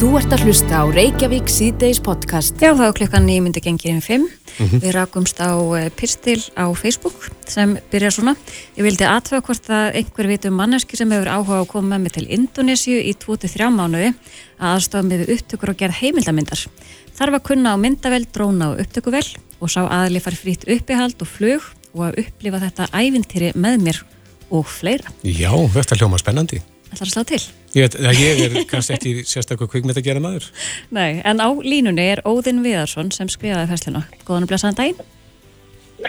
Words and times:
Þú 0.00 0.14
ert 0.16 0.32
að 0.32 0.46
hlusta 0.46 0.78
á 0.80 0.84
Reykjavík 0.88 1.50
síðdeis 1.52 1.98
podcast. 2.00 2.54
Já, 2.56 2.70
þá 2.72 2.86
klukkan 2.96 3.26
í 3.28 3.34
myndi 3.44 3.60
gengið 3.60 3.98
um 3.98 3.98
5. 4.00 4.22
Mm 4.22 4.30
-hmm. 4.56 4.80
Við 4.80 4.94
rakumst 4.96 5.36
á 5.44 5.52
eh, 5.76 5.90
Pistil 5.92 6.40
á 6.56 6.72
Facebook 6.72 7.28
sem 7.44 7.76
byrjar 7.92 8.12
svona. 8.16 8.34
Ég 8.78 8.82
vildi 8.82 9.04
aðtöða 9.04 9.44
hvort 9.44 9.68
að 9.68 9.94
einhver 10.00 10.26
vitum 10.26 10.56
manneski 10.56 10.96
sem 10.96 11.10
hefur 11.10 11.28
áhuga 11.28 11.60
að 11.60 11.66
koma 11.66 11.88
með 11.88 12.00
mig 12.00 12.12
til 12.12 12.26
Indonésiu 12.32 12.96
í 12.96 13.12
23 13.12 13.68
mánuði 13.68 14.14
að 14.56 14.72
aðstofa 14.72 15.04
með 15.04 15.28
upptökur 15.36 15.68
og 15.68 15.76
gerð 15.76 16.00
heimildamindar. 16.00 16.66
Þarf 17.12 17.34
að 17.34 17.42
kunna 17.42 17.74
á 17.74 17.76
myndavel, 17.76 18.24
dróna 18.32 18.72
og 18.72 18.80
upptökuvel 18.80 19.26
og 19.60 19.68
sá 19.68 19.84
aðli 19.84 20.20
fari 20.20 20.36
frýtt 20.36 20.64
uppihald 20.64 21.20
og 21.20 21.28
flug 21.28 21.62
og 21.92 22.08
að 22.08 22.24
upplifa 22.24 22.58
þetta 22.58 22.88
ævintýri 22.88 23.52
með 23.52 23.76
mér 23.84 24.02
og 24.50 24.64
fleira. 24.64 25.12
Já, 25.22 25.52
þetta 25.52 25.96
hljóma 25.96 26.16
spennandi. 26.16 26.62
Er 26.90 27.04
að 27.04 27.12
slá 27.12 27.22
til. 27.28 27.40
Ég, 27.78 27.94
ég 28.18 28.40
er 28.44 28.54
kannski 28.70 28.96
ekki 28.96 29.12
sérstaklega 29.22 29.70
kvikmynd 29.70 29.98
að 30.00 30.06
gera 30.08 30.22
maður. 30.22 30.48
Nei, 30.96 31.20
en 31.22 31.38
á 31.38 31.48
línunni 31.62 32.06
er 32.16 32.22
Óðinn 32.26 32.64
Viðarsson 32.64 33.12
sem 33.14 33.30
skrifaði 33.30 33.70
fæsluna. 33.70 34.04
Góðan 34.26 34.46
og 34.46 34.50
blæsaðan 34.50 34.78
daginn. 34.80 35.02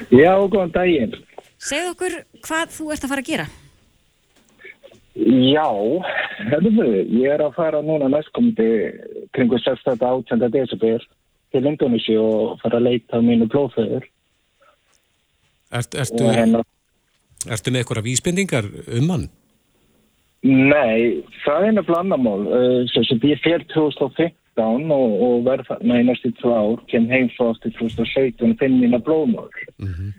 Já, 0.10 0.34
góðan 0.50 0.74
daginn. 0.74 1.18
Segð 1.62 1.92
okkur 1.94 2.16
hvað 2.48 2.74
þú 2.74 2.88
ert 2.96 3.06
að 3.06 3.14
fara 3.14 3.24
að 3.26 3.30
gera. 3.30 3.48
Já, 5.22 5.68
hefðu, 6.50 6.88
ég 7.20 7.34
er 7.36 7.44
að 7.44 7.58
fara 7.58 7.82
núna 7.86 8.08
næstkomandi 8.10 8.70
kringu 9.36 9.60
16. 9.60 10.00
18. 10.00 10.48
desember 10.54 11.04
til 11.52 11.68
Indonési 11.68 12.16
og 12.18 12.58
fara 12.64 12.80
að 12.80 12.88
leita 12.88 13.20
mínu 13.22 13.50
blóðföður. 13.52 14.08
Ert, 15.72 15.94
ertu, 16.00 16.26
hennar... 16.32 16.66
ertu 17.46 17.72
með 17.72 17.84
eitthvað 17.84 18.08
vísbendingar 18.08 18.72
um 18.98 19.14
hann? 19.14 19.28
Nei, 20.42 21.22
það 21.44 21.66
er 21.68 21.74
nefnilega 21.76 22.02
annar 22.02 22.22
mál. 22.22 22.46
Uh, 22.50 23.28
ég 23.30 23.42
fer 23.44 23.62
2015 23.70 24.94
og, 24.96 25.12
og 25.22 25.44
verð 25.46 25.68
þarna 25.70 26.00
í 26.02 26.06
næstu 26.08 26.32
tvö 26.40 26.54
ár, 26.58 26.80
kem 26.90 27.06
heim 27.12 27.30
svo 27.36 27.52
aftur 27.52 27.74
2017 27.78 28.50
og 28.50 28.58
finn 28.58 28.80
mína 28.82 28.98
blóðmál. 29.06 29.52
Mm 29.78 29.94
-hmm. 29.94 30.16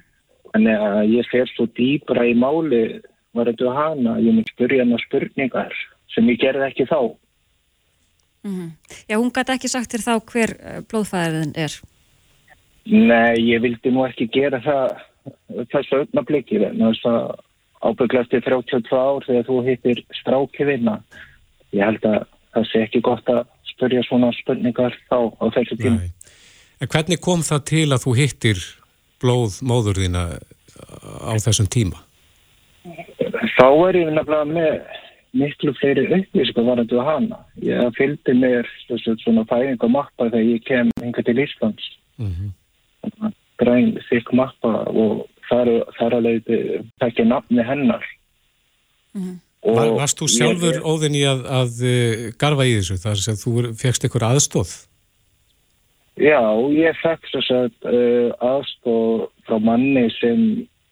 Þannig 0.52 0.84
að 0.86 1.16
ég 1.16 1.30
fer 1.32 1.50
svo 1.50 1.66
dýbra 1.66 2.26
í 2.28 2.36
máli, 2.38 3.00
var 3.34 3.50
þetta 3.50 3.74
hana, 3.74 4.18
ég 4.20 4.34
mynd 4.36 4.50
spyrja 4.52 4.84
hana 4.84 4.98
spurningar 4.98 5.74
sem 6.14 6.28
ég 6.28 6.38
gerði 6.38 6.68
ekki 6.68 6.86
þá. 6.86 7.16
Mm 8.44 8.52
-hmm. 8.54 8.70
Já, 9.08 9.16
hún 9.16 9.32
gæti 9.32 9.52
ekki 9.52 9.68
sagt 9.68 9.92
þér 9.92 10.06
þá 10.06 10.14
hver 10.32 10.50
eh, 10.60 10.80
blóðfæðin 10.88 11.52
er? 11.56 11.72
Nei, 12.84 13.34
ég 13.40 13.62
vildi 13.62 13.90
nú 13.90 14.04
ekki 14.06 14.26
gera 14.26 14.60
það 14.60 14.96
þessu 15.70 16.02
öfnablikið, 16.02 16.62
en 16.62 16.78
þess 16.78 17.06
að 17.06 17.34
ábygglasti 17.82 18.40
32 18.40 18.96
ár 18.96 19.26
þegar 19.26 19.48
þú 19.48 19.58
hittir 19.66 20.04
strákivinna. 20.20 21.00
Ég 21.72 21.84
held 21.84 22.06
að 22.06 22.24
það 22.54 22.68
sé 22.70 22.84
ekki 22.86 23.02
gott 23.04 23.28
að 23.32 23.44
spurja 23.72 24.02
svona 24.06 24.30
spurningar 24.36 24.94
þá 25.08 25.18
á 25.40 25.44
þessu 25.56 25.78
tíma. 25.80 26.00
En 26.82 26.90
hvernig 26.90 27.20
kom 27.22 27.44
það 27.46 27.66
til 27.70 27.88
að 27.90 28.02
þú 28.04 28.16
hittir 28.18 28.64
blóð 29.22 29.60
móðurðina 29.66 30.24
á 31.22 31.34
þessum 31.42 31.68
tíma? 31.70 32.02
Þá 33.56 33.66
er 33.88 33.98
ég 34.00 34.10
nefnilega 34.10 34.46
með 34.50 34.72
miklu 35.38 35.72
fleiri 35.78 36.08
upplýsingar 36.18 36.66
varandi 36.66 36.98
á 36.98 37.04
hana. 37.06 37.38
Ég 37.62 37.94
fylgdi 37.96 38.34
mér 38.36 38.68
svona 38.90 39.46
fæðingamappa 39.48 40.28
þegar 40.28 40.48
ég 40.48 40.64
kem 40.66 40.90
hinga 41.00 41.22
til 41.24 41.38
Íslands. 41.38 41.86
Mm 42.18 42.32
-hmm. 42.34 43.32
Græn 43.58 43.94
þykk 44.10 44.32
mappa 44.32 44.72
og 44.90 45.26
þar 45.52 46.18
að 46.18 46.26
leiði 46.26 46.60
tekja 47.02 47.26
nafni 47.28 47.64
hennar 47.66 48.04
mm. 49.14 49.40
Var, 49.62 49.92
Varst 49.94 50.18
þú 50.18 50.26
sjálfur 50.26 50.74
ég, 50.74 50.82
óðin 50.82 51.14
í 51.14 51.20
að, 51.22 51.44
að 51.46 51.82
uh, 51.86 52.22
garfa 52.40 52.64
í 52.66 52.72
þessu 52.80 52.96
þar 52.98 53.20
sem 53.22 53.36
þú 53.38 53.52
fegst 53.78 54.02
einhver 54.02 54.24
aðstóð? 54.26 54.72
Já, 56.18 56.42
ég 56.74 56.98
fekk 56.98 57.28
þess 57.30 57.52
að 57.54 57.68
uh, 57.86 58.32
aðstóð 58.42 59.28
frá 59.46 59.60
manni 59.62 60.08
sem 60.18 60.42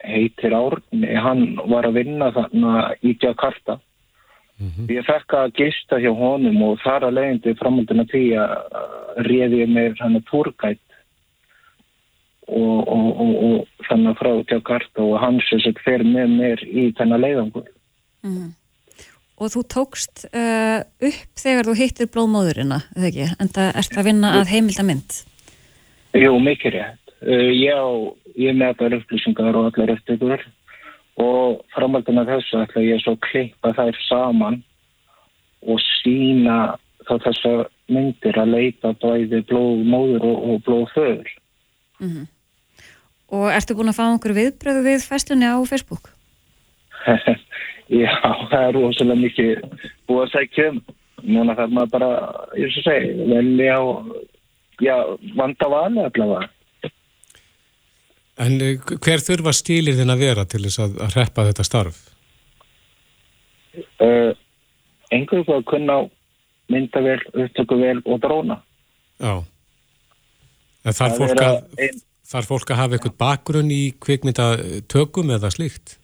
heitir 0.06 0.54
Árni, 0.56 1.10
hann 1.18 1.58
var 1.68 1.88
að 1.88 1.98
vinna 1.98 2.30
þarna 2.32 2.92
í 3.02 3.16
Jakarta 3.20 3.80
mm 4.60 4.68
-hmm. 4.68 4.86
ég 4.94 5.04
fekk 5.04 5.34
að 5.34 5.52
gista 5.58 5.98
hjá 5.98 6.12
honum 6.14 6.62
og 6.62 6.78
þar 6.84 7.08
að 7.08 7.16
leiðindi 7.18 7.58
framöndina 7.58 8.06
því 8.12 8.24
að 8.38 8.54
réði 9.28 9.60
ég 9.64 9.68
með 9.68 9.98
hann 10.00 10.16
að 10.16 10.26
túrgætt 10.30 10.86
og, 12.50 12.88
og, 12.88 13.10
og, 13.24 13.34
og 13.48 13.84
þannig 13.88 14.16
frá 14.18 14.30
Jakarta 14.50 15.04
og 15.04 15.18
hans 15.22 15.50
sem 15.50 15.76
fer 15.84 16.04
með 16.04 16.34
mér 16.36 16.64
í 16.66 16.90
þennan 16.98 17.22
leiðangur. 17.24 17.68
Mm 18.26 18.34
-hmm. 18.36 18.50
Og 19.40 19.48
þú 19.48 19.60
tókst 19.72 20.26
uh, 20.36 20.84
upp 20.84 21.40
þegar 21.40 21.64
þú 21.64 21.74
hittir 21.78 22.08
blóðmóðurina, 22.12 22.82
eða 22.96 23.06
ekki? 23.08 23.28
En 23.40 23.48
það 23.48 23.76
ert 23.80 23.98
að 23.98 24.08
vinna 24.10 24.32
að 24.40 24.50
heimildamind? 24.52 25.20
Jú, 26.12 26.32
mikið 26.44 26.74
rétt. 26.74 27.14
Uh, 27.24 27.52
já, 27.56 27.80
ég 28.36 28.56
með 28.56 28.74
allar 28.74 28.98
upplýsingar 28.98 29.56
og 29.56 29.70
allar 29.70 29.94
eftirgur 29.96 30.44
og 31.20 31.64
framhaldina 31.74 32.26
þessu 32.28 32.60
ætla 32.60 32.84
ég 32.84 33.00
svo 33.02 33.16
klippa 33.16 33.72
þær 33.76 33.96
saman 34.08 34.60
og 35.60 35.80
sína 35.84 36.76
þá 37.08 37.14
þessar 37.24 37.64
myndir 37.90 38.38
að 38.38 38.52
leita 38.54 38.92
bæði 39.02 39.42
blóðmóður 39.48 40.26
og, 40.28 40.44
og 40.50 40.62
blóðföður. 40.68 41.32
Mm 42.00 42.10
-hmm. 42.10 42.28
Og 43.30 43.46
ertu 43.54 43.76
búin 43.78 43.92
að 43.92 43.98
fá 44.00 44.06
einhver 44.08 44.34
viðbröðu 44.34 44.82
við 44.86 45.04
festlunni 45.06 45.46
á 45.46 45.58
Facebook? 45.68 46.10
Já, 47.90 48.14
það 48.50 48.64
er 48.64 48.76
rosalega 48.76 49.18
mikið 49.18 49.62
búið 50.06 50.22
að 50.22 50.32
segja 50.34 50.70
um. 50.70 50.80
Núna 51.20 51.56
þarf 51.58 51.72
maður 51.74 51.90
bara, 51.92 52.10
ég 52.56 52.70
svo 52.72 52.82
segi, 52.86 53.08
velja 53.28 53.74
og 53.84 54.12
já, 54.80 54.94
vanda 55.36 55.68
vali 55.68 56.04
allavega. 56.06 56.46
En 58.40 58.54
eh, 58.64 58.78
hver 59.04 59.20
þurfa 59.20 59.52
stílir 59.52 59.98
þinn 59.98 60.14
að 60.14 60.22
vera 60.22 60.46
til 60.48 60.62
þess 60.64 60.80
að, 60.80 60.94
að 61.04 61.16
reppa 61.18 61.44
þetta 61.50 61.66
starf? 61.66 61.98
Uh, 63.74 64.06
eh, 64.06 64.30
Engur 65.12 65.42
að 65.50 65.66
kunna 65.68 65.98
mynda 66.70 67.02
vel, 67.04 67.18
upptöku 67.34 67.80
vel 67.82 67.98
og 68.06 68.22
dróna. 68.22 68.60
Já. 69.20 69.34
En 70.86 70.96
þarf 70.96 71.20
fólk 71.20 71.42
að... 71.44 71.58
Ein 71.76 72.00
Þarf 72.30 72.52
fólk 72.52 72.70
að 72.70 72.78
hafa 72.78 72.96
eitthvað 72.96 73.16
bakgrunn 73.18 73.72
í 73.74 73.80
kvikmyndatökum 73.98 75.32
eða 75.34 75.50
slíkt? 75.50 75.96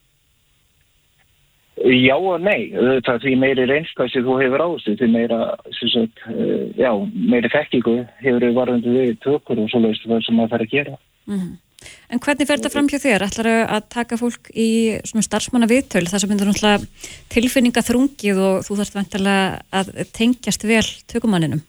Já 1.76 2.16
og 2.16 2.40
nei. 2.40 2.72
Það 2.72 3.12
er 3.12 3.20
því 3.22 3.34
meiri 3.38 3.66
reynsla 3.68 4.08
sem 4.10 4.24
þú 4.24 4.38
hefur 4.40 4.64
á 4.64 4.68
þessu, 4.72 4.96
því 4.96 5.08
meira, 5.12 5.38
sagt, 5.76 6.24
eh, 6.32 6.64
já, 6.80 6.90
meiri 7.14 7.52
þekkingu 7.52 7.98
hefur 8.24 8.48
varðandi 8.56 8.96
við 8.96 9.12
tökur 9.22 9.60
og 9.60 9.70
svo 9.70 9.82
leiðist 9.84 10.08
það 10.08 10.24
sem 10.24 10.40
það 10.40 10.50
þarf 10.54 10.66
að 10.66 10.74
gera. 10.74 10.98
Mm 11.26 11.38
-hmm. 11.38 11.54
En 12.10 12.18
hvernig 12.18 12.48
fer 12.48 12.58
þetta 12.58 12.72
fram 12.72 12.88
hjá 12.88 12.98
þér? 12.98 13.24
Ætlar 13.26 13.48
að 13.68 13.88
taka 13.92 14.16
fólk 14.16 14.50
í 14.54 14.98
starfsmanna 15.04 15.68
viðtöl 15.70 16.06
þar 16.08 16.22
sem 16.22 16.30
myndur 16.30 16.48
náttúrulega 16.48 16.86
tilfinninga 17.28 17.82
þrungið 17.82 18.38
og 18.48 18.64
þú 18.66 18.78
þarfst 18.80 18.98
vantilega 18.98 19.62
að 19.70 20.12
tengjast 20.16 20.64
vel 20.64 20.86
tökumanninum? 21.06 21.62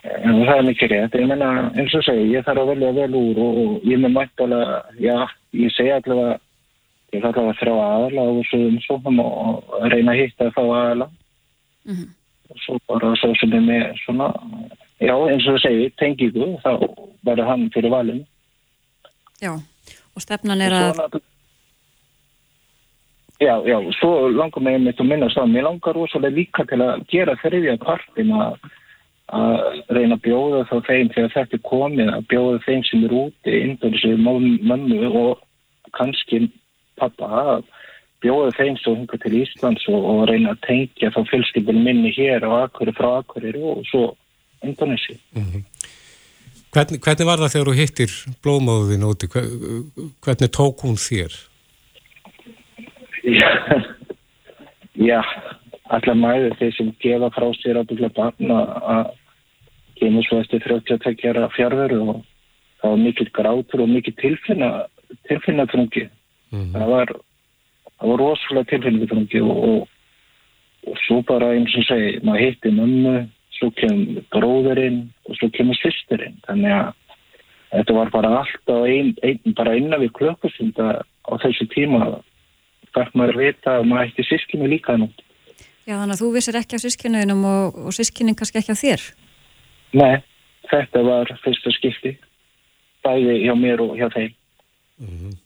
En 0.00 0.38
það 0.46 0.54
er 0.54 0.64
mikið 0.64 0.92
rétt. 0.94 1.16
Ég 1.20 1.28
menna, 1.28 1.48
eins 1.76 1.94
og 1.98 2.04
segi, 2.06 2.30
ég 2.32 2.44
þarf 2.46 2.62
að 2.62 2.70
velja 2.72 2.92
vel 2.96 3.16
úr 3.18 3.40
og, 3.44 3.58
og 3.62 3.88
ég 3.88 4.00
með 4.00 4.14
mættalega, 4.14 4.78
já, 4.96 5.16
ég 5.60 5.74
segi 5.76 5.92
allavega, 5.92 6.38
ég 7.12 7.24
þarf 7.26 7.40
að 7.42 7.58
þrjá 7.60 7.74
aðala 7.74 8.24
og 8.30 8.40
svo 8.48 8.60
um 8.70 8.78
svonum 8.86 9.20
og 9.26 9.74
reyna 9.92 10.14
að 10.14 10.22
hitta 10.22 10.48
þá 10.56 10.62
aðala. 10.62 11.10
Mm 11.84 11.94
-hmm. 11.94 12.08
Og 12.50 12.62
svo 12.64 12.78
bara 12.88 13.12
svo 13.20 13.34
sem 13.40 13.52
er 13.52 13.66
með 13.66 13.84
svona, 14.04 14.32
já, 14.98 15.14
eins 15.28 15.48
og 15.48 15.60
segi, 15.60 15.92
tengiðu, 16.00 16.48
þá 16.64 16.72
verður 17.22 17.50
hann 17.50 17.70
fyrir 17.74 17.92
valinu. 17.92 18.24
Já, 19.40 19.52
og 20.16 20.22
stefnan 20.22 20.60
er 20.60 20.72
að... 20.72 20.94
Svona, 20.94 21.20
já, 23.40 23.54
já, 23.68 23.92
svo 24.00 24.28
langar 24.28 24.62
mig 24.62 24.74
einmitt 24.74 25.00
að 25.00 25.12
minna 25.12 25.28
stafn. 25.28 25.52
Mér 25.52 25.68
langar 25.68 25.94
rosalega 25.94 26.36
líka 26.36 26.64
til 26.64 26.80
að 26.80 27.04
gera 27.12 27.36
þriðja 27.44 27.78
partin 27.84 28.32
að 28.32 28.56
að 29.30 29.82
reyna 29.94 30.16
að 30.16 30.24
bjóða 30.24 30.62
þá 30.68 30.76
þeim 30.86 31.10
þegar 31.14 31.34
þetta 31.34 31.56
er 31.56 31.66
komið 31.68 32.08
að 32.14 32.24
bjóða 32.32 32.62
þeim 32.66 32.86
sem 32.88 33.04
er 33.06 33.12
úti 33.14 33.58
innbyrðis 33.64 34.24
mömmu 34.66 35.10
og 35.20 35.44
kannski 35.96 36.40
pappa 36.98 37.28
að 37.54 37.68
bjóða 38.24 38.54
þeim 38.58 38.78
svo 38.80 38.94
hinga 38.96 39.20
til 39.22 39.36
Íslands 39.40 39.86
og, 39.90 40.00
og 40.12 40.24
reyna 40.30 40.54
að 40.54 40.64
tengja 40.66 41.12
þá 41.14 41.20
fylskipin 41.30 41.84
minni 41.84 42.12
hér 42.16 42.44
á 42.44 42.66
akkurir 42.66 42.96
frá 42.98 43.10
akkurir 43.20 43.60
og 43.60 43.84
svo 43.90 44.10
Indonési. 44.60 45.16
Mm 45.32 45.42
-hmm. 45.42 45.62
hvernig, 46.72 47.00
hvernig 47.00 47.26
var 47.26 47.38
það 47.38 47.52
þegar 47.52 47.68
þú 47.68 47.74
hittir 47.78 48.10
blóðmóðin 48.44 49.06
úti? 49.08 49.26
Hvernig 50.20 50.50
tók 50.52 50.84
hún 50.84 50.98
þér? 51.00 51.32
Já, 53.24 53.50
já 54.94 55.22
allar 55.90 56.14
mæður 56.16 56.56
þeir 56.58 56.74
sem 56.76 56.92
gefa 57.02 57.30
frá 57.34 57.48
sér 57.58 57.80
að 57.80 57.88
byggja 57.90 58.10
barn 58.14 58.52
að 58.54 59.10
kemur 60.00 60.26
svo 60.26 60.40
eftir 60.42 60.64
32 60.66 61.30
ára 61.30 61.48
fjárveru 61.54 62.00
og 62.08 62.22
það 62.80 62.94
var 62.94 63.02
mikil 63.04 63.30
grátur 63.36 63.84
og 63.84 63.92
mikil 63.92 64.16
tilfinna 64.20 64.70
tilfinnatrungi 65.28 66.06
mm. 66.52 66.70
það 66.74 66.86
var 66.94 67.12
það 67.98 68.12
var 68.12 68.22
rosalega 68.24 68.70
tilfinnatrungi 68.74 69.42
og, 69.44 69.64
og, 69.70 69.88
og 70.88 71.04
svo 71.06 71.20
bara 71.28 71.52
eins 71.56 71.76
og 71.76 71.86
segi 71.88 72.16
maður 72.24 72.46
hitti 72.46 72.74
mömmu 72.78 73.16
svo 73.58 73.70
kemur 73.76 74.24
bróðurinn 74.32 75.02
og 75.28 75.38
svo 75.38 75.50
kemur 75.56 75.78
sýsturinn 75.82 76.40
þannig 76.48 76.76
að 76.78 76.92
þetta 77.70 77.96
var 77.96 78.12
bara 78.14 78.34
alltaf 78.40 78.86
ein, 78.88 79.14
ein, 79.22 79.54
bara 79.56 79.76
innan 79.78 80.02
við 80.02 80.14
klökkustunda 80.18 81.00
á 81.04 81.32
þessu 81.44 81.68
tíma 81.74 82.20
þarf 82.94 83.12
maður 83.14 83.38
að 83.38 83.44
vita 83.46 83.74
að 83.78 83.90
maður 83.90 84.08
ekki 84.08 84.26
sískinu 84.26 84.70
líka 84.70 84.96
nú. 84.98 85.10
Já 85.86 85.96
þannig 85.96 86.16
að 86.16 86.22
þú 86.22 86.30
vissir 86.34 86.58
ekki 86.58 86.78
á 86.78 86.84
sískinuðinum 86.84 87.44
og, 87.46 87.78
og 87.86 87.94
sískinin 87.94 88.36
kannski 88.38 88.60
ekki 88.60 88.74
á 88.74 88.82
þér 88.82 89.04
Nei, 89.92 90.20
þetta 90.70 91.02
var 91.06 91.30
fyrsta 91.44 91.72
skipti 91.74 92.16
bæði 93.04 93.38
hjá 93.44 93.54
mér 93.58 93.82
og 93.84 93.96
hjá 93.98 94.08
þeim. 94.12 94.34
Mm 95.00 95.16
-hmm. 95.16 95.36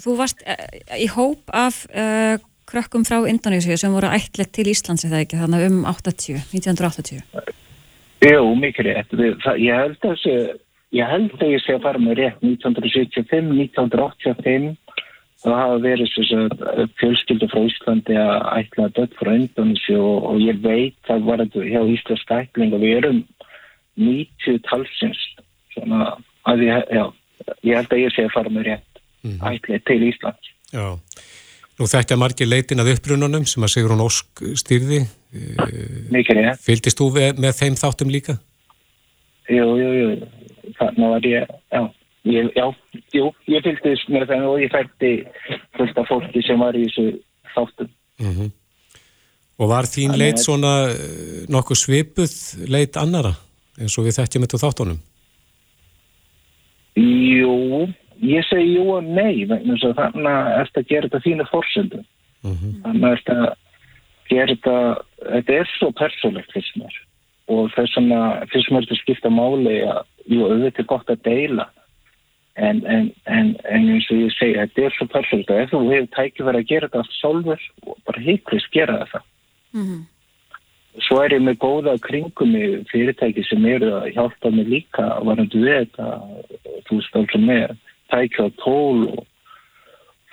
Þú 0.00 0.16
varst 0.16 0.42
uh, 0.46 0.96
í 0.96 1.08
hóp 1.12 1.52
af 1.52 1.86
uh, 1.92 2.36
krökkum 2.64 3.04
frá 3.04 3.26
Indonési 3.28 3.76
sem 3.76 3.92
voru 3.92 4.08
ætlet 4.08 4.52
til 4.52 4.68
Íslands 4.68 5.04
eða 5.04 5.20
ekki 5.24 5.40
þannig 5.40 5.66
um 5.68 5.84
80, 5.84 6.44
1980 6.52 7.22
Jú, 8.20 8.54
mikið 8.54 8.84
rétt. 8.86 9.12
Ég 9.56 9.74
held 9.74 9.96
að 10.04 10.10
þessi 10.12 10.34
ég 10.92 11.06
held 11.06 11.32
að 11.40 11.52
ég 11.54 11.62
sé 11.64 11.74
að 11.74 11.84
fara 11.86 11.98
með 11.98 12.14
rétt 12.20 12.40
1975, 12.42 13.52
1985 13.56 14.76
það 15.40 15.56
hafa 15.56 15.78
verið 15.84 16.10
fjölskyldu 17.00 17.48
frá 17.50 17.60
Íslandi 17.64 18.16
að 18.20 18.34
ætla 18.58 18.86
að 18.86 18.96
dött 18.98 19.16
frá 19.18 19.30
Indonési 19.34 19.96
og, 19.96 20.26
og 20.32 20.42
ég 20.44 20.60
veit 20.64 20.96
það 21.08 21.26
var 21.28 21.42
þetta 21.44 21.66
hjá 21.68 21.80
Íslands 21.94 22.26
ætling 22.36 22.76
og 22.76 22.84
við 22.84 22.96
erum 22.98 23.20
90 24.00 24.60
talsins 24.68 25.22
svona 25.74 26.10
að 26.50 26.64
ég, 26.66 26.90
já, 26.92 27.04
ég 27.68 27.80
held 27.80 27.94
að 27.94 28.02
ég 28.02 28.16
sé 28.16 28.26
að 28.26 28.34
fara 28.34 28.52
með 28.52 28.68
rétt 28.68 29.00
mm 29.22 29.30
-hmm. 29.30 29.54
ætli 29.54 29.80
til 29.88 30.02
Íslands. 30.10 30.52
Já, 30.70 30.86
nú 31.78 31.88
þekkja 31.88 32.20
margir 32.20 32.50
leitin 32.50 32.82
að 32.82 32.92
upprununum 32.96 33.46
sem 33.46 33.64
að 33.64 33.72
Sigrun 33.74 34.04
Ósk 34.04 34.44
styrði 34.54 35.06
Mikið 36.10 36.36
rétt. 36.36 36.60
Fyldist 36.60 36.98
þú 37.00 37.12
með 37.38 37.52
þeim 37.56 37.76
þáttum 37.80 38.10
líka? 38.10 38.36
Jú, 39.48 39.66
jú, 39.78 39.90
jú. 40.00 40.08
Þannig 40.78 41.08
var 41.10 41.26
ég, 41.26 41.48
já 41.72 41.82
Ég, 42.28 42.50
já, 42.52 42.66
jú, 43.16 43.30
ég 43.48 43.64
fylgist 43.64 44.10
með 44.12 44.26
það 44.28 44.46
og 44.50 44.58
ég 44.60 44.72
fætti 44.74 45.12
fullt 45.78 46.00
af 46.02 46.10
fólki 46.10 46.42
sem 46.44 46.60
var 46.60 46.76
í 46.76 46.82
þessu 46.84 47.06
þáttum. 47.54 47.88
Mm 48.20 48.34
-hmm. 48.34 48.50
Og 49.60 49.68
var 49.68 49.88
þín 49.88 50.16
leit 50.20 50.40
svona 50.40 50.90
eh, 50.92 51.46
nokkuð 51.48 51.80
svipuð 51.80 52.34
leit 52.68 52.96
annara 52.96 53.32
eins 53.80 53.96
og 53.98 54.04
við 54.04 54.18
þekkjum 54.20 54.44
þetta 54.44 54.62
þáttunum? 54.64 55.00
Jú, 57.00 57.88
ég 58.20 58.44
segi 58.48 58.76
jú 58.76 58.84
og 58.98 59.04
nei, 59.04 59.46
þannig 59.48 59.84
að 60.28 60.68
þetta 60.68 60.88
gerir 60.88 61.08
þetta 61.08 61.24
þínu 61.24 61.48
fórsöndu. 61.48 62.04
Mm 62.44 62.56
-hmm. 62.56 62.72
Þannig 62.84 63.04
að 63.08 63.16
þetta 63.16 63.56
gerir 64.28 64.56
þetta, 64.56 64.78
þetta 65.32 65.52
er 65.52 65.68
svo 65.78 65.92
persónlegt 65.92 66.52
fyrst 66.52 66.76
mér 66.76 66.94
og 67.50 67.72
þess 67.74 67.98
að 67.98 68.48
fyrst 68.52 68.70
mér 68.70 68.84
þetta 68.86 69.02
skipta 69.02 69.30
máli 69.30 69.80
að, 69.82 70.04
jú, 70.30 70.44
auðvitað 70.46 70.82
er 70.84 70.90
gott 70.92 71.10
að 71.10 71.22
deila 71.24 71.66
En, 72.56 72.86
en, 72.86 73.12
en, 73.24 73.50
en 73.64 73.84
eins 73.94 74.08
og 74.10 74.24
ég 74.24 74.32
segi, 74.34 74.56
þetta 74.58 74.82
er 74.86 74.94
svo 74.96 75.06
perfekt 75.08 75.50
og 75.52 75.60
ef 75.62 75.70
þú 75.70 75.82
hefur 75.86 76.08
tækið 76.16 76.48
verið 76.48 76.60
að 76.60 76.70
gera 76.70 76.88
þetta 76.88 77.02
allt 77.02 77.14
sjálfur, 77.16 77.66
bara 78.08 78.24
heiklist 78.24 78.72
gera 78.74 78.96
þetta. 79.04 79.20
Mm 79.72 79.84
-hmm. 79.86 80.00
Svo 81.06 81.20
er 81.22 81.32
ég 81.32 81.42
með 81.46 81.60
góða 81.62 81.94
kringum 82.02 82.56
í 82.58 82.66
fyrirtæki 82.90 83.44
sem 83.46 83.64
eru 83.66 83.92
að 84.00 84.12
hjálpa 84.14 84.50
mig 84.50 84.66
líka 84.66 85.02
að 85.14 85.26
varandi 85.30 85.58
við 85.62 85.78
þetta, 85.78 86.06
þú 86.86 86.96
veist 86.98 87.16
alltaf 87.16 87.40
með 87.40 87.76
tækið 88.10 88.44
á 88.44 88.48
tól 88.58 88.98
og 89.08 89.26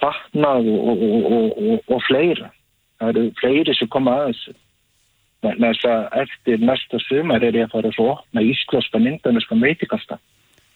fatnað 0.02 0.70
og, 0.74 1.04
og, 1.32 1.82
og 1.88 2.02
fleira. 2.08 2.50
Það 2.98 3.10
eru 3.10 3.32
fleiri 3.42 3.76
sem 3.78 3.88
koma 3.94 4.16
að 4.18 4.32
þessu. 4.32 4.56
Næst 5.62 5.86
að 5.86 6.08
eftir 6.24 6.64
næsta 6.66 7.00
sumar 7.06 7.44
er 7.46 7.56
ég 7.56 7.68
að 7.68 7.76
fara 7.76 7.92
svo 7.94 8.10
opna 8.16 8.42
ísklospa 8.42 9.00
myndanuska 9.00 9.56
veitikasta. 9.62 10.18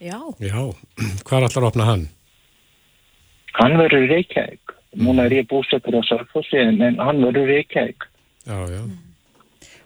Já. 0.01 0.17
Já, 0.41 0.57
hvað 1.27 1.43
allar 1.45 1.61
að 1.61 1.67
opna 1.67 1.85
hann? 1.85 2.07
Hann 3.59 3.77
verður 3.77 4.07
Reykjavík. 4.09 4.73
Núna 4.97 5.27
er 5.27 5.35
ég 5.37 5.47
búsettur 5.51 5.93
á 5.93 6.01
Sarfossi 6.07 6.57
en 6.57 6.97
hann 6.97 7.21
verður 7.21 7.51
Reykjavík. 7.51 8.07
Já, 8.49 8.57
já. 8.73 8.81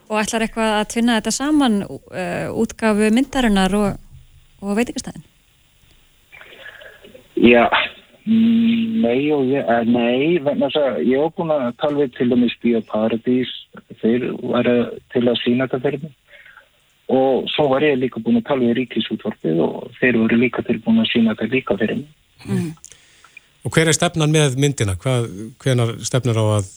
Og 0.08 0.22
ætlar 0.22 0.46
eitthvað 0.46 0.78
að 0.78 0.88
tvinna 0.94 1.18
þetta 1.20 1.34
saman 1.36 1.78
uh, 1.84 2.48
útgafu 2.56 3.10
myndarinnar 3.12 3.76
og, 3.76 4.00
og 4.64 4.80
veitingastæðin? 4.80 5.26
Já, 7.36 7.66
mm, 8.24 9.02
nei 9.04 9.20
og 9.36 9.50
ég, 9.50 9.66
uh, 9.66 9.84
nei, 9.84 10.38
vegna 10.46 10.70
þess 10.70 10.80
að 10.80 11.02
ég 11.10 11.26
hef 11.26 11.36
búin 11.36 11.56
að 11.58 11.66
tala 11.82 12.06
við 12.06 12.14
til 12.16 12.30
dæmis 12.32 12.56
Bíoparadís, 12.64 13.56
þeir 14.00 14.30
var 14.46 14.70
til 15.12 15.26
að 15.26 15.42
sína 15.44 15.68
þetta 15.68 15.84
fyrir 15.90 16.06
mig 16.06 16.22
og 17.12 17.46
svo 17.54 17.68
var 17.70 17.86
ég 17.86 18.00
líka 18.02 18.22
búin 18.24 18.40
að 18.40 18.48
tala 18.50 18.66
við 18.66 18.80
ríkisútvarfið 18.80 19.62
og 19.62 19.92
þeir 20.00 20.20
voru 20.24 20.40
líka 20.42 20.64
tilbúin 20.66 21.04
að 21.04 21.12
sína 21.12 21.36
þetta 21.36 21.54
líka 21.54 21.78
fyrir 21.78 22.00
mig. 22.02 22.14
Mm. 22.46 22.72
Og 23.66 23.74
hver 23.74 23.90
er 23.90 23.98
stefnan 23.98 24.34
með 24.34 24.58
myndina? 24.62 24.96
Hvað, 25.02 25.28
hvenar 25.62 25.96
stefnar 26.06 26.38
á 26.42 26.46
að, 26.60 26.72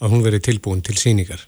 að 0.00 0.12
hún 0.14 0.24
veri 0.24 0.40
tilbúin 0.44 0.82
til 0.84 0.96
síningar? 1.00 1.44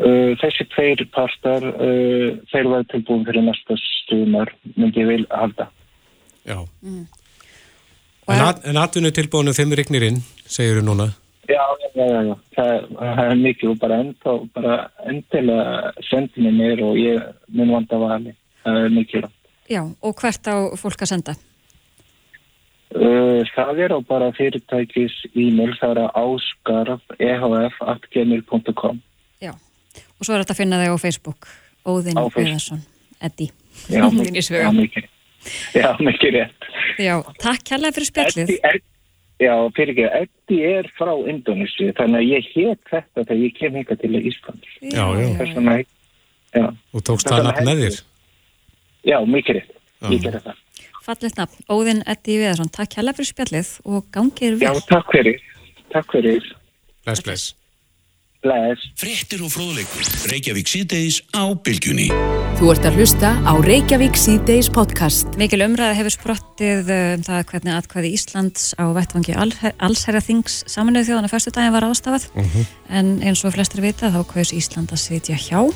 Uh, 0.00 0.32
þessi 0.40 0.64
tveir 0.72 1.04
partar, 1.12 1.64
uh, 1.64 2.28
þeir 2.52 2.68
var 2.72 2.84
tilbúin 2.92 3.24
fyrir 3.28 3.44
næsta 3.44 3.76
stundar, 3.80 4.52
myndi 4.76 5.02
ég 5.02 5.10
vil 5.10 5.26
halda. 5.32 5.68
Já. 6.48 6.60
Mm. 6.80 7.08
En, 8.30 8.44
en 8.70 8.78
atvinnu 8.80 9.10
tilbúinu 9.12 9.52
þeim 9.56 9.74
rignir 9.76 10.06
inn, 10.06 10.22
segir 10.48 10.80
þú 10.80 10.86
núna? 10.86 11.10
Já, 11.50 11.64
já, 11.82 11.88
já, 11.96 12.22
já. 12.28 12.34
Það, 12.54 12.72
það 13.00 13.22
er 13.26 13.38
mikið 13.40 13.70
og 13.72 13.78
bara 13.82 14.00
enda 14.04 14.34
bara 14.54 14.74
endilega 15.10 15.92
sendi 16.06 16.44
mér 16.44 16.56
mér 16.58 16.82
og 16.86 16.98
ég 17.00 17.30
mun 17.56 17.72
vanda 17.74 17.98
vali. 18.00 18.34
Það 18.62 18.82
er 18.84 18.92
mikið. 18.94 19.30
Já, 19.70 19.82
og 19.86 20.20
hvert 20.20 20.50
á 20.50 20.56
fólk 20.78 21.06
að 21.06 21.12
senda? 21.14 21.36
Uh, 22.90 23.46
það 23.54 23.84
er 23.84 23.94
á 23.94 23.98
bara 24.02 24.32
fyrirtækis 24.34 25.14
e-mail, 25.30 25.76
það 25.78 25.92
er 25.92 26.00
að 26.02 26.16
áskarf 26.24 27.12
ehf.gmail.com 27.22 28.98
Já, 29.38 29.52
og 29.54 30.26
svo 30.26 30.34
er 30.34 30.42
þetta 30.42 30.56
að 30.56 30.58
finna 30.58 30.80
þig 30.82 30.90
á 30.90 30.98
Facebook, 30.98 31.46
Óðinn 31.86 32.18
Björðarsson, 32.18 32.82
Eddi. 33.22 33.46
Já, 33.94 34.08
mikið. 34.10 35.06
Já, 35.78 35.86
mikið 36.02 36.34
rétt. 36.34 36.70
Já, 36.98 37.14
takk 37.38 37.62
kærlega 37.70 37.94
fyrir 37.96 38.10
spjallið. 38.10 38.50
Eddi, 38.50 38.58
Eddi. 38.72 38.89
Já, 39.40 39.54
fyrir 39.72 39.94
ekki, 39.94 40.06
Eddi 40.20 40.58
er 40.68 40.88
frá 40.98 41.12
Indonési, 41.30 41.88
þannig 41.96 42.18
að 42.18 42.26
ég 42.28 42.48
hétt 42.52 42.90
þetta 42.90 43.22
þegar 43.22 43.38
ég 43.40 43.54
kem 43.56 43.78
hinga 43.78 43.96
til 44.02 44.18
Íslands. 44.18 44.72
Já, 44.84 45.04
já. 45.16 45.28
Þessum 45.38 45.70
að, 45.72 45.84
já. 46.58 46.66
Og 46.92 47.04
tókst 47.08 47.30
það 47.30 47.46
nafn 47.48 47.68
með 47.70 47.84
þér? 47.84 48.00
Já, 49.08 49.16
mikið 49.24 49.58
rétt, 49.60 49.78
ég 50.12 50.26
ger 50.26 50.36
þetta. 50.36 50.56
Fallit 51.06 51.40
nafn, 51.40 51.64
Óðinn 51.72 52.04
Eddi 52.12 52.36
Viðarsson, 52.42 52.68
takk 52.76 52.98
hella 53.00 53.16
fyrir 53.16 53.30
spjallið 53.30 53.72
og 53.88 54.10
gangið 54.12 54.60
vel. 54.60 54.68
Já, 54.68 54.84
takk 54.92 55.16
fyrir, 55.16 55.40
takk 55.94 56.12
fyrir. 56.12 56.52
Bless, 57.08 57.24
bless. 57.24 57.48
Bless. 58.40 58.80
Frettir 58.96 59.42
og 59.44 59.50
fróðleikur, 59.52 60.06
Reykjavík 60.30 60.68
síðdeis 60.70 61.18
á 61.36 61.52
bylgjunni. 61.60 62.06
Þú 62.56 62.70
ert 62.72 62.86
að 62.88 62.96
hlusta 62.96 63.34
á 63.44 63.52
Reykjavík 63.60 64.16
síðdeis 64.16 64.70
podcast. 64.72 65.28
Mikil 65.36 65.60
umræða 65.66 65.98
hefur 65.98 66.14
sprottið 66.14 66.88
um 66.94 67.26
það 67.26 67.42
hvernig 67.50 67.76
atkvæði 67.76 68.14
Íslands 68.16 68.70
á 68.80 68.88
vettvangi 68.96 69.36
allsherja 69.36 70.24
þings 70.24 70.62
saminuð 70.72 71.10
þjóðan 71.10 71.28
að 71.28 71.34
fyrstu 71.34 71.54
daginn 71.58 71.76
var 71.76 71.88
ástafað 71.90 72.26
uh 72.30 72.40
mhm. 72.40 72.48
-huh. 72.56 72.72
en 72.88 73.12
eins 73.28 73.44
og 73.44 73.52
flestir 73.52 73.84
vita 73.84 74.08
þá 74.08 74.24
hvers 74.32 74.56
Ísland 74.56 74.88
að 74.88 75.04
sitja 75.04 75.36
hjá. 75.36 75.68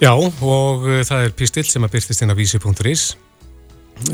Já 0.00 0.16
og 0.16 0.88
uh, 0.88 1.04
það 1.04 1.24
er 1.28 1.36
pistill 1.36 1.68
sem 1.68 1.84
að 1.84 1.92
byrstist 1.92 2.22
inn 2.24 2.32
á 2.32 2.40
vísi.is 2.40 3.16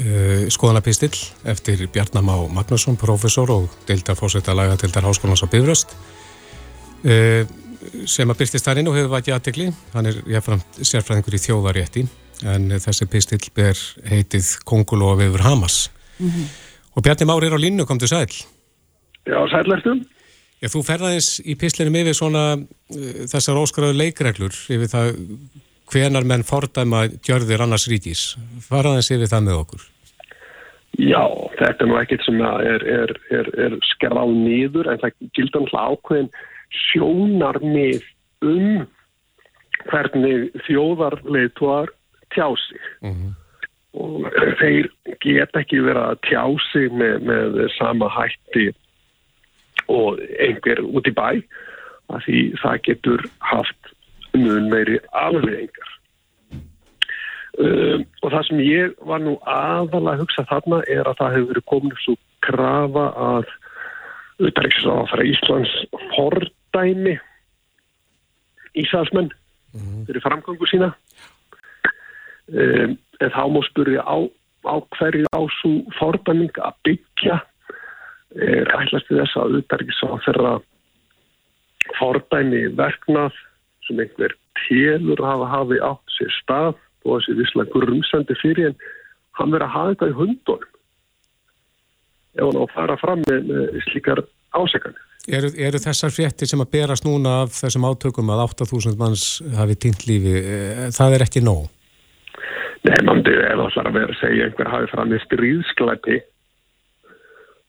uh, 0.02 0.50
skoðanapistill 0.50 1.14
eftir 1.44 1.86
Bjarnamá 1.86 2.42
Magnusson, 2.50 2.96
professor 2.96 3.50
og 3.50 3.70
deildar 3.86 4.18
fórsetta 4.18 4.50
laga 4.50 4.74
deildar 4.74 5.06
háskólans 5.06 5.46
á 5.46 5.46
Bifröst 5.46 5.94
Eh, 7.00 7.46
sem 8.04 8.28
að 8.28 8.42
byrstist 8.42 8.66
þar 8.66 8.82
inn 8.82 8.90
og 8.90 8.96
hefur 8.98 9.14
vakið 9.14 9.34
aðtegli 9.36 9.66
hann 9.94 10.08
er 10.10 10.18
jáfnframt 10.28 10.80
sérfræðingur 10.84 11.36
í 11.38 11.40
þjóðarétti 11.40 12.02
en 12.50 12.74
þessi 12.76 13.06
pistill 13.08 13.40
ber 13.56 13.78
heitið 14.08 14.50
Kongulof 14.68 15.20
yfir 15.24 15.44
Hamas. 15.44 15.90
Mm 16.18 16.28
-hmm. 16.28 16.46
og 16.96 17.02
Bjarni 17.02 17.26
Mári 17.26 17.46
er 17.46 17.56
á 17.56 17.60
línu, 17.60 17.86
kom 17.86 17.98
til 17.98 18.08
sæl. 18.08 18.28
Já, 19.24 19.40
sælærstum 19.48 20.04
Já, 20.60 20.68
þú 20.68 20.82
ferðaðins 20.84 21.40
í 21.40 21.56
pislinum 21.56 21.96
yfir 21.96 22.16
svona 22.16 22.44
uh, 22.60 23.24
þessar 23.32 23.56
óskaraðu 23.56 23.96
leikreglur 23.96 24.52
yfir 24.68 24.90
það 24.92 25.16
hvenar 25.90 26.26
menn 26.28 26.44
fordæma 26.44 27.06
gjörðir 27.24 27.64
annars 27.64 27.88
ríkis. 27.88 28.36
Faraðins 28.68 29.10
yfir 29.10 29.30
það 29.30 29.46
með 29.46 29.60
okkur. 29.62 29.86
Já, 31.00 31.24
þetta 31.56 31.84
er 31.84 31.88
nú 31.88 31.96
ekkert 31.96 32.24
sem 32.26 32.40
er, 32.44 32.84
er, 32.84 33.12
er, 33.30 33.50
er 33.64 33.76
skráð 33.94 34.34
nýður 34.36 34.90
en 34.92 35.00
það 35.00 35.16
gildan 35.38 35.68
ákveðin 35.70 36.28
sjónarmið 36.70 38.02
um 38.46 38.86
hvernig 39.90 40.50
þjóðarleituar 40.66 41.90
tjá 42.34 42.46
sig 42.56 42.82
mm 43.02 43.14
-hmm. 43.14 43.32
og 44.00 44.28
þeir 44.60 44.90
get 45.20 45.56
ekki 45.56 45.80
verið 45.82 46.04
að 46.04 46.20
tjá 46.28 46.44
sig 46.72 46.92
með, 46.92 47.22
með 47.26 47.68
sama 47.78 48.08
hætti 48.08 48.70
og 49.88 50.20
einhver 50.38 50.80
út 50.84 51.08
í 51.08 51.14
bæ 51.14 51.42
að 52.10 52.22
því 52.26 52.38
það 52.62 52.82
getur 52.82 53.24
haft 53.38 53.94
mun 54.34 54.70
meiri 54.70 54.98
afleðingar. 55.12 55.90
Um, 57.58 58.06
og 58.22 58.30
það 58.30 58.46
sem 58.46 58.60
ég 58.62 58.92
var 59.04 59.20
nú 59.20 59.34
aðalega 59.42 60.14
að 60.14 60.22
hugsa 60.22 60.46
þarna 60.48 60.82
er 60.86 61.08
að 61.08 61.18
það 61.18 61.34
hefur 61.34 61.48
verið 61.50 61.66
komin 61.72 61.96
svo 62.04 62.14
krafa 62.46 63.06
að 63.18 63.50
auðvitaðriksráðfæra 64.40 65.26
Íslands 65.28 65.72
fordæmi 66.70 67.18
Íslandsmenn 68.74 69.30
fyrir 70.06 70.22
framgangu 70.22 70.66
sína. 70.66 70.92
Um, 72.50 72.98
en 73.20 73.30
þá 73.34 73.44
má 73.50 73.60
spurja 73.66 74.02
á, 74.02 74.16
á 74.66 74.74
hverju 74.96 75.26
á 75.30 75.40
svo 75.60 75.70
fordæming 75.98 76.54
að 76.58 76.74
byggja? 76.86 77.40
Er 78.38 78.70
ætlast 78.70 79.10
við 79.10 79.22
þess 79.22 79.36
að 79.36 79.42
auðvitaðriksráðfæra 79.46 80.54
fordæmi 81.98 82.62
verknað 82.78 83.34
sem 83.86 83.98
einhver 83.98 84.36
telur 84.62 85.22
hafa 85.26 85.50
hafi 85.50 85.80
átt 85.82 86.16
sér 86.18 86.34
stað 86.38 86.74
og 87.04 87.18
þessi 87.18 87.38
visslega 87.40 87.74
grumsandi 87.74 88.36
fyrir 88.38 88.70
en 88.70 88.80
hann 89.38 89.50
verið 89.50 89.66
að 89.66 89.74
hafa 89.74 89.94
þetta 89.94 90.10
í 90.10 90.18
hundunum 90.20 90.68
ef 92.38 92.44
hann 92.46 92.58
á 92.58 92.62
að 92.62 92.74
fara 92.74 92.98
fram 93.02 93.22
með, 93.26 93.46
með 93.50 93.80
slíkar 93.90 94.22
ásekanir. 94.54 95.09
Eru, 95.30 95.50
eru 95.54 95.78
þessar 95.78 96.10
fréttir 96.10 96.48
sem 96.50 96.62
að 96.62 96.72
berast 96.74 97.04
núna 97.06 97.42
af 97.44 97.52
þessum 97.54 97.86
átökum 97.86 98.32
að 98.34 98.42
8000 98.48 98.96
manns 98.98 99.26
hafi 99.54 99.76
týnt 99.78 100.06
lífi, 100.08 100.34
eh, 100.40 100.88
það 100.96 101.14
er 101.14 101.24
ekki 101.26 101.42
nóg? 101.44 101.68
Nei, 102.88 102.96
mann, 103.04 103.22
það 103.22 103.66
ætlar 103.68 103.90
að 103.90 103.98
vera 103.98 104.14
að 104.14 104.20
segja 104.20 104.46
einhver 104.48 104.70
hafi 104.72 104.90
fram 104.90 105.10
með 105.12 105.24
stríðsklæpi 105.26 106.18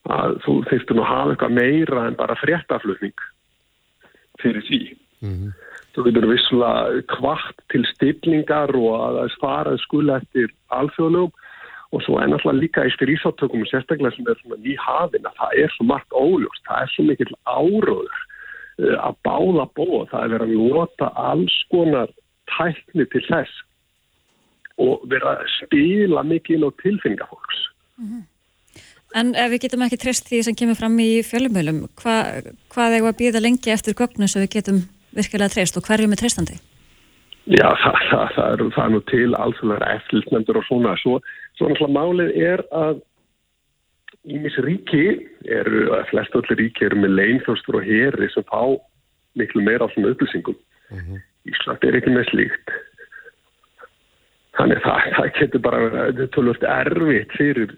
að 0.09 0.37
þú 0.45 0.55
þurftu 0.69 0.95
nú 0.95 1.03
að 1.03 1.11
hafa 1.11 1.33
eitthvað 1.35 1.57
meira 1.57 2.05
en 2.07 2.17
bara 2.17 2.39
fréttaflutning 2.39 3.25
fyrir 4.41 4.63
því. 4.65 4.81
Mm 5.21 5.35
-hmm. 5.35 5.51
Þú 5.93 6.05
getur 6.07 6.27
visslega 6.31 7.01
kvart 7.11 7.57
til 7.69 7.85
stiflingar 7.93 8.75
og 8.75 8.93
að 8.95 9.17
það 9.19 9.35
spara 9.35 9.77
skula 9.77 10.17
eftir 10.17 10.47
alþjóðlugum 10.71 11.31
og 11.91 12.03
svo 12.05 12.19
er 12.21 12.29
náttúrulega 12.31 12.61
líka 12.61 12.85
í 12.87 12.93
stríðsáttökum 12.95 13.65
sérstaklega 13.67 14.15
sem 14.15 14.27
er 14.31 14.39
svona 14.39 14.59
ný 14.63 14.75
hafin 14.79 15.27
að 15.27 15.39
það 15.41 15.57
er 15.63 15.73
svo 15.75 15.87
margt 15.89 16.15
óljóst, 16.15 16.63
það 16.69 16.83
er 16.85 16.93
svo 16.93 17.05
mikill 17.07 17.35
áróður 17.43 18.19
uh, 18.79 18.97
að 19.07 19.19
báða 19.27 19.65
bóða, 19.75 20.05
það 20.13 20.23
er 20.23 20.33
verið 20.35 20.55
að 20.55 20.71
nota 20.71 21.11
alls 21.27 21.57
konar 21.73 22.13
tækni 22.55 23.07
til 23.11 23.23
þess 23.27 23.59
og 24.81 25.03
vera 25.11 25.35
að 25.35 25.51
spila 25.59 26.23
mikið 26.25 26.57
inn 26.57 26.67
á 26.67 26.71
tilfinningafólks. 26.81 27.59
Mm 27.99 28.07
-hmm. 28.07 28.23
En 29.11 29.35
ef 29.35 29.51
við 29.51 29.61
getum 29.65 29.83
ekki 29.83 29.99
treyst 29.99 30.29
því 30.29 30.43
sem 30.47 30.55
kemur 30.55 30.79
fram 30.79 30.95
í 31.03 31.19
fjölumölum, 31.27 31.83
hva, 31.99 32.41
hvað 32.71 32.93
er 32.95 33.07
að 33.07 33.19
býða 33.19 33.43
lengi 33.43 33.73
eftir 33.73 33.97
gögnum 33.99 34.31
sem 34.31 34.41
við 34.45 34.53
getum 34.55 34.83
virkilega 35.11 35.51
treyst 35.51 35.77
og 35.77 35.83
hverju 35.83 36.07
með 36.07 36.21
treystandi? 36.23 36.55
Já, 37.49 37.67
það, 37.81 37.95
það, 38.07 38.25
það, 38.35 38.47
er, 38.53 38.63
það 38.75 38.83
er 38.85 38.91
nú 38.93 39.01
til 39.09 39.29
alþjóðlega 39.43 39.93
eftirlitnefndur 39.97 40.59
og 40.61 40.65
svona. 40.67 40.95
Svo, 41.01 41.15
svo 41.61 41.69
náttúrulega 41.69 41.93
málið 41.93 42.31
er 42.41 42.63
að 42.73 43.01
ímis 44.25 44.57
ríki 44.65 45.05
eru, 45.45 45.89
að 45.93 46.07
flest 46.09 46.37
öllu 46.37 46.57
ríki 46.57 46.87
eru 46.87 47.01
með 47.01 47.17
leinþjóstur 47.19 47.77
og 47.79 47.85
heri 47.85 48.29
sem 48.33 48.45
fá 48.49 48.61
miklu 49.37 49.61
meira 49.65 49.85
á 49.85 49.93
svona 49.93 50.13
upplýsingum. 50.13 50.57
Mm 50.91 50.99
-hmm. 50.99 51.21
Ísland 51.51 51.85
er 51.85 51.97
ekki 51.97 52.09
með 52.09 52.25
slíkt. 52.29 52.73
Þannig 54.57 54.81
það, 54.83 54.97
það 55.15 55.33
getur 55.39 55.61
bara 55.63 55.77
verið 55.89 56.29
tölvöld 56.35 56.63
erfitt 56.63 57.31
fyrir 57.37 57.69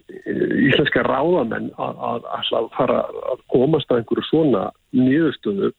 íslenska 0.67 1.03
ráðamenn 1.05 1.69
að, 1.77 1.95
að, 2.09 2.21
að 2.57 2.69
fara 2.77 3.03
að 3.31 3.43
komast 3.53 3.91
að 3.91 3.97
einhverju 4.01 4.23
svona 4.27 4.63
nýðustöðu 4.91 5.71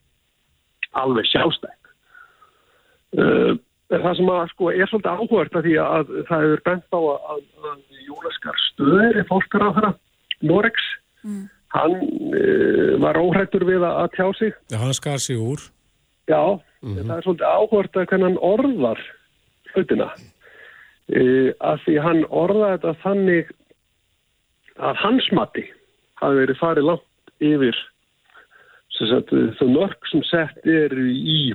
alveg 0.92 1.26
sjálfstæk. 1.32 1.80
Uh, 3.18 3.58
það 4.02 4.16
sem 4.18 4.30
að, 4.34 4.42
sko, 4.52 4.70
er 4.72 4.90
svolítið 4.90 5.20
áhugart 5.20 5.56
að 5.58 5.66
því 5.66 5.74
að 5.82 6.12
það 6.28 6.44
hefur 6.44 6.62
bent 6.68 6.96
á 6.96 7.00
að, 7.00 7.26
að, 7.34 7.42
að 7.70 8.04
Jólaskar 8.08 8.60
Stöður 8.68 9.18
er 9.20 9.28
fólkar 9.28 9.64
á 9.64 9.68
þeirra, 9.76 9.92
Norex, 10.44 10.86
mm. 11.24 11.42
hann 11.76 11.96
uh, 12.34 12.92
var 13.04 13.20
óhættur 13.20 13.66
við 13.68 13.86
að 13.88 14.10
tjá 14.16 14.26
sig. 14.40 14.54
Já, 14.72 14.78
hann 14.82 14.96
skar 14.96 15.22
sig 15.22 15.40
úr. 15.40 15.64
Já, 16.30 16.42
mm 16.82 16.94
-hmm. 16.94 17.06
það 17.06 17.16
er 17.16 17.26
svolítið 17.26 17.48
áhugart 17.54 17.96
að 17.96 18.06
hvernig 18.10 18.28
hann 18.28 18.44
orðar 18.52 19.00
hlutina. 19.74 20.10
Uh, 21.12 21.50
að 21.60 21.82
því 21.84 21.96
hann 22.00 22.22
orða 22.30 22.70
þetta 22.76 22.94
þannig 23.02 23.50
að 24.80 25.02
hans 25.04 25.26
mati 25.32 25.66
hafi 26.20 26.40
verið 26.42 26.58
farið 26.58 26.88
langt 26.88 27.34
yfir 27.44 27.76
þau 28.94 29.68
mörg 29.68 30.06
sem 30.10 30.22
sett 30.22 30.66
er 30.66 30.92
í 30.94 31.52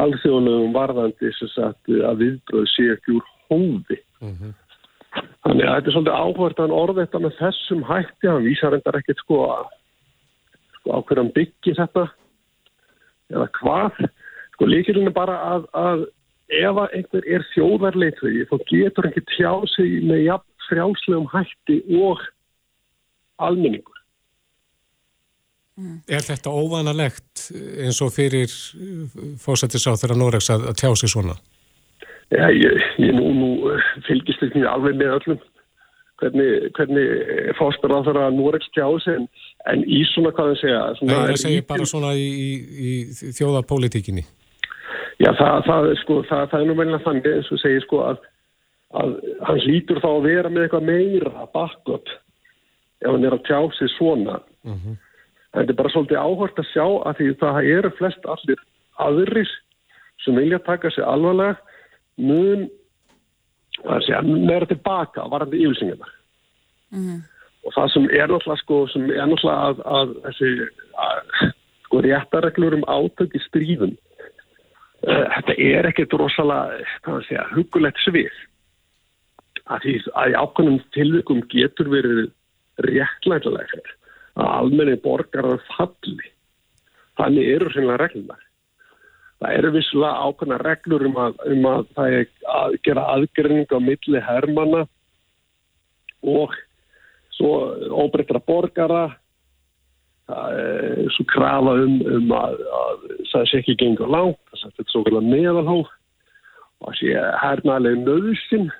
alþjóðlegum 0.00 0.74
varðandi 0.74 1.30
sagt, 1.38 1.88
að 1.88 2.20
viðbröð 2.22 2.66
sé 2.72 2.90
ekki 2.94 3.16
úr 3.18 3.30
hófi 3.50 3.98
mm 4.20 4.34
-hmm. 4.34 4.52
þannig 5.44 5.66
að 5.68 5.74
þetta 5.74 5.88
er 5.88 5.96
svolítið 5.96 6.20
áhvert 6.24 6.58
að 6.58 6.64
hann 6.64 6.78
orði 6.82 7.00
þetta 7.04 7.22
með 7.24 7.38
þessum 7.38 7.86
hætti 7.90 8.28
hann 8.28 8.48
vísar 8.48 8.74
endar 8.74 8.98
ekkert 8.98 9.22
sko 9.22 9.40
sko, 10.78 10.88
á 10.92 10.98
hverjum 11.06 11.32
byggi 11.34 11.76
þetta 11.78 12.08
eða 13.30 13.48
hvað 13.60 14.04
sko 14.54 14.66
líkilinn 14.66 15.10
er 15.10 15.16
bara 15.16 15.36
að, 15.54 15.66
að 15.72 16.06
ef 16.48 16.80
einhver 16.92 17.24
er 17.26 17.46
þjóðarleitri 17.54 18.44
þá 18.50 18.56
getur 18.68 19.04
hann 19.04 19.12
ekki 19.12 19.24
tjá 19.36 19.52
sig 19.76 20.02
með 20.04 20.26
jafn 20.28 20.50
frjálslegum 20.68 21.28
hætti 21.32 21.80
og 22.00 22.20
almenningur. 23.42 23.93
Mm. 25.74 25.96
Er 26.06 26.22
þetta 26.22 26.52
óvanalegt 26.54 27.48
eins 27.82 27.98
og 28.04 28.12
fyrir 28.14 28.52
fósættisráð 29.42 30.04
þeirra 30.04 30.18
Noregs 30.20 30.52
að, 30.54 30.68
að 30.70 30.76
tjá 30.78 30.92
sig 31.00 31.10
svona? 31.10 31.34
Já, 32.30 32.46
ég, 32.54 32.84
ég 33.02 33.16
nú, 33.16 33.32
nú 33.34 33.48
fylgist 34.06 34.44
ekki 34.46 34.62
alveg 34.70 34.94
með 35.00 35.16
öllum 35.16 35.40
hvernig, 36.22 36.68
hvernig 36.78 37.10
fósættisráð 37.58 38.06
þeirra 38.10 38.28
Noregs 38.36 38.70
tjá 38.76 38.86
sig 39.02 39.18
en, 39.18 39.26
en 39.72 39.82
í 39.82 40.04
svona 40.12 40.30
hvað 40.36 40.52
það 40.52 40.62
segja 40.62 40.84
Nei, 41.00 41.16
það 41.16 41.42
segir 41.42 41.66
bara 41.72 41.90
svona 41.90 42.14
í, 42.14 42.30
í, 42.30 42.92
í 43.10 43.34
þjóðapolítikinni 43.40 44.24
Já, 45.18 45.30
það, 45.38 45.58
það, 45.66 45.90
sko, 46.04 46.20
það, 46.30 46.46
það 46.52 46.60
er 46.60 46.70
nú 46.70 46.78
meðlega 46.78 47.04
þannig 47.08 47.28
eins 47.34 47.50
og 47.54 47.62
segir 47.62 47.84
sko 47.86 48.06
að 48.12 48.22
að 48.94 49.16
hann 49.46 49.62
hlýtur 49.64 50.00
þá 50.02 50.10
að 50.10 50.26
vera 50.28 50.50
með 50.52 50.66
eitthvað 50.66 50.86
meira 50.88 51.48
backup 51.54 52.12
ef 53.02 53.08
hann 53.10 53.26
er 53.26 53.36
að 53.36 53.46
tjá 53.48 53.58
sig 53.78 53.90
svona 53.96 54.38
mm 54.62 54.76
-hmm. 54.76 54.96
Þetta 55.54 55.70
er 55.72 55.78
bara 55.78 55.92
svolítið 55.94 56.22
áhört 56.22 56.58
að 56.58 56.70
sjá 56.72 56.86
að 56.86 57.18
því 57.18 57.28
það 57.42 57.68
eru 57.76 57.90
flest 57.98 58.26
allir 58.34 58.64
aðrir 59.04 59.52
sem 60.24 60.38
vilja 60.38 60.60
taka 60.66 60.90
sig 60.90 61.04
alvarlega 61.04 61.56
mun 62.16 62.68
meira 64.46 64.66
tilbaka 64.70 65.26
varandi 65.30 65.62
yfirsingarna 65.64 66.06
mm 66.90 67.02
-hmm. 67.02 67.20
og 67.66 67.72
það 67.74 67.92
sem 67.92 68.04
er 68.10 68.28
náttúrulega 68.28 68.62
sko, 68.62 68.86
sem 68.88 69.10
er 69.10 69.26
náttúrulega 69.26 69.60
að, 69.68 69.82
að 69.98 70.08
þessi 70.24 70.50
að, 71.06 71.52
sko 71.84 72.00
réttareglur 72.00 72.74
um 72.74 72.88
átök 72.88 73.34
í 73.34 73.40
stríðum 73.48 73.96
uh, 75.08 75.26
þetta 75.34 75.54
er 75.58 75.86
ekkert 75.86 76.12
rosalega, 76.12 77.48
hugulegt 77.54 77.98
svið. 77.98 78.32
Að 79.64 79.80
því 79.82 79.94
að 80.14 80.30
í 80.30 80.34
ákveðnum 80.34 80.80
tilvikum 80.92 81.40
getur 81.48 81.88
verið 81.88 82.30
réttlægilegt 82.84 83.94
að 84.38 84.50
almenni 84.58 84.96
borgarar 85.02 85.62
falli. 85.70 86.30
Þannig 87.18 87.50
eru 87.54 87.70
sérlega 87.70 88.00
reglunar. 88.02 88.42
Það 89.42 89.56
eru 89.58 89.72
visslega 89.74 90.28
ákveðna 90.28 90.60
reglur 90.62 91.06
um 91.08 91.18
að, 91.20 91.40
um 91.52 91.66
að 91.68 91.82
það 91.96 92.14
er 92.18 92.28
að 92.54 92.76
gera 92.86 93.08
aðgrinning 93.14 93.74
á 93.74 93.78
milli 93.82 94.22
hermana 94.24 94.84
og 96.24 96.54
svo 97.34 97.50
óbreytra 98.04 98.40
borgara 98.46 99.02
það 100.30 100.60
er 100.62 101.10
svo 101.12 101.26
krafa 101.28 101.74
um, 101.82 101.98
um 102.16 102.32
að, 102.32 102.62
að 102.78 103.02
það 103.32 103.50
sé 103.50 103.60
ekki 103.60 103.76
gengur 103.82 104.12
langt, 104.14 104.40
það 104.54 104.80
er 104.80 104.88
svo 104.92 105.20
meðalhóð 105.20 105.84
og 105.84 106.86
það 106.86 106.96
sé 107.00 107.26
hernaðlega 107.42 108.04
nöðusinn 108.06 108.70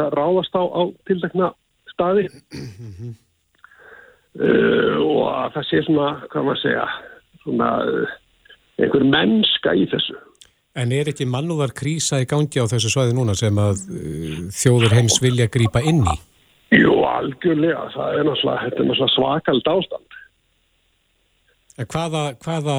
að 0.00 0.16
ráðast 0.18 0.56
á, 0.58 0.62
á 0.64 0.82
tildekna 1.06 1.52
staði. 1.92 2.26
uh, 4.40 5.00
og 5.04 5.24
að 5.30 5.56
það 5.56 5.66
sé 5.70 5.82
svona, 5.86 6.10
hvað 6.32 6.46
maður 6.48 6.62
segja 6.62 6.86
svona 7.44 7.70
uh, 7.88 8.14
einhver 8.82 9.08
mennska 9.14 9.76
í 9.78 9.88
þessu 9.92 10.20
En 10.74 10.90
er 10.90 11.06
ekki 11.06 11.26
mannúðar 11.30 11.70
krísa 11.70 12.18
í 12.18 12.26
gangi 12.26 12.58
á 12.58 12.66
þessu 12.66 12.90
svæði 12.90 13.14
núna 13.14 13.36
sem 13.38 13.58
að 13.62 13.84
uh, 13.86 14.38
þjóður 14.54 14.96
heims 14.98 15.20
vilja 15.22 15.46
grýpa 15.46 15.84
inn 15.86 16.02
í? 16.02 16.16
Jú, 16.74 16.96
algjörlega, 17.06 17.86
það 17.94 18.18
er 18.18 18.26
náttúrulega, 18.26 19.06
er 19.06 19.14
svakald 19.14 19.68
ástand 19.70 20.20
En 21.74 21.88
hvaða, 21.90 22.22
hvaða 22.38 22.76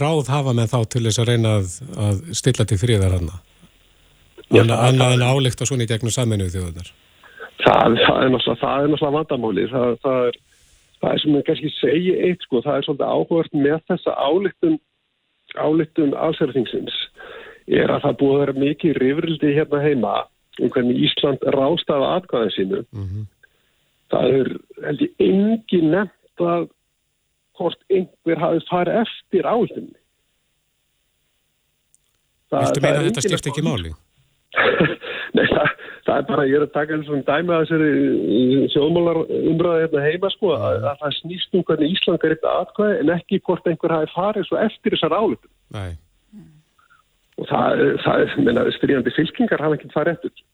ráð 0.00 0.28
hafa 0.28 0.52
með 0.56 0.72
þá 0.74 0.78
til 0.92 1.02
þess 1.06 1.20
að 1.22 1.28
reyna 1.30 1.52
að, 1.60 1.76
að 2.06 2.18
stilla 2.36 2.66
til 2.68 2.76
friðar 2.80 3.16
hana? 3.16 3.38
Annað 4.52 5.14
en 5.16 5.24
álíkt 5.24 5.64
á 5.64 5.68
svona 5.68 5.86
í 5.86 5.88
gegnum 5.88 6.12
saminuðu 6.12 6.52
þjóðunar? 6.52 6.90
Það, 7.64 7.96
það 8.04 8.18
er 8.20 8.34
náttúrulega 8.34 9.12
vandamáli. 9.14 9.64
Það, 9.72 9.96
það, 10.04 10.28
er, 10.28 10.38
það 11.04 11.12
er 11.12 11.22
sem 11.22 11.36
ég 11.36 11.46
kannski 11.46 11.70
segi 11.76 12.12
eitt 12.28 12.44
sko, 12.46 12.62
það 12.64 12.76
er 12.78 12.86
svolítið 12.88 13.14
áhugast 13.14 13.56
með 13.56 13.80
þessa 13.90 14.16
álíktum 14.16 14.76
álitun 15.54 16.14
allsverðingsins 16.18 16.94
er 17.70 17.92
að 17.92 18.06
það 18.06 18.16
búið 18.20 18.34
að 18.34 18.40
vera 18.42 18.62
mikið 18.64 18.96
rifrildi 19.00 19.52
hérna 19.56 19.82
heima 19.84 20.14
um 20.62 20.70
hvernig 20.72 21.02
Ísland 21.06 21.44
rástafa 21.54 22.10
atkvæðin 22.18 22.54
sínu. 22.54 22.80
Það 24.12 24.38
er 24.38 24.50
held 24.84 25.04
ég 25.04 25.22
engin 25.26 25.90
nefnt 25.94 26.44
að 26.44 26.66
hvort 27.58 27.86
einhver 27.90 28.42
hafi 28.42 28.64
farið 28.70 29.00
eftir 29.04 29.48
álitunni. 29.48 29.96
Viltu 32.54 32.82
meina 32.84 33.00
að 33.00 33.08
þetta 33.08 33.24
skipti 33.24 33.50
ekki 33.50 33.66
máli? 33.66 33.94
Það, 36.04 36.16
er 36.18 36.24
bara, 36.28 36.42
ég 36.44 36.58
er 36.58 36.64
að 36.66 36.72
taka 36.74 36.96
eins 36.98 37.06
og 37.08 37.20
dæmi 37.24 37.52
að 37.54 37.62
þessari 37.64 38.64
sjóðmálar 38.74 39.20
umræði 39.24 39.84
hérna 39.86 40.02
heima 40.04 40.30
sko, 40.34 40.50
að, 40.52 40.82
að 40.90 40.98
það 41.00 41.14
snýst 41.18 41.56
um 41.56 41.64
hvernig 41.64 41.94
Ísland 41.94 42.26
er 42.26 42.34
eitthvað 42.34 42.58
atkvæði 42.60 42.98
en 43.00 43.12
ekki 43.14 43.38
hvort 43.46 43.70
einhver 43.70 43.94
hafi 43.94 44.10
farið 44.12 44.48
svo 44.48 44.58
eftir 44.60 44.96
þessar 44.96 45.16
álitum. 45.16 45.52
Nei. 45.72 45.94
Og 47.40 47.48
það, 47.48 47.86
það 48.04 48.36
menna, 48.44 48.66
styrjandi 48.76 49.14
fylkingar 49.16 49.64
hafa 49.64 49.78
ekki 49.78 49.90
farið 49.96 50.18
eftir. 50.18 50.44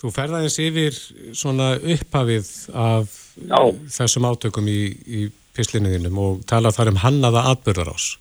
Þú 0.00 0.14
ferðaðins 0.16 0.58
yfir 0.64 0.96
svona 1.38 1.68
upphafið 1.76 2.48
af 2.72 3.12
Já. 3.36 3.60
þessum 4.00 4.32
átökum 4.32 4.72
í, 4.72 4.80
í 5.06 5.28
pislinniðinum 5.54 6.16
og 6.18 6.42
tala 6.48 6.72
þar 6.74 6.94
um 6.94 7.02
hannaða 7.04 7.44
atbyrðarás. 7.52 8.14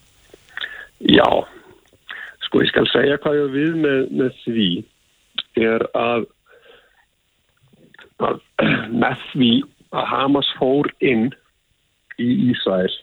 Já, 1.08 1.26
sko 2.46 2.62
ég 2.62 2.70
skal 2.70 2.90
segja 2.92 3.18
hvað 3.24 3.40
ég 3.40 3.54
við 3.56 3.80
með, 3.88 4.02
með 4.20 4.42
því 4.44 4.72
er 5.60 5.86
að, 5.98 6.26
að 8.20 8.42
með 8.92 9.18
því 9.32 9.52
að 9.92 10.06
Hamas 10.12 10.50
fór 10.60 10.88
inn 11.00 11.32
í 12.22 12.52
Ísrael 12.52 12.94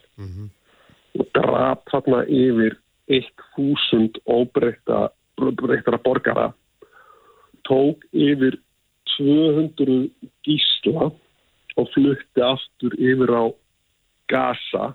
og 1.19 1.25
draf 1.35 1.83
þarna 1.91 2.23
yfir 2.25 2.77
1000 3.09 4.21
óbreyttara 4.29 5.99
borgara 6.05 6.53
tók 7.67 8.05
yfir 8.11 8.59
200 9.17 10.09
gísla 10.45 11.09
og 11.77 11.89
flutti 11.93 12.41
aftur 12.43 12.95
yfir 12.97 13.31
á 13.33 13.45
Gaza. 14.29 14.93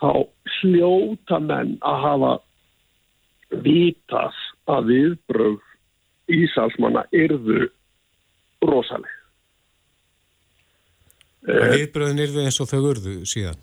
Þá 0.00 0.26
hljóta 0.58 1.38
menn 1.40 1.76
að 1.80 1.98
hafa 2.06 2.32
vitað 3.64 4.38
að 4.70 4.92
viðbröð 4.92 5.58
Ísalsmanna 6.32 7.02
yrðu 7.16 7.66
rosaleg. 8.62 9.18
Uh, 11.42 11.72
Viðbröðin 11.74 12.22
yrðu 12.22 12.44
eins 12.44 12.60
og 12.62 12.70
þau 12.70 12.80
urðu 12.92 13.16
síðan? 13.26 13.58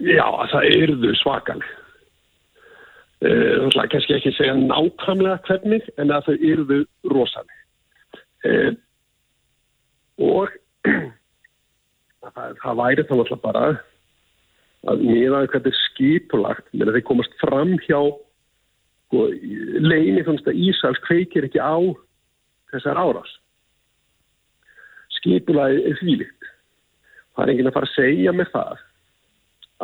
Já, 0.00 0.24
það 0.52 0.68
yrðu 0.78 1.12
svakaleg. 1.20 1.76
Uh, 3.20 3.68
það 3.68 3.82
er 3.82 3.90
kannski 3.92 4.16
ekki 4.16 4.32
segja 4.38 4.56
nákvæmlega 4.56 5.42
hvernig 5.48 5.90
en 6.00 6.14
að 6.16 6.30
þau 6.30 6.46
yrðu 6.52 6.80
rosaleg. 7.12 7.58
Uh, 8.48 8.72
og 10.20 10.56
það, 12.24 12.80
væri 12.80 13.04
þá 13.04 13.14
alltaf 13.18 13.44
bara 13.44 13.66
að 14.88 15.02
þetta 15.04 15.68
er 15.68 15.76
skipulagt 15.76 16.70
menn 16.72 16.88
að 16.88 16.96
þeir 16.96 17.08
komast 17.10 17.34
fram 17.42 17.74
hjá 17.84 18.00
sko, 19.10 19.26
leini 19.82 20.22
þannig 20.24 20.48
að 20.48 20.64
Ísals 20.70 21.02
kveikir 21.04 21.50
ekki 21.50 21.60
á 21.60 21.76
þessar 22.70 23.00
árás. 23.02 23.32
Skipulagi 25.18 25.82
er 25.90 25.98
þvílitt 26.00 26.40
það 27.40 27.48
er 27.48 27.52
enginn 27.54 27.70
að 27.70 27.76
fara 27.76 27.88
að 27.88 27.96
segja 27.96 28.34
með 28.36 28.52
það 28.54 28.82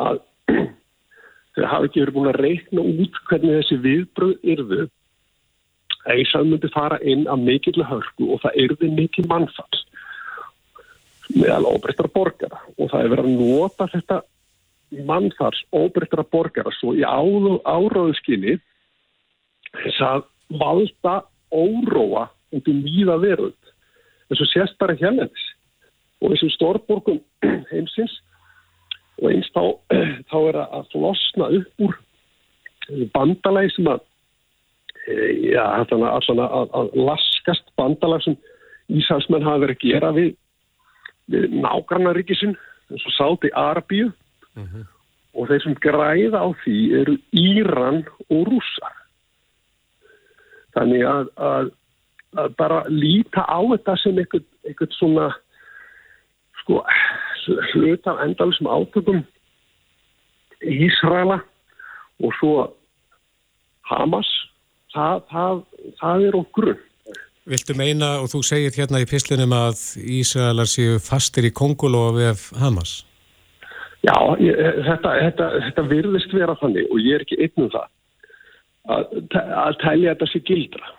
að 0.07 0.19
þeir 1.57 1.69
hafa 1.71 1.89
ekki 1.89 2.03
verið 2.03 2.17
búin 2.17 2.31
að 2.31 2.39
reikna 2.45 2.85
út 2.85 3.19
hvernig 3.29 3.57
þessi 3.57 3.79
viðbröð 3.85 4.49
yrðu 4.53 4.79
að 6.07 6.21
Ísal 6.23 6.45
myndi 6.47 6.71
fara 6.71 6.99
inn 7.03 7.25
af 7.27 7.41
mikill 7.41 7.83
hörku 7.83 8.31
og 8.35 8.41
það 8.45 8.59
yrði 8.63 8.91
mikill 8.95 9.27
mannfall 9.27 9.83
meðal 11.35 11.65
óbreyttar 11.67 12.07
borgara. 12.13 12.61
Og 12.79 12.87
það 12.93 13.01
er 13.01 13.09
verið 13.11 13.25
að 13.25 13.41
nota 13.41 13.87
þetta 13.91 14.19
mannfars 15.09 15.59
óbreyttra 15.75 16.23
borgara. 16.23 16.71
Svo 16.77 16.93
í 16.95 17.03
áráðuskinni 17.03 18.55
þess 19.83 20.01
að 20.05 20.25
valda 20.61 21.15
óróa 21.51 22.27
út 22.55 22.67
um 22.71 22.81
víða 22.85 23.17
veröld. 23.21 23.73
Eins 24.27 24.41
og 24.43 24.51
sést 24.51 24.77
bara 24.81 24.97
hérlendis 24.99 25.45
og 26.21 26.33
þessum 26.33 26.53
stórborgum 26.55 27.21
heimsins 27.71 28.17
og 29.21 29.31
eins 29.31 29.49
þá, 29.53 29.63
þá 30.31 30.37
er 30.49 30.59
að 30.65 30.91
flosna 30.93 31.49
upp 31.59 31.87
úr 31.87 31.97
bandalagi 33.15 33.73
sem 33.75 33.89
að 33.91 34.03
já, 35.51 35.63
að, 35.63 35.93
að, 36.43 36.75
að 36.79 36.93
laskast 37.07 37.73
bandalag 37.79 38.23
sem 38.25 38.37
Ísælsmenn 38.87 39.43
hafa 39.43 39.65
verið 39.65 39.75
að 39.75 39.81
gera 39.83 40.09
við, 40.15 40.29
við 41.27 41.55
nágrannaríkisin 41.59 42.53
eins 42.87 43.03
og 43.03 43.15
sátt 43.17 43.47
í 43.49 43.51
Arabíu. 43.51 44.13
Mm 44.55 44.63
-hmm. 44.63 44.85
og 45.37 45.47
þeir 45.47 45.61
sem 45.63 45.75
græða 45.75 46.39
á 46.41 46.47
því 46.63 46.77
eru 47.01 47.17
Íran 47.31 47.99
og 48.31 48.47
rússar 48.47 48.95
þannig 50.77 51.03
að, 51.09 51.29
að, 51.49 51.69
að 52.37 52.55
bara 52.61 52.79
líta 52.91 53.43
á 53.43 53.59
þetta 53.73 53.97
sem 54.03 54.21
eitthvað, 54.21 54.45
eitthvað 54.67 54.95
svona 54.97 55.27
sko 56.61 56.83
hlut 57.73 58.09
af 58.11 58.21
endalisum 58.25 58.69
átökum 58.69 59.23
Ísraela 60.61 61.39
og 62.23 62.33
svo 62.39 62.53
Hamas. 63.87 64.27
Það, 64.91 65.19
það, 65.31 65.59
það 65.99 66.23
er 66.27 66.37
okkur. 66.39 66.71
Viltu 67.47 67.75
meina 67.77 68.07
og 68.23 68.31
þú 68.31 68.41
segir 68.43 68.75
hérna 68.75 69.03
í 69.03 69.07
pislunum 69.07 69.53
að 69.55 69.83
Ísraelar 70.17 70.67
séu 70.67 70.97
fastir 71.03 71.47
í 71.47 71.53
Kongulof 71.55 72.17
ef 72.19 72.47
Hamas? 72.59 73.03
Já, 74.03 74.15
ég, 74.41 74.57
þetta, 74.87 75.13
þetta, 75.21 75.47
þetta 75.67 75.85
virðist 75.91 76.33
vera 76.35 76.57
þannig 76.59 76.89
og 76.91 76.99
ég 77.03 77.17
er 77.17 77.23
ekki 77.25 77.39
einn 77.43 77.67
um 77.67 77.71
það 77.73 77.87
að, 78.87 79.73
tælja 79.83 80.13
þetta 80.13 80.29
sér 80.31 80.43
gildra. 80.47 80.93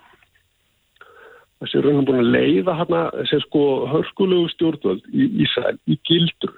Það 1.59 1.71
sé 1.73 1.83
raun 1.83 2.01
og 2.01 2.09
búin 2.09 2.21
að 2.23 2.33
leiða 2.37 2.75
hérna 2.79 3.05
þessi 3.17 3.41
sko 3.47 3.63
hörskulegu 3.91 4.51
stjórnvöld 4.53 5.09
í 5.11 5.31
Ísæl 5.45 5.79
í 5.91 5.97
gildru. 6.07 6.53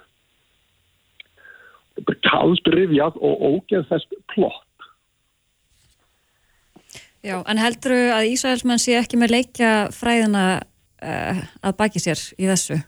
Það 2.01 2.11
er 2.13 2.19
kaldur 2.27 2.77
rifjað 2.77 3.17
og 3.21 3.47
ógeð 3.47 3.87
þess 3.89 4.19
plott. 4.33 4.67
Já, 7.21 7.37
en 7.45 7.61
heldur 7.61 7.93
þau 7.93 8.13
að 8.17 8.27
Ísælsmann 8.33 8.81
sé 8.81 8.95
ekki 8.97 9.19
með 9.21 9.35
leikja 9.35 9.71
fræðina 9.93 10.45
uh, 10.57 11.41
að 11.61 11.75
baki 11.77 12.01
sér 12.01 12.21
í 12.37 12.47
þessu 12.49 12.79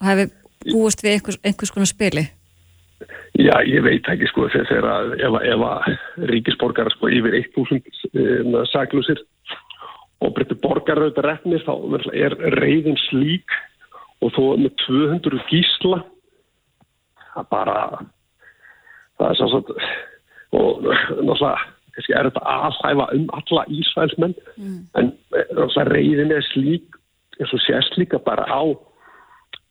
og 0.00 0.08
hefur 0.08 0.32
búist 0.64 1.04
við 1.04 1.18
einhvers, 1.18 1.38
einhvers 1.44 1.72
konar 1.72 1.88
spili? 1.88 2.24
Já, 3.34 3.54
ég 3.66 3.82
veit 3.82 4.06
ekki 4.06 4.28
sko 4.30 4.46
þegar 4.52 4.86
að 4.86 5.12
ef, 5.18 5.36
ef 5.42 5.62
að 5.66 6.28
ríkisborgar 6.30 6.90
sko 6.94 7.10
yfir 7.10 7.34
1000 7.40 8.60
saglusir 8.70 9.22
og 10.22 10.34
breyttu 10.36 10.56
borgar 10.62 11.00
auðvitað 11.02 11.26
reknir 11.26 11.64
þá 11.66 11.72
er 12.14 12.36
reyðin 12.60 12.98
slík 13.08 13.56
og 14.22 14.30
þó 14.36 14.42
með 14.62 14.76
200 14.84 15.42
gísla 15.50 16.00
það 17.34 17.48
bara 17.50 17.78
það 19.18 19.28
er 19.28 19.40
svo 19.40 19.62
og 20.54 20.84
náttúrulega 20.86 21.54
er 22.14 22.28
þetta 22.28 22.44
aðhæfa 22.54 23.06
um 23.18 23.28
alla 23.34 23.64
Ísraelsmenn 23.74 24.38
mm. 24.54 24.80
en 25.00 25.10
náttúrulega 25.34 25.88
reyðin 25.90 26.34
er 26.38 26.46
slík 26.52 27.00
eins 27.40 27.50
og 27.50 27.62
sést 27.66 27.98
líka 27.98 28.22
bara 28.22 28.46
á 28.46 28.62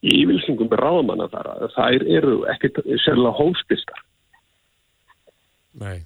yfirlsingum 0.03 0.69
með 0.71 0.81
ráðamanna 0.83 1.29
þar 1.31 1.51
að 1.53 1.69
þær 1.75 2.07
eru 2.17 2.39
ekkert 2.51 2.81
sérlega 3.03 3.37
hóstistar. 3.37 4.01
Nei. 5.79 6.03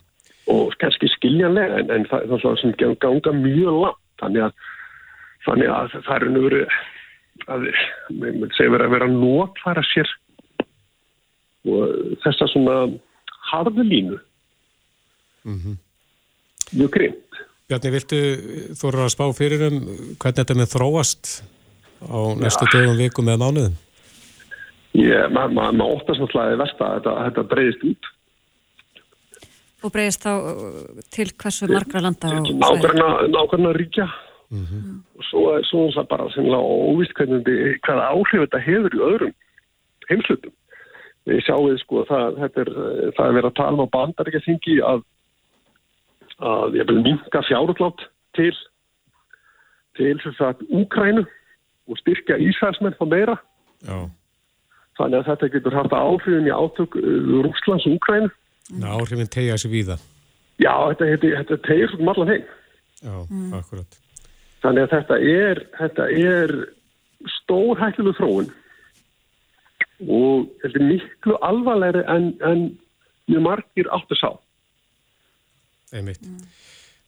Og 0.47 0.75
kannski 0.79 1.10
skiljanlega 1.12 1.81
en, 1.81 1.89
en 1.91 2.05
það, 2.07 2.29
það 2.31 2.51
er 2.51 2.62
sem 2.62 2.75
ganga 3.01 3.33
mjög 3.36 3.81
langt. 3.83 4.03
Þannig 4.21 4.45
að, 4.47 4.62
þannig 5.45 5.73
að 5.73 5.97
það 5.97 6.15
er 6.15 6.29
nú 6.33 6.43
verið 6.45 6.77
að 7.47 7.65
verið 8.17 8.86
að 8.86 8.93
vera 8.95 9.07
að 9.07 9.17
notfæra 9.17 9.83
sér 9.91 10.13
og 11.67 12.15
þessa 12.23 12.47
svona 12.53 12.77
harðu 13.51 13.83
línu. 13.86 14.17
Mm 15.47 15.60
-hmm. 15.60 15.75
Mjög 16.77 16.91
grimt. 16.91 17.41
Bjarni, 17.67 17.91
viltu 17.91 18.17
þú 18.79 18.88
eru 18.88 19.03
að 19.03 19.13
spá 19.15 19.25
fyrir 19.36 19.67
um 19.67 19.77
hvernig 20.19 20.39
þetta 20.39 20.55
með 20.55 20.71
þróast 20.71 21.43
á 21.99 22.19
næstu 22.39 22.65
dögum, 22.71 22.97
vikum 22.97 23.27
eða 23.27 23.43
mánuðum? 23.43 23.75
Ég, 24.97 25.33
maður 25.33 25.57
ma 25.57 25.71
ma 25.71 25.89
óttast 25.93 26.21
náttúrulega 26.21 26.62
versta 26.63 26.86
að 26.86 26.95
þetta, 26.99 27.15
þetta 27.27 27.47
breyðist 27.51 27.83
út. 27.91 28.13
Og 29.86 29.93
breyðist 29.93 30.23
þá 30.25 30.31
til 31.13 31.27
hversu 31.38 31.67
margra 31.69 32.01
landa? 32.01 32.31
Nákvæmna 33.29 33.73
ríkja. 33.77 34.07
Mm 34.49 34.63
-hmm. 34.63 34.95
Og 35.17 35.23
svo 35.27 35.43
er 35.57 35.65
svo 35.67 36.03
bara 36.10 36.23
óvist 36.25 37.13
hvernig 37.13 37.43
hvaða 37.83 38.10
áhrif 38.15 38.41
þetta 38.45 38.60
hefur 38.63 38.95
í 38.95 39.03
öðrum 39.10 39.36
heimslutum. 40.10 40.53
við 41.27 41.43
sjáum 41.43 41.77
sko 41.81 42.05
það, 42.07 42.38
er, 42.55 42.69
það 43.17 43.25
er 43.25 43.36
verið 43.36 43.49
að 43.49 43.57
tala 43.60 43.75
um 43.75 43.83
á 43.83 43.95
bandaríkjaþingi 43.95 44.77
að, 44.88 45.01
að 46.39 46.77
ég 46.79 46.88
vil 46.88 47.01
minka 47.03 47.41
fjárutlátt 47.49 48.05
til 48.38 48.53
til 49.97 50.15
þess 50.21 50.43
að 50.45 50.63
Úkrænu 50.69 51.25
og 51.89 51.99
styrkja 51.99 52.38
Ísælsmenn 52.38 52.95
þá 52.99 53.05
meira 53.10 53.36
Já. 53.83 54.07
Þannig 54.97 55.19
að 55.21 55.29
þetta 55.31 55.51
getur 55.55 55.77
haft 55.77 55.95
áhrifin 55.95 56.49
í 56.49 56.53
átök 56.53 56.99
uh, 56.99 57.07
Rúslands 57.45 57.88
og 57.88 57.97
Úkrænu 57.97 58.31
Áhrifin 58.83 59.31
tegja 59.31 59.57
sér 59.62 59.73
víða 59.73 59.99
Já, 60.57 60.73
þetta, 60.89 61.12
þetta, 61.13 61.33
þetta 61.41 61.62
tegir 61.67 61.93
svona 61.93 62.13
allan 62.15 62.33
heim 62.33 62.45
Já, 62.97 63.15
mm. 63.29 63.53
akkurat 63.60 64.01
Þannig 64.63 64.88
að 64.88 64.93
þetta 64.95 65.17
er, 65.31 65.62
þetta 65.77 66.07
er 66.17 66.55
stór 67.38 67.79
hættileg 67.79 68.17
þróun 68.17 68.49
og 70.05 70.49
þetta 70.62 70.79
er 70.79 70.86
miklu 70.91 71.38
alvarlegri 71.45 72.03
en, 72.12 72.29
en 72.45 72.63
mjög 73.27 73.43
margir 73.45 73.89
áttu 73.93 74.17
sá. 74.17 74.29
Einmitt. 75.95 76.21
Mm. 76.21 76.43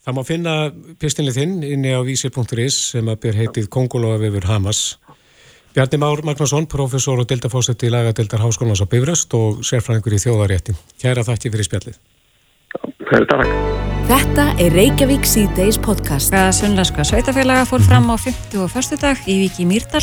Það 0.05 0.15
má 0.15 0.21
finna 0.25 0.53
pistinni 1.01 1.33
þinn 1.35 1.59
inni 1.67 1.91
á 1.93 2.01
vísir.is 2.05 2.77
sem 2.95 3.11
að 3.11 3.19
ber 3.25 3.37
heitið 3.37 3.69
Kongólofa 3.73 4.21
vefur 4.23 4.47
Hamas. 4.49 4.83
Bjarni 5.73 5.97
Már 5.97 6.23
Magnarsson, 6.25 6.65
professor 6.67 7.19
og 7.21 7.27
deltafósett 7.29 7.83
í 7.85 7.91
lagadeldar 7.93 8.41
Háskólands 8.41 8.81
á 8.81 8.89
Bifröst 8.89 9.33
og 9.37 9.59
sérfræðingur 9.61 10.15
í 10.17 10.21
þjóðarétti. 10.23 10.73
Kæra 10.97 11.21
þakki 11.27 11.51
fyrir 11.53 11.67
spjallið. 11.67 11.99
Þetta 14.09 14.45
er 14.57 14.73
Reykjavík 14.73 15.29
C-Days 15.29 15.77
podcast. 15.77 16.33
Sunnlenska 16.57 17.05
sveitafélaga 17.05 17.67
fór 17.69 17.85
fram 17.85 18.09
á 18.09 18.17
50 18.17 18.63
og 18.63 18.73
förstu 18.73 18.97
dag 18.97 19.21
í 19.29 19.37
Viki 19.43 19.67
Mýrdal 19.69 20.01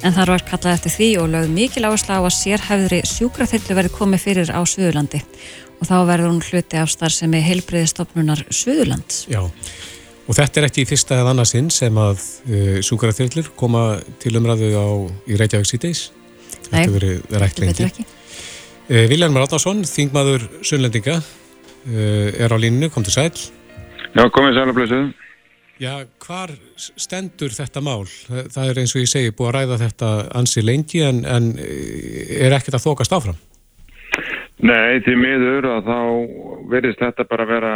en 0.00 0.16
þar 0.16 0.32
var 0.32 0.44
kallað 0.48 0.78
eftir 0.78 0.96
því 0.96 1.08
og 1.20 1.30
lögð 1.36 1.52
mikil 1.52 1.84
áherslu 1.84 2.16
á 2.16 2.24
að 2.24 2.36
sérhæfðri 2.40 3.02
sjúkraþyrlu 3.04 3.76
verði 3.76 3.96
komið 3.98 4.24
fyrir 4.24 4.52
á 4.56 4.60
Suðurlandi 4.64 5.20
og 5.80 5.84
þá 5.84 5.96
verður 6.08 6.32
hún 6.32 6.44
hluti 6.48 6.80
af 6.80 6.92
starfsemi 6.92 7.44
heilbreyðistofnunar 7.44 8.46
Suðurlands. 8.48 9.26
Já, 9.28 9.44
og 10.24 10.36
þetta 10.38 10.60
er 10.60 10.68
ekki 10.68 10.84
í 10.84 10.88
fyrsta 10.88 11.20
eða 11.20 11.34
annarsinn 11.34 11.70
sem 11.74 11.96
að 12.00 12.20
uh, 12.48 12.78
sjúkraþyrlur 12.84 13.50
koma 13.58 13.84
til 14.22 14.34
umræðu 14.40 14.70
á, 14.76 14.86
í 15.28 15.40
Reykjavík. 15.40 15.88
Nei, 16.72 16.84
þetta 16.84 16.94
verður 16.96 17.48
ekki. 17.48 18.06
Uh, 18.88 19.04
Viljan 19.10 19.34
Marátnarsson, 19.34 19.84
þingmaður 19.88 20.48
Sunnlendinga 20.64 21.18
uh, 21.20 22.30
er 22.40 22.52
á 22.52 22.56
línu, 22.60 22.90
kom 22.94 23.04
til 23.06 23.16
sæl. 23.16 23.34
Já, 24.14 24.26
komið 24.30 24.58
sæl 24.58 24.68
að 24.70 24.76
blöðsuð. 24.78 25.12
Já, 25.82 26.04
hvar 26.22 26.52
stendur 26.78 27.50
þetta 27.50 27.80
mál? 27.82 28.04
Það 28.06 28.68
er 28.68 28.78
eins 28.78 28.92
og 28.94 29.02
ég 29.02 29.10
segi 29.10 29.32
búið 29.34 29.48
að 29.48 29.56
ræða 29.56 29.78
þetta 29.80 30.10
ansi 30.38 30.62
lengi 30.62 31.00
en, 31.02 31.24
en 31.26 31.48
eh, 31.58 32.46
er 32.46 32.54
ekkert 32.54 32.78
að 32.78 32.84
þokast 32.86 33.14
áfram? 33.16 33.40
Nei, 34.62 35.02
því 35.02 35.16
miður 35.18 35.66
að 35.72 35.88
þá 35.90 35.98
verðist 36.70 37.02
þetta 37.02 37.26
bara 37.26 37.48
vera 37.48 37.72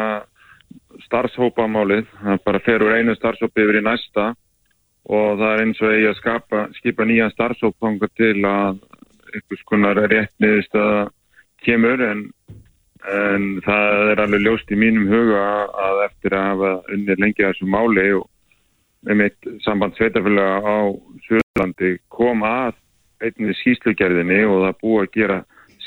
starfshópamálið. 1.09 2.07
Það 2.23 2.45
bara 2.47 2.63
fer 2.67 2.85
úr 2.85 2.97
einu 2.99 3.17
starfshópi 3.19 3.65
yfir 3.65 3.81
í 3.81 3.85
næsta 3.89 4.31
og 5.09 5.41
það 5.41 5.51
er 5.51 5.65
eins 5.65 5.83
og 5.83 5.93
eigi 5.95 6.09
að 6.11 6.19
skapa, 6.21 6.65
skipa 6.77 7.09
nýja 7.09 7.31
starfshópanga 7.33 8.11
til 8.19 8.37
að 8.45 8.83
einhvers 9.33 9.69
konar 9.69 10.01
réttniðist 10.09 10.77
að 10.79 11.13
kemur 11.65 12.03
en 12.05 12.27
en 13.07 13.45
það 13.65 14.11
er 14.13 14.21
alveg 14.23 14.43
ljóst 14.43 14.73
í 14.75 14.79
mínum 14.79 15.07
huga 15.11 15.45
að 15.87 16.03
eftir 16.09 16.35
að 16.35 16.49
hafa 16.51 16.73
unnið 16.95 17.23
lengi 17.23 17.45
að 17.45 17.53
þessu 17.53 17.69
máli 17.71 18.07
og 18.17 18.27
með 19.07 19.21
mitt 19.23 19.49
samband 19.63 19.95
sveitarfélaga 19.97 20.59
á 20.67 20.79
Suðurlandi 21.29 21.93
kom 22.11 22.43
að 22.47 22.75
einnig 23.23 23.57
skýslugerðinni 23.61 24.41
og 24.47 24.65
það 24.67 24.81
búið 24.83 25.05
að 25.05 25.15
gera 25.15 25.39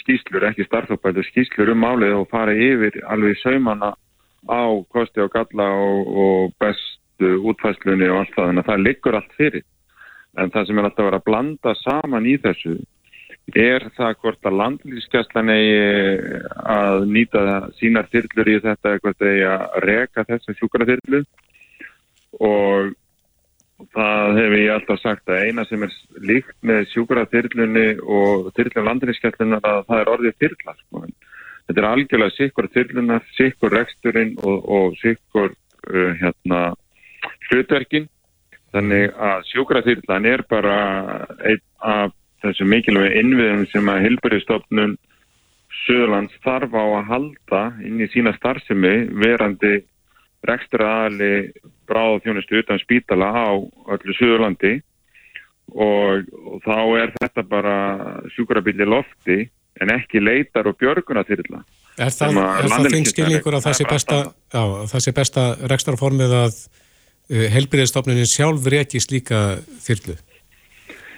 skýslur, 0.01 0.47
ekki 0.47 0.65
starfhópætu 0.65 1.25
skýslur 1.27 1.73
um 1.73 1.83
málið 1.83 2.15
og 2.21 2.29
fara 2.31 2.55
yfir 2.55 3.01
alveg 3.11 3.37
saumana 3.43 3.91
á 4.49 4.63
kosti 4.93 5.21
og 5.21 5.33
galla 5.33 5.67
og, 5.75 6.07
og 6.23 6.55
bestu 6.61 7.35
útfæslunni 7.51 8.09
og 8.09 8.23
allt 8.23 8.33
það, 8.35 8.47
þannig 8.47 8.63
að 8.63 8.71
það 8.71 8.87
liggur 8.87 9.19
allt 9.19 9.37
fyrir. 9.37 9.67
En 10.39 10.51
það 10.53 10.67
sem 10.67 10.79
er 10.79 10.87
alltaf 10.87 11.03
að 11.03 11.09
vera 11.09 11.19
að 11.21 11.27
blanda 11.27 11.75
saman 11.81 12.29
í 12.29 12.37
þessu 12.41 12.77
er 13.57 13.87
það 13.97 14.15
hvort 14.21 14.47
að 14.47 14.57
landlýskjastlan 14.61 15.51
eigi 15.51 16.39
að 16.71 17.05
nýta 17.09 17.43
sínar 17.79 18.07
þyrlur 18.13 18.51
í 18.51 18.57
þetta 18.63 18.97
hvort 19.01 19.25
eigi 19.27 19.45
að 19.49 19.65
reka 19.85 20.25
þessum 20.29 20.57
sjúkraþyrlu. 20.59 21.23
Og 22.39 22.93
það 23.91 24.37
hefur 24.37 24.61
ég 24.61 24.73
alltaf 24.75 25.01
sagt 25.01 25.31
að 25.31 25.47
eina 25.47 25.65
sem 25.67 25.83
er 25.83 25.97
líkt 26.29 26.55
með 26.63 26.85
sjúkraþyrlunni 26.93 27.87
og 28.05 28.51
þyrlun 28.55 28.87
landlýskjastlunar 28.87 29.67
að 29.67 29.83
það 29.89 30.03
er 30.03 30.13
orðið 30.15 30.39
þyrla 30.45 30.77
sko. 30.77 31.03
Þetta 31.71 31.83
er 31.85 31.89
algjörlega 31.89 32.35
sikkur 32.35 32.67
þyrlunar, 32.75 33.27
sikkur 33.37 33.71
reksturinn 33.71 34.33
og, 34.43 34.65
og 34.67 34.97
sikkur 34.99 35.53
uh, 35.53 36.09
hérna 36.19 36.63
hlutverkin. 37.47 38.09
Þannig 38.71 39.15
að 39.19 39.45
sjúkraþyrlan 39.51 40.27
er 40.27 40.43
bara 40.51 40.75
einn 41.43 41.63
af 41.83 42.13
þessu 42.43 42.67
mikilvæg 42.67 43.17
innviðum 43.19 43.65
sem 43.71 43.89
að 43.91 44.05
Hilbjörgstofnun 44.07 44.97
Suðurlands 45.81 46.35
þarf 46.43 46.75
á 46.75 46.83
að 46.83 47.09
halda 47.09 47.61
inn 47.87 47.99
í 48.03 48.07
sína 48.11 48.33
starfsemi 48.35 48.93
verandi 49.23 49.81
rekstur 50.47 50.83
aðali 50.85 51.51
bráð 51.89 52.21
þjónustu 52.25 52.61
utan 52.61 52.81
spítala 52.81 53.31
á 53.31 53.51
öllu 53.95 54.15
Suðurlandi. 54.17 54.79
Og, 55.71 56.27
og 56.51 56.63
þá 56.65 56.77
er 56.99 57.13
þetta 57.15 57.43
bara 57.47 57.75
sjúkrabíli 58.35 58.87
lofti 58.87 59.45
en 59.81 59.93
ekki 59.95 60.21
leitar 60.23 60.69
og 60.69 60.77
björguna 60.79 61.23
til 61.27 61.39
þetta. 61.41 61.63
Er 62.01 62.13
það, 62.15 62.37
það 62.71 62.89
þingskilningur 62.95 63.57
að 63.57 63.65
það 63.67 63.77
sé 63.77 63.87
besta, 63.89 64.19
já, 64.53 64.63
það 64.93 65.03
sé 65.05 65.13
besta 65.17 65.45
rekstarformið 65.73 66.35
að 66.37 66.57
uh, 66.61 67.47
Hilbjörgstofnunin 67.55 68.29
sjálf 68.29 68.69
reykist 68.71 69.13
líka 69.13 69.41
þyrlu? 69.83 70.17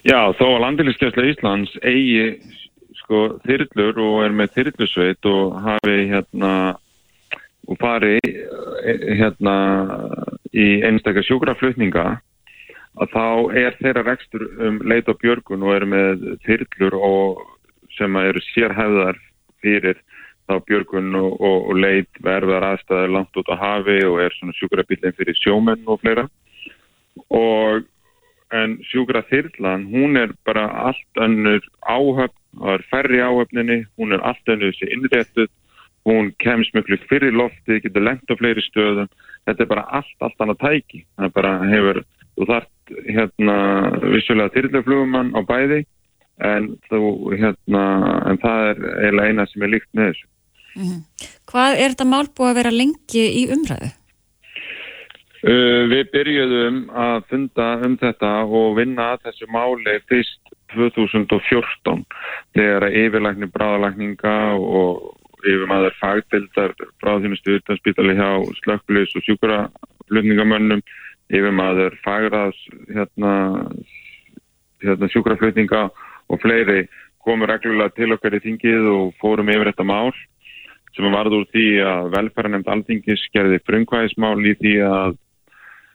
Já, 0.03 0.19
þó 0.35 0.45
að 0.49 0.61
landiliskjæsla 0.65 1.27
Íslands 1.31 1.77
eigi 1.87 2.33
sko 3.03 3.37
þyrlur 3.45 3.99
og 4.03 4.17
er 4.25 4.35
með 4.35 4.55
þyrlusveit 4.57 5.29
og 5.29 5.59
hafi 5.63 5.97
hérna 6.09 6.53
og 7.71 7.79
fari 7.79 8.17
hérna 8.83 9.55
í 10.51 10.83
einstakar 10.83 11.23
sjúkraflutninga 11.23 12.05
að 13.01 13.13
þá 13.13 13.27
er 13.57 13.77
þeirra 13.79 14.05
vextur 14.09 14.43
um 14.67 14.81
leit 14.85 15.07
og 15.09 15.19
björgun 15.21 15.63
og 15.65 15.75
er 15.77 15.85
með 15.89 16.25
þyrlur 16.45 16.97
og 16.99 17.43
sem 17.97 18.19
eru 18.21 18.41
sérhæðar 18.51 19.19
fyrir 19.63 19.99
þá 20.49 20.59
björgun 20.67 21.15
og, 21.15 21.39
og, 21.39 21.57
og 21.71 21.79
leit 21.79 22.21
verðar 22.23 22.65
aðstæðar 22.73 23.15
langt 23.15 23.39
út 23.39 23.49
á 23.53 23.55
hafi 23.55 24.01
og 24.07 24.19
er 24.23 24.35
svona 24.37 24.55
sjúkrabillin 24.57 25.15
fyrir 25.17 25.39
sjómenn 25.39 25.87
og 25.87 26.01
fleira. 26.03 26.27
Og 27.29 27.85
en 28.53 28.77
sjúkra 28.89 29.23
þyrlan, 29.29 29.87
hún 29.89 30.17
er 30.19 30.33
bara 30.45 30.67
allt 30.89 31.21
önnur 31.21 31.63
áhöfn, 31.89 32.35
það 32.59 32.75
er 32.75 32.85
færri 32.91 33.21
áhöfninni, 33.23 33.77
hún 33.97 34.13
er 34.13 34.23
allt 34.27 34.49
önnur 34.49 34.73
þessi 34.73 34.91
innréttuð, 34.93 35.49
hún 36.05 36.33
kemst 36.43 36.75
mjög 36.75 36.91
fyrir 37.09 37.33
lofti, 37.33 37.79
getur 37.81 38.05
lengt 38.05 38.29
á 38.29 38.35
fleiri 38.37 38.61
stöðum, 38.67 39.09
þetta 39.47 39.65
er 39.65 39.71
bara 39.71 39.87
allt, 39.99 40.15
allt 40.19 40.43
annað 40.43 40.61
tæki, 40.61 41.03
það 41.17 41.33
bara 41.39 41.53
hefur, 41.71 42.01
þú 42.35 42.49
þart 42.51 42.95
hérna 43.07 43.57
vissulega 44.13 44.53
þyrlaflugumann 44.57 45.33
á 45.33 45.41
bæði, 45.47 45.83
en 46.41 46.69
þú 46.89 47.01
hérna, 47.37 47.83
en 48.29 48.39
það 48.41 48.69
er 48.69 48.85
eiginlega 48.93 49.29
eina 49.29 49.45
sem 49.51 49.65
er 49.65 49.73
líkt 49.75 49.89
með 49.93 50.11
þessu. 50.11 50.27
Mm 50.73 50.85
-hmm. 50.87 51.01
Hvað 51.51 51.71
er 51.77 51.89
þetta 51.93 52.05
mál 52.09 52.27
búið 52.27 52.49
að 52.49 52.55
vera 52.55 52.71
lengi 52.71 53.25
í 53.41 53.43
umræðu? 53.53 53.91
Uh, 55.43 55.83
við 55.91 56.03
byrjuðum 56.13 56.77
að 56.95 57.23
funda 57.29 57.67
um 57.85 57.97
þetta 57.99 58.31
og 58.47 58.77
vinna 58.77 59.13
að 59.13 59.25
þessu 59.25 59.47
máli 59.51 59.99
fyrst 60.07 60.39
2014 60.71 62.05
þegar 62.55 62.87
yfirlækni 62.89 63.49
bráðalækninga 63.51 64.35
og 64.55 65.19
yfirmaður 65.43 65.97
fagdildar 65.99 66.73
bráðþjónustu 67.03 67.57
utanspítali 67.59 68.15
hjá 68.15 68.29
slökklis 68.61 69.15
og 69.17 69.25
sjúkraflutningamönnum 69.27 70.81
yfirmaður 71.33 71.97
fagraðs 72.05 72.59
hérna, 72.87 73.33
hérna 74.83 75.11
sjúkraflutninga 75.11 75.89
og 76.33 76.41
fleiri 76.41 76.85
komur 77.23 77.51
reglulega 77.51 77.93
til 77.95 78.11
okkar 78.15 78.37
í 78.37 78.43
þingið 78.43 78.87
og 78.91 79.11
fórum 79.21 79.51
yfir 79.53 79.71
þetta 79.71 79.87
mál 79.87 80.11
sem 80.93 81.09
varður 81.09 81.43
úr 81.43 81.51
því 81.53 81.67
að 81.89 82.09
velferðanemnd 82.13 82.69
alþingis 82.69 83.27
gerði 83.33 83.61
frumkvæðismál 83.65 84.39
í 84.45 84.57
því 84.59 84.73
að 84.87 85.19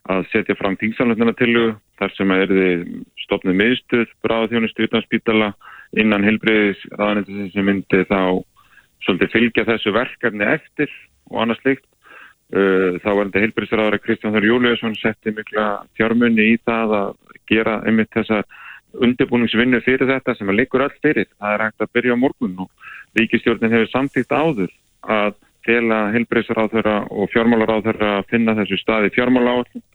að 0.09 0.25
setja 0.31 0.55
fram 0.57 0.77
tíngsalöfnuna 0.79 1.35
til 1.37 1.53
þar 1.99 2.13
sem 2.15 2.31
að 2.33 2.43
erði 2.45 2.69
stopnið 3.25 3.57
miðstöð 3.59 4.13
bráðþjónustu 4.25 4.87
utan 4.87 5.05
spítala 5.05 5.51
innan 5.99 6.25
helbreyðis 6.25 6.81
aðanendis 6.95 7.53
sem 7.53 7.67
myndi 7.67 8.01
þá 8.09 8.41
svolítið 9.05 9.33
fylgja 9.35 9.67
þessu 9.67 9.93
verkefni 9.95 10.47
eftir 10.49 10.91
og 11.29 11.43
annað 11.43 11.61
slikt. 11.63 11.85
Uh, 12.49 12.97
þá 13.03 13.09
var 13.13 13.27
þetta 13.27 13.41
helbreyðsraðara 13.43 14.01
Kristján 14.01 14.33
Þór 14.33 14.47
Júliusson 14.47 14.95
setti 14.97 15.33
mikla 15.37 15.83
fjármunni 15.99 16.47
í 16.49 16.57
það 16.65 16.95
að 16.97 17.11
gera 17.51 17.75
einmitt 17.85 18.09
þessar 18.15 18.47
undirbúningsvinnu 18.97 19.81
fyrir 19.85 20.09
þetta 20.09 20.35
sem 20.37 20.49
að 20.49 20.61
liggur 20.61 20.85
öll 20.85 20.95
fyrir. 21.03 21.29
Það 21.37 21.53
er 21.55 21.63
hægt 21.65 21.85
að 21.85 21.93
byrja 21.97 22.17
á 22.17 22.21
morgun 22.23 22.57
og 22.65 22.89
ríkistjórnin 23.19 23.75
hefur 23.75 23.91
samtíkt 23.91 24.33
áður 24.33 24.73
að 25.05 25.37
fela 25.67 25.99
helbreysaráþurra 26.15 26.95
og 27.11 27.29
fjármálaráþurra 27.33 28.17
að 28.19 28.27
finna 28.33 28.55
þessu 28.57 28.79
staði 28.81 29.13
fjármálaáallin. 29.15 29.85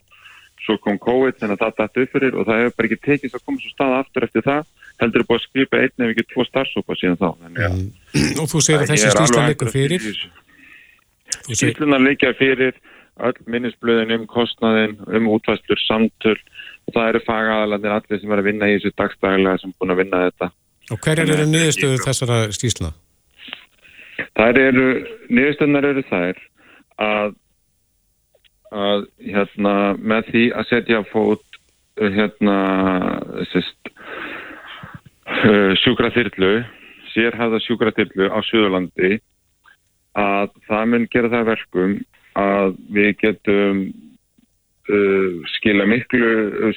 Svo 0.65 0.77
kom 0.81 0.97
COVID 1.01 1.37
þannig 1.41 1.59
að 1.59 1.63
það 1.65 1.75
dætt 1.81 1.99
upp 2.01 2.15
fyrir 2.15 2.39
og 2.39 2.47
það 2.47 2.61
hefur 2.61 2.75
bara 2.77 2.89
ekki 2.89 3.01
tekist 3.05 3.37
að 3.37 3.45
koma 3.45 3.61
svo 3.61 3.73
stað 3.73 3.99
aftur 3.99 4.25
eftir 4.25 4.45
það. 4.45 4.71
Heldur 5.01 5.21
er 5.21 5.27
búið 5.29 5.41
að 5.41 5.45
skrifa 5.45 5.81
einn 5.83 6.05
ef 6.05 6.13
ekki 6.13 6.25
tvo 6.31 6.45
starfsópa 6.47 6.97
síðan 6.97 7.19
þá. 7.19 7.29
Mm. 7.51 7.85
Og 8.41 8.49
þú 8.49 8.61
segir 8.63 8.85
að 8.85 8.93
þessi 8.93 9.11
skýrsla 9.11 9.47
liggur 9.51 9.71
fyrir? 9.73 10.09
Skýrsluna 11.51 11.99
liggja 12.01 12.31
fyrir 12.39 12.79
öll 13.25 13.35
minnisblöðin 13.47 14.15
um 14.17 14.25
kostnaðin, 14.27 14.97
um 15.07 15.29
útvæstur, 15.35 15.79
samtöl 15.85 16.37
og 16.85 16.95
það 16.95 17.09
eru 17.11 17.23
fagaðalandir 17.25 17.95
allir 17.95 18.21
sem 18.21 18.33
er 18.33 18.41
að 18.41 18.49
vinna 18.49 18.69
í 18.69 18.75
þessu 18.77 18.93
dagstæðilega 18.99 19.61
sem 19.61 19.71
er 19.71 19.79
búin 19.79 19.95
að 19.95 20.01
vinna 20.03 20.21
þetta. 20.27 20.51
Og 20.93 21.01
hverjar 21.01 21.33
eru 21.33 21.47
niðurstöður 21.49 22.05
þessara 22.05 22.37
skýrsluna? 22.53 22.91
Það 24.35 24.61
eru, 24.61 24.85
niðurstöðunar 25.31 25.89
eru 25.89 26.05
þær 26.11 26.41
að, 27.05 27.35
að 28.85 29.05
hérna, 29.25 29.75
með 30.13 30.31
því 30.31 30.45
að 30.55 30.71
setja 30.71 31.01
fót 31.09 31.59
hérna, 31.95 32.57
sérst, 33.51 33.91
uh, 35.25 35.71
sjúkraþyrlu, 35.81 36.53
sérhæða 37.15 37.61
sjúkraþyrlu 37.63 38.27
á 38.27 38.39
Suðurlandi 38.43 39.17
að 40.19 40.51
það 40.67 40.89
mun 40.91 41.07
gera 41.11 41.31
það 41.31 41.49
verkum 41.51 41.95
að 42.39 42.75
við 42.95 43.11
getum 43.23 43.79
uh, 44.89 45.43
skila 45.57 45.87
miklu 45.89 46.71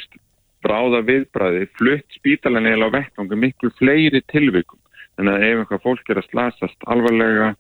bráða 0.64 1.05
viðbræði, 1.07 1.68
flutt 1.79 2.18
spítalan 2.18 2.66
eða 2.66 2.90
á 2.90 2.94
vettvangu 2.97 3.38
miklu 3.38 3.71
fleiri 3.79 4.23
tilvikum. 4.33 4.81
Þannig 5.18 5.35
að 5.35 5.47
ef 5.47 5.62
einhvað 5.62 5.85
fólk 5.85 6.11
er 6.11 6.21
að 6.21 6.29
slasast 6.31 6.88
alvarlega, 6.90 7.53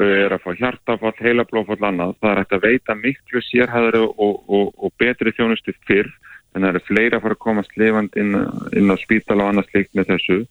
uh, 0.00 0.16
er 0.24 0.34
að 0.34 0.44
fá 0.46 0.50
hjartafall, 0.60 1.14
heilablófall 1.20 1.80
annað, 1.90 2.16
það 2.20 2.32
er 2.32 2.42
að 2.42 2.66
veita 2.66 2.98
miklu 2.98 3.44
sérhæðari 3.48 4.02
og, 4.06 4.42
og, 4.48 4.72
og 4.76 4.96
betri 5.00 5.34
þjónustu 5.36 5.76
fyrr. 5.88 6.10
Þannig 6.52 6.68
að 6.68 6.72
það 6.72 6.74
eru 6.74 6.88
fleiri 6.88 7.16
að 7.16 7.22
fara 7.24 7.38
að 7.38 7.44
komast 7.46 7.78
lifand 7.80 8.18
inn, 8.20 8.34
inn 8.76 8.92
á 8.92 8.96
spítala 9.00 9.46
og 9.46 9.52
annað 9.54 9.70
slikt 9.70 9.94
með 9.96 10.10
þessu. 10.10 10.42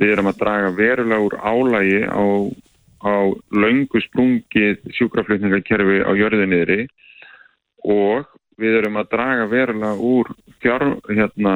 Við 0.00 0.12
erum 0.12 0.30
að 0.30 0.38
draga 0.40 0.70
verulega 0.76 1.24
úr 1.26 1.36
álægi 1.44 2.00
á 2.08 2.24
á 3.06 3.14
laungu 3.52 4.00
sprungið 4.00 4.80
sjúkraflutningarkerfi 4.96 6.00
á 6.02 6.10
jörðinniðri 6.16 6.86
og 7.84 8.26
við 8.60 8.78
erum 8.80 8.96
að 9.00 9.10
draga 9.12 9.48
verulega 9.50 9.94
úr 10.00 10.30
fjár, 10.62 10.84
hérna, 11.08 11.54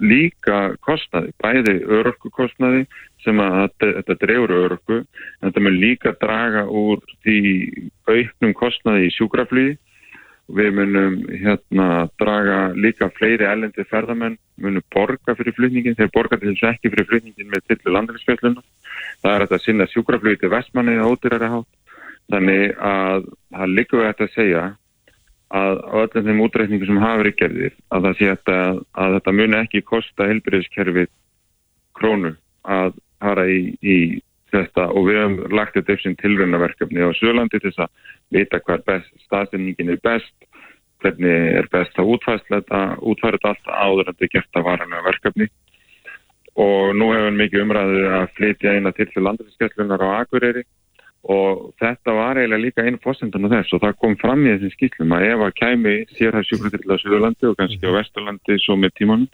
líka 0.00 0.76
kostnaði, 0.84 1.34
bæði 1.42 1.74
örorkukostnaði 1.84 2.86
sem 3.24 3.40
að 3.42 3.58
þetta 3.82 4.16
drefur 4.22 4.54
örorku, 4.56 5.02
en 5.02 5.48
þetta 5.48 5.64
mun 5.66 5.80
líka 5.82 6.14
draga 6.22 6.64
úr 6.70 7.02
því 7.26 7.42
auknum 8.08 8.56
kostnaði 8.56 9.08
í 9.10 9.14
sjúkraflýði 9.18 9.76
Við 10.48 10.70
munum 10.72 11.16
hérna 11.28 11.86
draga 12.16 12.70
líka 12.72 13.10
fleiri 13.12 13.44
ellendi 13.44 13.84
ferðamenn, 13.84 14.38
munum 14.56 14.84
borga 14.94 15.34
fyrir 15.36 15.52
flutningin, 15.52 15.96
þeir 15.98 16.08
borga 16.14 16.38
til 16.40 16.54
þess 16.54 16.70
ekki 16.70 16.92
fyrir 16.94 17.06
flutningin 17.10 17.50
með 17.52 17.66
tillu 17.68 17.92
landræðisfjölduna. 17.92 18.64
Það 19.20 19.34
er 19.34 19.44
að 19.44 19.60
sinna 19.60 19.86
sjúkraflögi 19.92 20.40
til 20.40 20.52
vestmanni 20.54 20.96
á 20.96 21.04
ódýrari 21.04 21.50
hátt. 21.52 22.00
Þannig 22.32 22.72
að 22.80 23.28
það 23.58 23.74
líka 23.74 23.98
við 23.98 24.08
þetta 24.08 24.24
að 24.24 24.34
segja 24.38 24.62
að 25.54 25.80
á 25.80 25.94
öllum 26.04 26.26
þeim 26.28 26.40
útreikningu 26.44 26.86
sem 26.88 27.00
hafa 27.00 27.20
verið 27.22 27.36
gerðir 27.40 27.76
að 27.94 28.08
þetta 28.18 28.56
að 28.92 29.14
þetta 29.16 29.36
muni 29.40 29.58
ekki 29.62 29.84
kosta 29.86 30.28
helbriðskerfið 30.28 31.08
krónu 31.96 32.34
að 32.68 32.98
fara 33.22 33.46
í, 33.48 33.60
í 33.82 33.98
þetta. 34.52 34.88
Og 34.92 35.08
við 35.08 35.20
hefum 35.22 35.56
lagt 35.56 35.76
þetta 35.76 35.94
upp 35.94 36.04
sem 36.04 36.16
tilröðnaverkefni 36.20 37.04
á 37.04 37.10
Sjölandi 37.16 37.60
til 37.60 37.70
þess 37.70 37.84
að 37.86 38.12
vita 38.36 38.60
hvað 38.64 39.08
staðsendingin 39.24 39.94
er 39.94 40.02
best, 40.04 40.34
hvernig 41.02 41.56
er 41.60 41.68
best 41.72 41.98
að 41.98 42.12
útfæra 42.14 42.44
þetta, 42.50 42.82
útfæra 43.00 43.40
þetta 43.40 43.54
allt 43.54 43.72
áður 43.72 44.04
en 44.04 44.12
þetta 44.12 44.28
er 44.28 44.34
gert 44.36 44.60
að 44.60 44.68
varanlega 44.68 45.08
verkefni. 45.08 45.48
Og 46.58 46.96
nú 46.98 47.12
hefum 47.14 47.28
við 47.28 47.40
mikið 47.42 47.64
umræðið 47.64 48.06
að 48.18 48.30
flytja 48.36 48.74
eina 48.74 48.92
til 48.92 49.06
til 49.12 49.24
landariskeslunar 49.24 50.02
á 50.02 50.08
Akureyri 50.22 50.64
og 51.28 51.74
þetta 51.80 52.14
var 52.16 52.38
eiginlega 52.40 52.62
líka 52.62 52.84
einu 52.86 53.00
fósendun 53.04 53.48
á 53.52 53.52
þess 53.58 53.74
og 53.76 53.82
það 53.82 53.98
kom 54.00 54.14
fram 54.20 54.46
í 54.46 54.54
þessum 54.54 54.72
skýslum 54.76 55.12
að 55.12 55.26
ef 55.26 55.42
að 55.44 55.56
kæmi 55.58 55.96
sérhæð 56.16 56.46
sjúkratill 56.48 56.94
á 56.94 56.96
Sjölandi 57.02 57.50
og 57.50 57.58
kannski 57.58 57.84
á 57.84 57.96
Vesturlandi 57.98 58.56
svo 58.62 58.78
með 58.80 58.94
tímanum 58.96 59.28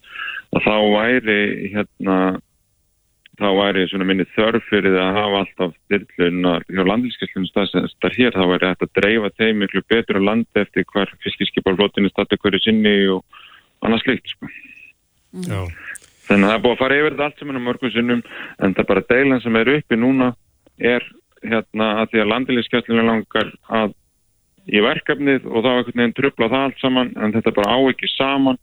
að 0.54 0.66
þá 0.66 0.74
væri 0.96 1.38
hérna 1.74 2.18
þá 3.38 3.48
væri 3.59 3.87
svona 3.90 4.07
minni 4.07 4.26
þörf 4.35 4.66
fyrir 4.70 4.96
að 4.98 5.16
hafa 5.18 5.40
alltaf 5.42 5.72
styrlunar 5.85 6.66
hjá 6.68 6.83
landilskesslunum 6.87 7.48
staðsendar 7.50 8.14
hér, 8.18 8.35
þá 8.35 8.44
væri 8.50 8.70
þetta 8.70 8.88
að 8.88 8.94
dreifa 9.00 9.30
þeim 9.38 9.62
miklu 9.62 9.83
betur 9.90 10.20
á 10.22 10.26
landi 10.28 10.62
eftir 10.62 10.87
hver 10.92 11.11
fiskiskiparflotinu 11.24 12.12
starta 12.12 12.38
hverju 12.38 12.62
sinni 12.62 12.94
og 13.14 13.24
annars 13.87 14.04
slikt 14.07 14.30
sko. 14.30 14.50
mm. 15.35 15.74
þannig 16.28 16.46
að 16.46 16.50
það 16.50 16.57
er 16.57 16.64
búið 16.66 16.76
að 16.76 16.83
fara 16.83 17.00
yfir 17.00 17.14
þetta 17.14 17.28
allt 17.28 17.42
sem 17.42 17.50
er 17.50 17.59
á 17.59 17.66
mörgum 17.66 17.94
sinnum 17.94 18.24
en 18.59 18.74
það 18.74 18.83
er 18.85 18.90
bara 18.92 19.07
deilan 19.11 19.44
sem 19.44 19.61
er 19.62 19.72
uppi 19.78 19.98
núna 19.98 20.30
er 20.78 21.11
hérna 21.50 21.90
að 22.02 22.12
því 22.12 22.22
að 22.22 22.30
landilskesslunum 22.33 23.11
langar 23.11 23.52
að 23.68 23.94
í 24.64 24.80
verkefnið 24.80 25.48
og 25.50 25.64
þá 25.64 25.68
er 25.68 25.78
einhvern 25.78 26.00
veginn 26.00 26.16
tröfla 26.16 26.48
það 26.52 26.66
allt 26.68 26.80
saman 26.80 27.12
en 27.20 27.35
þetta 27.35 27.52
bara 27.59 27.76
á 27.76 27.78
ekki 27.90 28.11
saman 28.14 28.61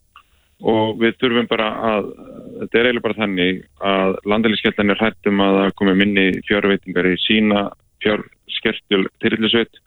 og 0.61 0.97
við 1.01 1.17
þurfum 1.21 1.49
bara 1.49 1.69
að, 1.91 2.09
þetta 2.61 2.77
er 2.79 2.87
eiginlega 2.89 3.05
bara 3.07 3.19
þannig 3.19 3.61
að 3.91 4.17
landalískjöldan 4.33 4.93
er 4.93 5.01
hættum 5.01 5.43
að 5.45 5.57
það 5.59 5.75
komi 5.81 5.95
minni 5.97 6.25
fjárveitingar 6.49 7.09
í 7.09 7.15
sína 7.21 7.63
fjárskertjul 8.01 9.07
tillisveit 9.23 9.81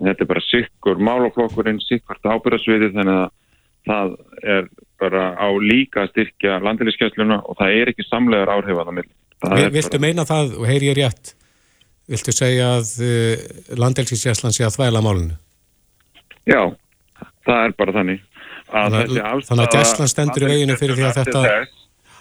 en 0.00 0.10
þetta 0.10 0.24
er 0.24 0.30
bara 0.30 0.46
sikkur 0.46 1.02
málaflokkurinn, 1.02 1.82
sikkurt 1.84 2.26
ábyrðasviði 2.26 2.92
þannig 2.94 3.18
að 3.24 3.28
það 3.90 4.14
er 4.54 4.70
bara 5.00 5.26
á 5.38 5.48
líka 5.56 6.04
að 6.04 6.14
styrkja 6.14 6.60
landalískjölsluna 6.64 7.42
og 7.44 7.58
það 7.58 7.76
er 7.80 7.92
ekki 7.92 8.06
samlegar 8.06 8.52
áhrif 8.52 8.76
að 8.76 8.90
það 8.90 8.96
milli. 8.98 9.14
Viltu 9.74 10.00
meina 10.02 10.26
það 10.28 10.56
og 10.60 10.66
heyr 10.68 10.84
ég 10.90 10.98
rétt? 10.98 11.34
Viltu 12.10 12.34
segja 12.34 12.72
að 12.78 12.96
uh, 13.04 13.10
eh, 13.10 13.76
landalískjölslan 13.78 14.54
sé 14.56 14.66
að 14.66 14.76
þvæla 14.78 15.04
málunu? 15.04 15.36
Já, 16.48 16.62
það 17.46 17.66
er 17.68 17.76
bara 17.78 17.94
þannig 17.94 18.26
Þannig 18.70 19.18
að, 19.18 19.44
þannig 19.48 19.64
að 19.64 19.76
gæslan 19.76 20.10
stendur 20.10 20.46
í 20.46 20.50
veginu 20.52 20.76
fyrir 20.78 20.98
því 20.98 21.06
að 21.08 21.16
þetta... 21.20 21.44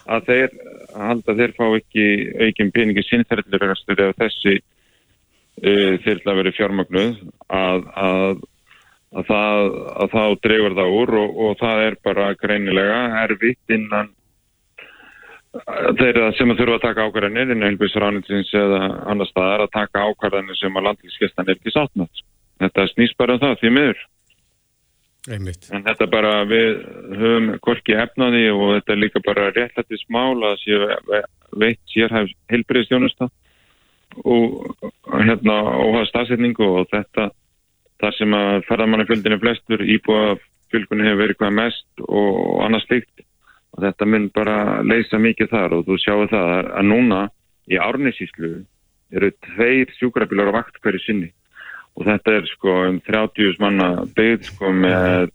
Að 0.10 0.30
þeir, 0.30 0.54
hald 0.98 1.28
að 1.30 1.42
þeir 1.44 1.52
fá 1.54 1.66
ekki 1.78 2.06
aukin 2.42 2.72
peningi 2.74 3.04
sinnferðliregastur 3.06 4.00
eða 4.06 4.16
þessi 4.24 4.56
uh, 4.58 5.94
þyrla 6.06 6.36
verið 6.40 6.56
fjármagnuð 6.58 7.20
að, 7.54 7.84
að, 7.94 8.40
að 9.14 9.28
það, 9.30 9.70
þá 10.16 10.24
drefur 10.48 10.78
það 10.80 10.96
úr 11.02 11.14
og, 11.22 11.36
og 11.46 11.60
það 11.62 11.84
er 11.86 12.00
bara 12.10 12.32
greinilega 12.42 13.04
erfitt 13.22 13.76
innan 13.78 14.10
þeirra 15.50 16.30
sem 16.38 16.52
að 16.54 16.62
þurfa 16.62 16.78
að 16.78 16.84
taka 16.84 17.06
ákvarðanir 17.08 17.54
innan 17.54 17.72
heilbísránitsins 17.72 18.52
eða 18.58 18.80
annar 19.10 19.30
staðar 19.30 19.66
að 19.66 19.74
taka 19.74 20.06
ákvarðanir 20.06 20.60
sem 20.60 20.78
að 20.78 20.88
landlískestan 20.90 21.48
er 21.48 21.58
ekki 21.58 21.74
sáttnátt. 21.74 22.24
Þetta 22.60 22.88
snýst 22.92 23.18
bara 23.18 23.36
um 23.36 23.42
það 23.42 23.56
því 23.62 23.72
miður. 23.78 24.04
Einmitt. 25.30 25.68
En 25.74 25.84
þetta 25.84 26.08
bara, 26.10 26.34
við 26.48 26.70
höfum 27.20 27.50
korki 27.66 27.96
efnaði 27.98 28.46
og 28.54 28.76
þetta 28.78 28.94
er 28.94 29.02
líka 29.02 29.22
bara 29.26 29.50
réttlættis 29.56 30.06
mál 30.14 30.38
að 30.48 30.56
sé 30.62 30.80
veitt 31.60 31.82
sérhæfs 31.92 32.36
heilbreyðstjónusta 32.54 33.30
og 34.26 34.70
hérna 35.12 35.58
óhaða 35.82 36.08
stafsetningu 36.10 36.66
og 36.66 36.90
þetta 36.94 37.30
þar 38.00 38.16
sem 38.18 38.36
að 38.38 38.64
ferðamannafjöldinu 38.70 39.40
flestur 39.42 39.84
íbúa 39.84 40.38
fylgunni 40.72 41.08
hefur 41.08 41.24
verið 41.24 41.40
hvað 41.42 41.58
mest 41.58 42.06
og 42.06 42.62
annars 42.66 42.86
slikt 42.88 43.26
og 43.80 43.86
þetta 43.88 44.08
mun 44.12 44.28
bara 44.36 44.58
leysa 44.84 45.18
mikið 45.22 45.52
þar 45.54 45.76
og 45.78 45.86
þú 45.88 45.96
sjáu 46.04 46.28
það 46.28 46.72
að 46.76 46.88
núna 46.90 47.20
í 47.72 47.80
árnisíslu 47.80 48.52
eru 49.16 49.30
tveir 49.48 49.94
sjúkrabílar 49.96 50.52
á 50.52 50.58
vakt 50.60 50.82
hverju 50.84 51.02
sinni. 51.06 51.30
Og 51.96 52.06
þetta 52.06 52.36
er 52.38 52.50
sko 52.52 52.76
um 52.90 53.00
30 53.08 53.56
manna 53.64 53.90
byggð 54.18 54.50
sko 54.52 54.74
með 54.76 55.32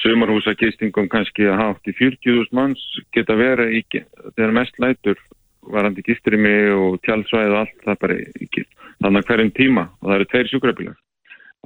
sumarhúsakistingum 0.00 1.10
kannski 1.12 1.50
að 1.50 1.60
haft 1.60 1.90
í 1.90 1.94
40.000 2.00 2.56
manns 2.56 2.80
geta 3.12 3.36
verið 3.36 3.76
í 3.76 3.84
þegar 3.92 4.56
mest 4.56 4.80
lætur 4.80 5.20
varandi 5.60 6.02
gistrimi 6.06 6.56
og 6.72 6.96
tjálsvæð 7.04 7.52
og 7.52 7.58
allt 7.60 7.84
það 7.84 8.02
bara 8.06 8.20
ekki 8.40 8.64
þannig 9.04 9.28
hverjum 9.28 9.56
tíma. 9.60 9.88
Og 10.00 10.08
það 10.08 10.16
eru 10.16 10.30
tveir 10.32 10.54
sjúkrabílar. 10.54 11.00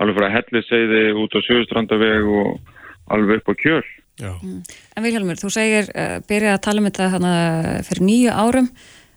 Alveg 0.02 0.18
frá 0.18 0.32
helliseiði 0.34 1.04
út 1.22 1.38
á 1.38 1.40
sjöstrandaveg 1.46 2.26
og 2.26 3.14
alveg 3.14 3.44
upp 3.44 3.54
á 3.54 3.62
kjöl 3.62 3.84
mm. 4.20 4.60
En 4.96 5.06
Vilhelmur, 5.06 5.40
þú 5.40 5.50
segir 5.54 5.88
uh, 5.94 6.20
byrja 6.28 6.56
að 6.56 6.62
tala 6.68 6.82
um 6.82 6.90
þetta 6.90 7.08
hana, 7.16 7.32
fyrir 7.88 8.06
nýju 8.10 8.36
árum 8.36 8.70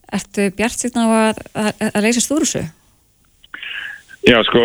Ertu 0.07 0.47
bjart 0.55 0.79
síðan 0.79 1.03
á 1.03 1.07
að, 1.11 1.39
að, 1.51 1.71
að 1.89 2.05
leysa 2.05 2.21
stúrusu? 2.23 2.61
Já, 4.27 4.37
sko, 4.47 4.61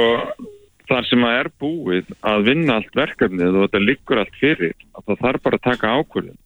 þar 0.86 1.08
sem 1.08 1.24
að 1.26 1.38
er 1.40 1.50
búið 1.62 2.12
að 2.30 2.46
vinna 2.46 2.76
allt 2.78 2.94
verkefnið 2.94 3.58
og 3.58 3.66
þetta 3.66 3.82
liggur 3.82 4.20
allt 4.22 4.38
fyrir, 4.38 4.76
að 4.94 5.08
það 5.08 5.24
þarf 5.24 5.44
bara 5.46 5.58
að 5.58 5.66
taka 5.66 5.92
ákvörðin 5.98 6.38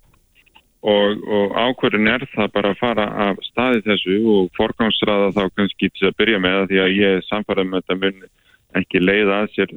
og, 0.87 1.22
og 1.38 1.57
ákvörðin 1.61 2.11
er 2.12 2.25
það 2.33 2.53
bara 2.57 2.72
að 2.72 2.81
fara 2.81 3.07
af 3.27 3.40
staði 3.51 3.85
þessu 3.85 4.18
og 4.33 4.51
forgámsraða 4.57 5.33
þá 5.37 5.42
kannski 5.59 5.90
til 5.92 6.09
að 6.09 6.18
byrja 6.22 6.42
með 6.42 6.61
því 6.70 6.83
að 6.83 6.96
ég 6.96 7.16
er 7.18 7.27
samfarað 7.29 7.70
með 7.70 7.85
þetta 7.85 7.99
mun 8.05 8.29
ekki 8.81 9.03
leiða 9.03 9.40
að 9.42 9.51
sér 9.57 9.75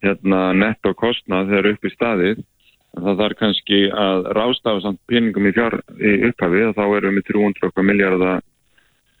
hérna, 0.00 0.40
netto 0.56 0.94
kostnað 0.98 1.52
þegar 1.52 1.70
upp 1.74 1.86
í 1.86 1.94
staðið 1.94 2.42
það 2.98 3.20
þarf 3.22 3.40
kannski 3.40 3.80
að 4.04 4.30
rástafa 4.36 4.84
samt 4.84 5.00
peningum 5.10 5.46
í, 5.46 5.54
fjár, 5.56 5.78
í 6.00 6.14
upphafi 6.30 6.64
og 6.68 6.76
þá 6.78 6.84
erum 6.98 7.18
við 7.20 7.28
300 7.32 7.86
miljardar 7.90 8.46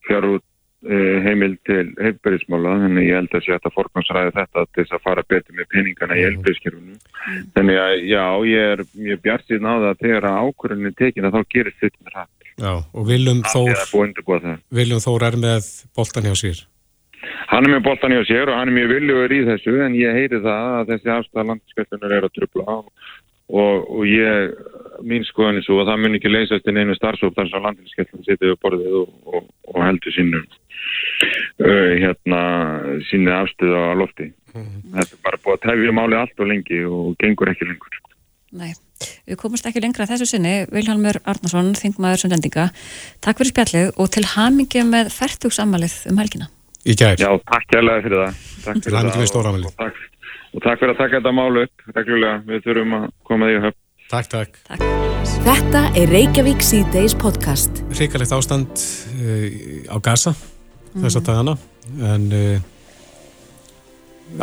fjárút 0.08 0.46
Eh, 0.80 1.18
heimil 1.20 1.58
til 1.68 1.90
heilbærismála 2.00 2.70
þannig 2.80 3.10
ég 3.10 3.18
held 3.18 3.34
að 3.36 3.42
sé 3.44 3.50
að 3.52 3.58
þetta 3.58 3.70
fórkvæmsræði 3.74 4.30
þetta 4.32 4.62
til 4.64 4.78
þess 4.78 4.94
að 4.96 5.02
fara 5.04 5.24
betur 5.28 5.56
með 5.58 5.66
peningana 5.74 6.16
í 6.16 6.22
mm. 6.30 6.94
þannig 7.52 7.80
að 7.82 7.96
já, 8.08 8.22
ég 8.48 8.68
er 8.70 8.82
mjög 8.94 9.20
bjart 9.26 9.44
síðan 9.44 9.68
á 9.68 9.74
það 9.74 9.88
að 9.90 10.00
þegar 10.06 10.28
ákvörðinu 10.30 10.88
er 10.88 10.96
tekin 10.96 11.28
að 11.28 11.36
þá 11.36 11.52
gerir 11.52 11.76
þetta 11.82 12.00
með 12.00 12.16
rætt 12.16 12.48
Já, 12.64 12.72
og 12.80 13.06
Viljum 13.10 13.44
Þór 13.52 14.56
Viljum 14.80 15.04
Þór 15.04 15.26
er 15.28 15.36
með 15.44 15.68
boltan 16.00 16.30
hjá 16.30 16.34
sér. 16.40 16.64
Hann 17.52 17.68
er 17.68 17.74
með 17.74 17.84
boltan 17.90 18.16
hjá 18.16 18.24
sér 18.30 18.48
og 18.48 18.56
hann 18.56 18.72
er 18.72 18.78
mjög 18.78 18.94
viljuður 18.94 19.36
í 19.36 19.44
þessu 19.50 19.76
en 19.84 20.00
ég 20.00 20.16
heyri 20.16 20.40
það 20.40 20.78
að 20.80 20.94
þessi 20.94 21.12
afstæða 21.18 21.48
landskjöldunur 21.50 22.16
er 22.16 22.30
að 22.30 22.36
trubla 22.40 22.78
og, 22.78 22.88
og 23.50 24.02
ég 24.06 24.54
mín 25.06 25.24
skoðan 25.28 25.60
er 25.60 25.64
svo 25.66 25.80
að 25.80 25.90
það 25.90 26.02
mun 26.02 26.18
ekki 26.18 26.32
leysast 26.32 26.68
inn 26.68 26.80
einu 26.80 26.96
starfsóp 26.96 27.36
þar 27.36 27.48
sem 27.50 27.64
landinskjöldun 27.66 28.26
sitið 28.26 28.52
upp 28.54 28.66
borðið 28.66 28.98
og, 29.00 29.14
og, 29.26 29.48
og 29.72 29.80
heldur 29.84 30.14
sínum 30.14 30.44
uh, 30.44 31.90
hérna 32.02 32.42
síni 33.08 33.32
afstöðu 33.34 33.80
á 33.80 33.94
lofti. 33.96 34.30
Mm 34.54 34.62
-hmm. 34.66 34.94
þetta 34.98 35.16
er 35.16 35.24
bara 35.24 35.42
búið 35.44 35.56
að 35.56 35.64
tefja 35.66 35.96
máli 35.96 36.20
allt 36.20 36.40
og 36.40 36.50
lengi 36.52 36.84
og 36.84 37.16
gengur 37.22 37.52
ekki 37.52 37.68
lengur. 37.68 37.98
Nei, 38.50 38.72
við 39.26 39.36
komumst 39.38 39.66
ekki 39.66 39.80
lengra 39.80 40.08
þessu 40.10 40.26
sinni. 40.26 40.66
Vilhelmur 40.74 41.20
Arnarsson, 41.24 41.74
þingmaður 41.78 42.24
sundendinga 42.24 42.70
Takk 43.22 43.38
fyrir 43.38 43.52
spjallið 43.52 43.92
og 43.96 44.10
til 44.10 44.24
hamingi 44.26 44.82
með 44.82 45.12
færtugsammalið 45.14 45.94
um 46.10 46.18
helgina. 46.18 46.50
Í 46.82 46.96
gær. 46.96 47.14
Já, 47.20 47.30
takk 47.46 47.66
kærlega 47.70 48.02
fyrir 48.02 48.18
það. 48.24 48.34
Takk 48.64 48.82
fyrir 48.84 48.96
það 48.96 49.36
og, 49.36 49.64
og, 49.68 49.74
takk, 49.78 49.96
og 50.54 50.64
takk 50.64 50.80
fyrir 50.80 50.94
að 50.94 51.00
taka 51.02 51.20
þetta 51.20 51.36
málu 51.36 51.64
upp 51.66 51.94
reglulega, 51.94 52.42
við 52.48 52.66
þurfum 52.66 52.98
að 52.98 53.06
koma 53.28 53.50
því 53.50 53.60
að 53.60 53.64
höfn 53.68 53.80
Takk, 54.10 54.26
takk. 54.26 54.56
takk. 54.66 54.80
Þetta 55.46 55.80
er 55.94 56.10
Reykjavík 56.10 56.64
C-Days 56.66 57.12
podcast. 57.14 57.78
Ríkalegt 57.94 58.32
ástand 58.34 58.72
uh, 58.74 59.44
á 59.86 59.96
Gaza 60.02 60.32
mm. 60.34 61.04
þess 61.04 61.18
að 61.20 61.28
dagana 61.28 61.54
en 62.08 62.24
uh, 62.34 62.64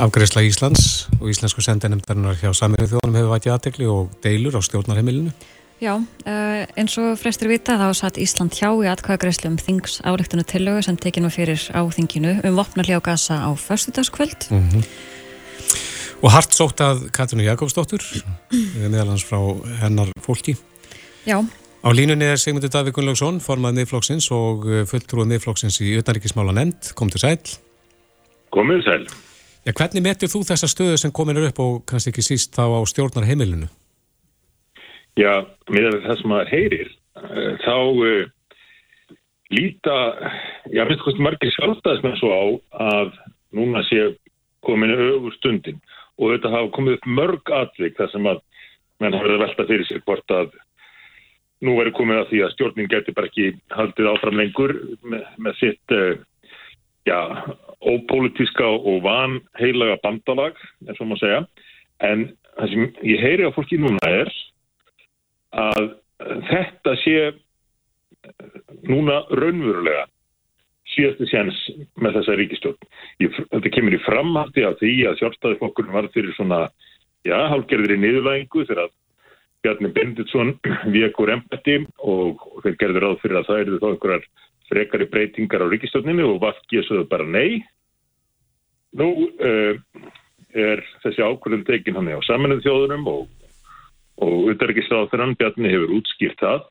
afgreifsla 0.06 0.46
Íslands 0.48 1.10
og 1.20 1.28
íslensku 1.34 1.66
sendinemdarinnar 1.66 2.40
hjá 2.40 2.54
Samiðið 2.56 2.94
þjóðanum 2.94 3.20
hefur 3.20 3.34
vætið 3.34 3.56
aðtegli 3.58 3.90
og 3.92 4.16
deilur 4.24 4.56
á 4.56 4.62
stjórnarheimilinu. 4.64 5.36
Já, 5.84 5.94
uh, 6.00 6.64
eins 6.80 6.96
og 7.04 7.20
flestir 7.20 7.52
vita 7.52 7.76
þá 7.76 7.92
satt 8.00 8.22
Ísland 8.24 8.56
hjá 8.56 8.72
í 8.72 8.88
atkvæðagreifslu 8.88 9.52
um 9.52 9.60
þings 9.60 10.00
álíktunu 10.08 10.48
tillögu 10.48 10.88
sem 10.88 10.96
tekinu 10.96 11.28
fyrir 11.34 11.60
á 11.76 11.84
þinginu 11.92 12.38
um 12.40 12.58
vopnarli 12.64 12.96
á 12.96 13.04
Gaza 13.04 13.44
á 13.44 13.52
förstudagskvöld. 13.52 14.48
Mm 14.48 14.64
-hmm. 14.72 14.88
Og 16.18 16.32
hart 16.34 16.56
sótt 16.56 16.82
að 16.82 17.04
Katrínu 17.14 17.46
Jakobsdóttur, 17.46 18.02
eh, 18.02 18.88
meðal 18.90 19.12
hans 19.14 19.26
frá 19.26 19.38
hennar 19.84 20.10
fólki. 20.18 20.56
Já. 21.28 21.38
Á 21.86 21.90
línunni 21.94 22.26
er 22.26 22.42
Sigmundur 22.42 22.74
Davík 22.74 22.96
Gunnlaugsson, 22.98 23.38
formað 23.38 23.78
miðflokksins 23.78 24.32
og 24.34 24.66
eh, 24.66 24.86
fulltrúið 24.90 25.30
miðflokksins 25.30 25.78
í 25.86 25.94
utanríkismála 26.02 26.56
nefnd. 26.58 26.96
Kom 26.98 27.12
til 27.14 27.22
sæl. 27.22 27.38
Komið 28.50 28.82
sæl. 28.88 29.06
Já, 29.68 29.72
hvernig 29.78 30.02
metur 30.02 30.32
þú 30.32 30.42
þessa 30.48 30.68
stöðu 30.72 30.98
sem 30.98 31.14
komin 31.14 31.38
er 31.38 31.52
upp 31.52 31.60
og 31.60 31.86
kannski 31.86 32.10
ekki 32.10 32.26
síst 32.26 32.58
þá 32.58 32.66
á 32.66 32.82
stjórnar 32.90 33.28
heimilinu? 33.28 33.70
Já, 35.22 35.46
með 35.70 36.02
það 36.02 36.18
sem 36.18 36.32
maður 36.34 36.50
heyrir, 36.50 36.90
eh, 37.22 37.54
þá 37.62 37.78
uh, 37.78 38.26
líta, 39.54 39.98
já, 40.74 40.82
minnst 40.82 41.06
hvort 41.06 41.22
margir 41.22 41.54
sjálfstæðis 41.54 42.06
með 42.06 42.18
svo 42.22 42.32
á 42.34 42.46
að 42.90 43.14
núna 43.54 43.86
sé 43.86 44.16
komin 44.66 44.96
ögur 44.98 45.36
stundin 45.38 45.78
og 46.18 46.34
þetta 46.34 46.54
hafa 46.54 46.74
komið 46.76 46.98
upp 46.98 47.10
mörg 47.20 47.52
atvik 47.62 47.98
þar 47.98 48.14
sem 48.14 48.30
að 48.30 48.42
menn 49.02 49.14
hafa 49.14 49.28
verið 49.28 49.38
að 49.38 49.44
velta 49.46 49.68
fyrir 49.70 49.88
sig 49.90 50.02
hvort 50.06 50.34
að 50.34 50.56
nú 51.66 51.78
verið 51.78 51.96
komið 51.98 52.22
að 52.22 52.32
því 52.32 52.42
að 52.46 52.54
stjórnin 52.54 52.90
getur 52.92 53.18
bara 53.18 53.30
ekki 53.32 53.48
haldið 53.74 54.10
áfram 54.12 54.38
lengur 54.38 54.74
með, 55.02 55.24
með 55.42 55.60
sitt 55.62 55.96
uh, 55.96 56.18
já, 57.08 57.20
ópolítiska 57.82 58.68
og 58.68 59.02
vanheilaga 59.06 59.98
bandalag 60.04 60.60
eins 60.86 61.00
og 61.02 61.10
maður 61.10 61.24
segja. 61.24 61.42
En 62.06 62.28
það 62.58 62.74
sem 62.74 62.86
ég 63.10 63.24
heyri 63.24 63.48
á 63.50 63.56
fólki 63.56 63.80
núna 63.82 64.12
er 64.12 64.34
að 65.58 65.90
þetta 66.50 66.94
sé 67.04 67.18
núna 68.90 69.22
raunverulega 69.32 70.06
síðastu 70.98 71.28
séns 71.30 71.58
með 72.02 72.20
þessa 72.20 72.36
ríkistjórn. 72.40 72.90
Þetta 73.22 73.74
kemur 73.74 73.96
í 73.98 74.04
framhaldi 74.06 74.66
af 74.68 74.78
því 74.82 74.94
að 75.10 75.20
sjálfstæðifokkurinn 75.22 75.96
var 75.96 76.10
fyrir 76.14 76.36
svona, 76.38 76.66
já, 77.28 77.38
hálfgerðir 77.52 77.96
í 77.96 78.02
niðurlægingu 78.04 78.66
þegar 78.70 78.92
Bjarni 79.66 79.92
Benditsson 79.94 80.54
vekur 80.96 81.34
embætti 81.34 81.80
og, 81.98 82.44
og 82.52 82.62
þeir 82.66 82.78
gerður 82.84 83.08
ráð 83.08 83.18
fyrir 83.24 83.42
að 83.42 83.50
það 83.50 83.64
eru 83.64 83.82
þá 83.82 83.90
einhverjar 83.92 84.30
frekari 84.68 85.10
breytingar 85.12 85.64
á 85.64 85.72
ríkistjórninu 85.72 86.28
og 86.28 86.40
vafkið 86.44 86.88
svo 86.88 87.04
bara 87.10 87.28
nei. 87.28 87.62
Nú 88.98 89.12
uh, 89.24 89.76
er 90.58 90.82
þessi 91.04 91.24
ákvörðum 91.24 91.68
tekin 91.68 92.00
hann 92.00 92.10
á 92.12 92.20
saminuð 92.28 92.64
þjóðunum 92.66 93.12
og, 93.12 93.28
og 94.24 94.50
auðverkisráþurann 94.52 95.38
Bjarni 95.40 95.72
hefur 95.72 95.94
útskýrt 96.00 96.42
það. 96.42 96.66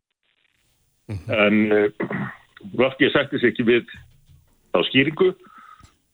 -hmm. 1.06 1.32
En 1.46 1.72
uh, 1.72 2.28
Vafkið 2.74 3.12
sætti 3.12 3.38
sér 3.40 3.52
ekki 3.52 3.66
við 3.66 3.90
á 4.78 4.88
skýringu 4.88 5.32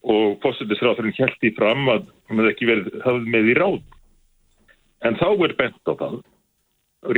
og 0.03 0.39
fósittisráðurinn 0.43 1.15
held 1.19 1.47
í 1.47 1.53
fram 1.55 1.87
að 1.93 2.07
hann 2.29 2.41
hefði 2.41 2.53
ekki 2.55 2.69
verið 2.71 3.01
hafð 3.05 3.29
með 3.35 3.51
í 3.53 3.57
ráð. 3.59 3.81
En 5.07 5.19
þá 5.19 5.29
er 5.31 5.55
bent 5.59 5.91
á 5.91 5.93
það, 5.99 6.17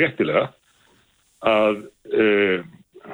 réttilega, 0.00 0.44
að 1.44 1.82
e, 2.12 2.26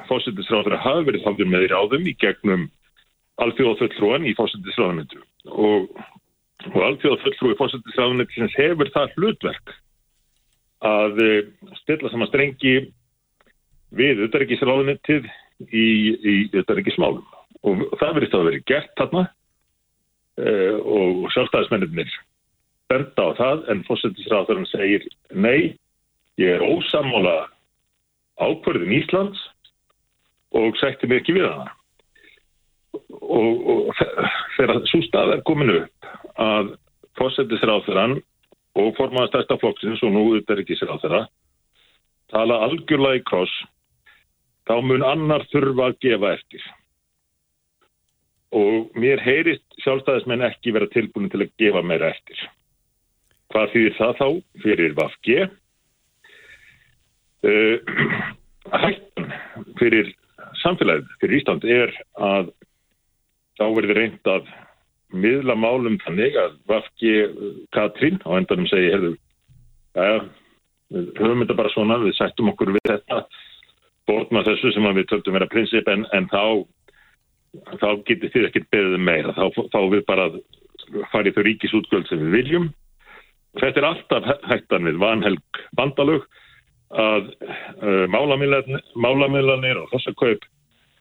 fósittisráðurinn 0.09 0.83
hafi 0.83 1.07
verið 1.09 1.27
hafður 1.27 1.51
með 1.51 1.67
í 1.67 1.71
ráðum 1.71 2.07
í 2.07 2.15
gegnum 2.19 2.65
alþjóðafulltrúan 3.41 4.27
í 4.27 4.35
fósittisráðunnitu 4.37 5.21
og, 5.51 5.91
og 6.71 6.81
alþjóðafulltrúi 6.89 7.57
fósittisráðunnitu 7.59 8.37
sem 8.37 8.51
hefur 8.57 8.91
það 8.95 9.15
hlutverk 9.17 9.75
að 10.87 11.21
e, 11.23 11.31
stilla 11.83 12.11
saman 12.11 12.31
strengi 12.31 12.75
við 13.95 14.25
auðverkisráðunnitið 14.25 15.27
í, 15.67 15.87
í 16.23 16.35
og 17.67 17.85
það 17.99 18.17
verið 18.17 18.35
að 18.37 18.47
verið 18.49 18.67
gert 18.69 18.91
þarna 18.99 19.23
uh, 19.27 20.75
og 20.81 21.27
sjálfstæðismennir 21.35 22.15
benda 22.91 23.27
á 23.27 23.29
það 23.37 23.65
en 23.71 23.83
fósendisráðurinn 23.87 24.67
segir 24.67 25.05
nei, 25.31 25.77
ég 26.41 26.57
er 26.57 26.65
ósamála 26.65 27.51
ákverðin 28.41 28.97
Íslands 28.97 29.39
og 30.57 30.75
sætti 30.81 31.07
mig 31.07 31.21
ekki 31.21 31.37
við 31.37 31.47
hana 31.47 31.69
og, 32.91 33.67
og 33.71 34.01
þegar 34.57 34.81
svo 34.89 35.03
stað 35.05 35.37
er 35.37 35.45
komin 35.47 35.75
upp 35.77 36.11
að 36.41 36.73
fósendisráðurinn 37.19 38.19
og 38.81 38.95
formaða 38.97 39.31
stærsta 39.31 39.59
flokksins 39.61 40.03
og 40.07 40.13
nú 40.15 40.25
er 40.39 40.63
ekki 40.63 40.79
sér 40.79 40.95
á 40.95 41.01
þeirra 41.03 41.23
tala 42.31 42.61
algjörlega 42.65 43.19
í 43.19 43.25
kross 43.27 43.53
þá 44.69 44.75
mun 44.85 45.03
annar 45.05 45.43
þurfa 45.51 45.89
að 45.89 45.97
gefa 46.05 46.35
eftir. 46.37 46.63
Og 48.51 48.91
mér 48.99 49.21
heyrist 49.23 49.63
sjálfstæðismenn 49.83 50.43
ekki 50.49 50.73
vera 50.75 50.89
tilbúin 50.91 51.31
til 51.31 51.45
að 51.45 51.53
gefa 51.61 51.83
meira 51.87 52.11
eftir. 52.11 52.41
Hvað 53.51 53.73
þýðir 53.75 53.97
það 53.97 54.17
þá 54.19 54.27
fyrir 54.63 54.95
Vafge? 54.97 55.45
Uh, 57.41 57.77
hættan 58.83 59.31
fyrir 59.79 60.11
samfélagið, 60.61 61.07
fyrir 61.21 61.39
Ísland, 61.39 61.63
er 61.65 61.95
að 62.19 62.51
þá 63.59 63.65
verður 63.77 63.97
reynd 63.97 64.29
að 64.29 64.51
miðla 65.11 65.55
málum 65.59 65.97
þannig 66.05 66.37
að 66.39 66.53
Vafge 66.69 67.15
Katrín 67.75 68.19
á 68.23 68.29
endanum 68.37 68.67
segi, 68.69 68.91
herðu, 68.93 69.15
ja, 69.97 70.21
við 70.91 71.09
höfum 71.19 71.43
þetta 71.43 71.57
bara 71.59 71.73
svona, 71.73 71.99
við 72.03 72.15
sættum 72.19 72.51
okkur 72.53 72.73
við 72.75 72.85
þetta 72.87 73.23
bórna 74.09 74.43
þessu 74.47 74.71
sem 74.73 74.87
við 74.95 75.09
töldum 75.11 75.37
vera 75.37 75.49
prinsip 75.51 75.89
en, 75.91 76.05
en 76.15 76.27
þá, 76.31 76.63
þá 77.81 77.89
getur 78.07 78.31
þið 78.33 78.47
ekkert 78.49 78.69
beðið 78.73 78.97
um 78.97 79.07
meira. 79.07 79.33
Þá, 79.35 79.63
þá 79.73 79.79
við 79.93 80.05
bara 80.07 80.27
farið 81.11 81.37
þau 81.37 81.43
ríkisútgöld 81.47 82.09
sem 82.09 82.21
við 82.25 82.37
viljum. 82.37 82.69
Þetta 83.59 83.81
er 83.81 83.89
alltaf 83.89 84.29
hættan 84.47 84.87
við 84.87 85.01
vanhelg 85.01 85.61
bandalög 85.75 86.27
að 86.91 87.29
uh, 87.43 88.05
málamiðlanir 88.11 89.79
og 89.79 89.91
hossakaup 89.93 90.43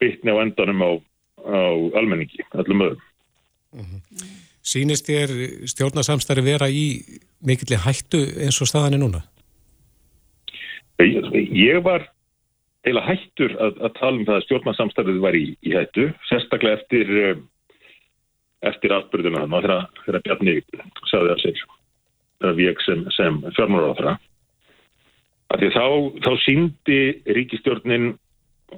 bytni 0.03 0.35
á 0.35 0.43
endanum 0.43 0.83
á, 0.87 0.91
á 1.47 1.59
almenningi, 1.99 2.43
allum 2.55 2.87
öðrum. 2.87 3.09
Mm 3.75 3.87
-hmm. 3.87 4.31
Sýnist 4.63 5.07
þér 5.09 5.31
stjórnarsamstæri 5.71 6.43
vera 6.45 6.69
í 6.69 7.01
mikillir 7.47 7.81
hættu 7.87 8.21
eins 8.39 8.61
og 8.61 8.69
staðan 8.69 8.95
er 8.95 9.03
núna? 9.03 9.23
Ég, 11.01 11.25
ég 11.57 11.83
var 11.83 12.11
eila 12.89 13.03
hættur 13.05 13.55
að, 13.61 13.81
að 13.85 13.97
tala 13.99 14.17
um 14.17 14.27
það 14.29 14.39
að 14.39 14.47
stjórnarsamstarfið 14.47 15.21
var 15.25 15.37
í, 15.37 15.45
í 15.67 15.75
hættu, 15.75 16.07
sérstaklega 16.31 16.79
eftir, 16.79 17.13
um, 17.31 17.43
eftir 18.71 18.95
atbyrðuna 18.97 19.45
þannig 19.45 19.67
þegar, 19.67 20.01
þegar 20.07 20.25
Bjarni 20.27 20.57
sagði 21.11 21.35
að 21.35 21.45
sér 21.45 21.63
að 22.41 22.57
við 22.57 22.83
sem, 22.87 23.05
sem 23.13 23.39
fjármálaráðara. 23.57 24.17
Þá, 25.51 25.87
þá 26.25 26.33
síndi 26.47 27.01
ríkistjórnin 27.37 28.15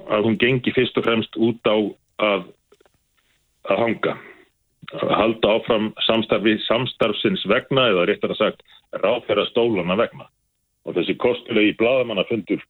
að 0.09 0.27
hún 0.27 0.37
gengi 0.41 0.73
fyrst 0.75 0.97
og 0.99 1.05
fremst 1.05 1.35
út 1.37 1.69
á 1.69 1.77
að, 2.27 2.47
að 3.69 3.83
hanga 3.85 4.15
að 4.93 5.11
halda 5.15 5.55
áfram 5.57 5.91
samstarfi 6.05 6.57
samstarfsins 6.65 7.45
vegna 7.49 7.87
eða 7.91 8.07
réttar 8.09 8.33
að 8.33 8.41
sagt 8.41 8.63
ráðferða 9.03 9.45
stólana 9.51 9.95
vegna 9.97 10.27
og 10.83 10.97
þessi 10.97 11.15
kostulegi 11.21 11.75
bladamanna 11.79 12.25
fundur 12.27 12.61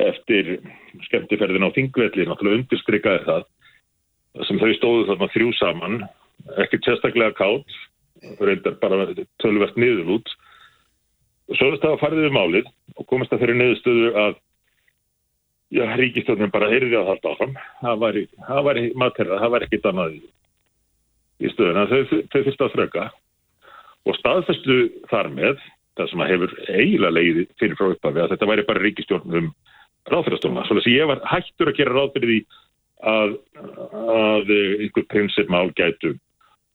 eftir 0.00 0.54
skemmtiferðin 1.08 1.66
á 1.68 1.74
Þingvelli 1.74 2.26
náttúrulega 2.28 2.62
undirskrykaði 2.62 3.24
það 3.26 4.46
sem 4.48 4.60
þau 4.60 4.70
stóðu 4.78 5.08
þarna 5.10 5.28
þrjú 5.34 5.50
saman 5.58 5.98
ekkert 6.62 6.86
sérstaklega 6.86 7.36
kátt 7.36 7.74
reyndar 8.40 8.78
bara 8.80 9.08
tölvert 9.42 9.76
niður 9.76 10.16
út. 10.16 10.32
Og 11.50 11.58
svo 11.58 11.72
þetta 11.74 11.92
að 11.92 12.00
farið 12.00 12.26
við 12.26 12.36
málið 12.36 12.70
og 12.96 13.08
komast 13.10 13.32
að 13.34 13.42
þeirri 13.42 13.58
niðurstöðu 13.58 14.12
að 14.22 14.36
já, 15.74 15.84
ríkistjóðin 15.98 16.54
bara 16.54 16.70
heyrði 16.70 16.98
að 17.00 17.10
halda 17.10 17.32
áfram. 17.34 17.56
Það 17.82 18.04
væri, 18.04 18.22
það 18.46 18.62
væri 18.68 18.86
materra, 19.02 19.40
það 19.42 19.54
væri 19.56 19.68
ekkit 19.68 19.90
annað 19.90 20.16
í 21.42 21.52
stöðuna, 21.52 21.86
þau, 21.90 22.00
þau 22.30 22.40
fyrst 22.46 22.64
að 22.64 22.74
fröka 22.76 23.06
og 24.06 24.18
staðfestu 24.18 24.78
þar 25.10 25.30
með 25.34 25.62
það 25.98 26.10
sem 26.10 26.22
að 26.22 26.32
hefur 26.32 26.52
eiginlega 26.70 27.16
leiði 27.16 27.44
fyrir 27.60 27.78
frá 27.78 27.88
upphafi 27.90 28.22
að 28.22 28.32
þetta 28.32 28.48
væri 28.50 28.64
bara 28.68 28.82
ríkistjórn 28.82 29.50
um 30.06 30.12
ráðfyrastofna. 30.12 30.64
Svo 30.66 30.78
að 30.78 30.90
ég 30.90 31.08
var 31.08 31.22
hættur 31.30 31.70
að 31.70 31.78
gera 31.78 31.94
ráð 31.94 32.12
fyrir 32.16 32.30
því 32.30 32.40
að, 33.02 33.36
að 33.92 34.52
einhver 34.56 35.06
prinsipmál 35.10 35.70
gætu 35.78 36.16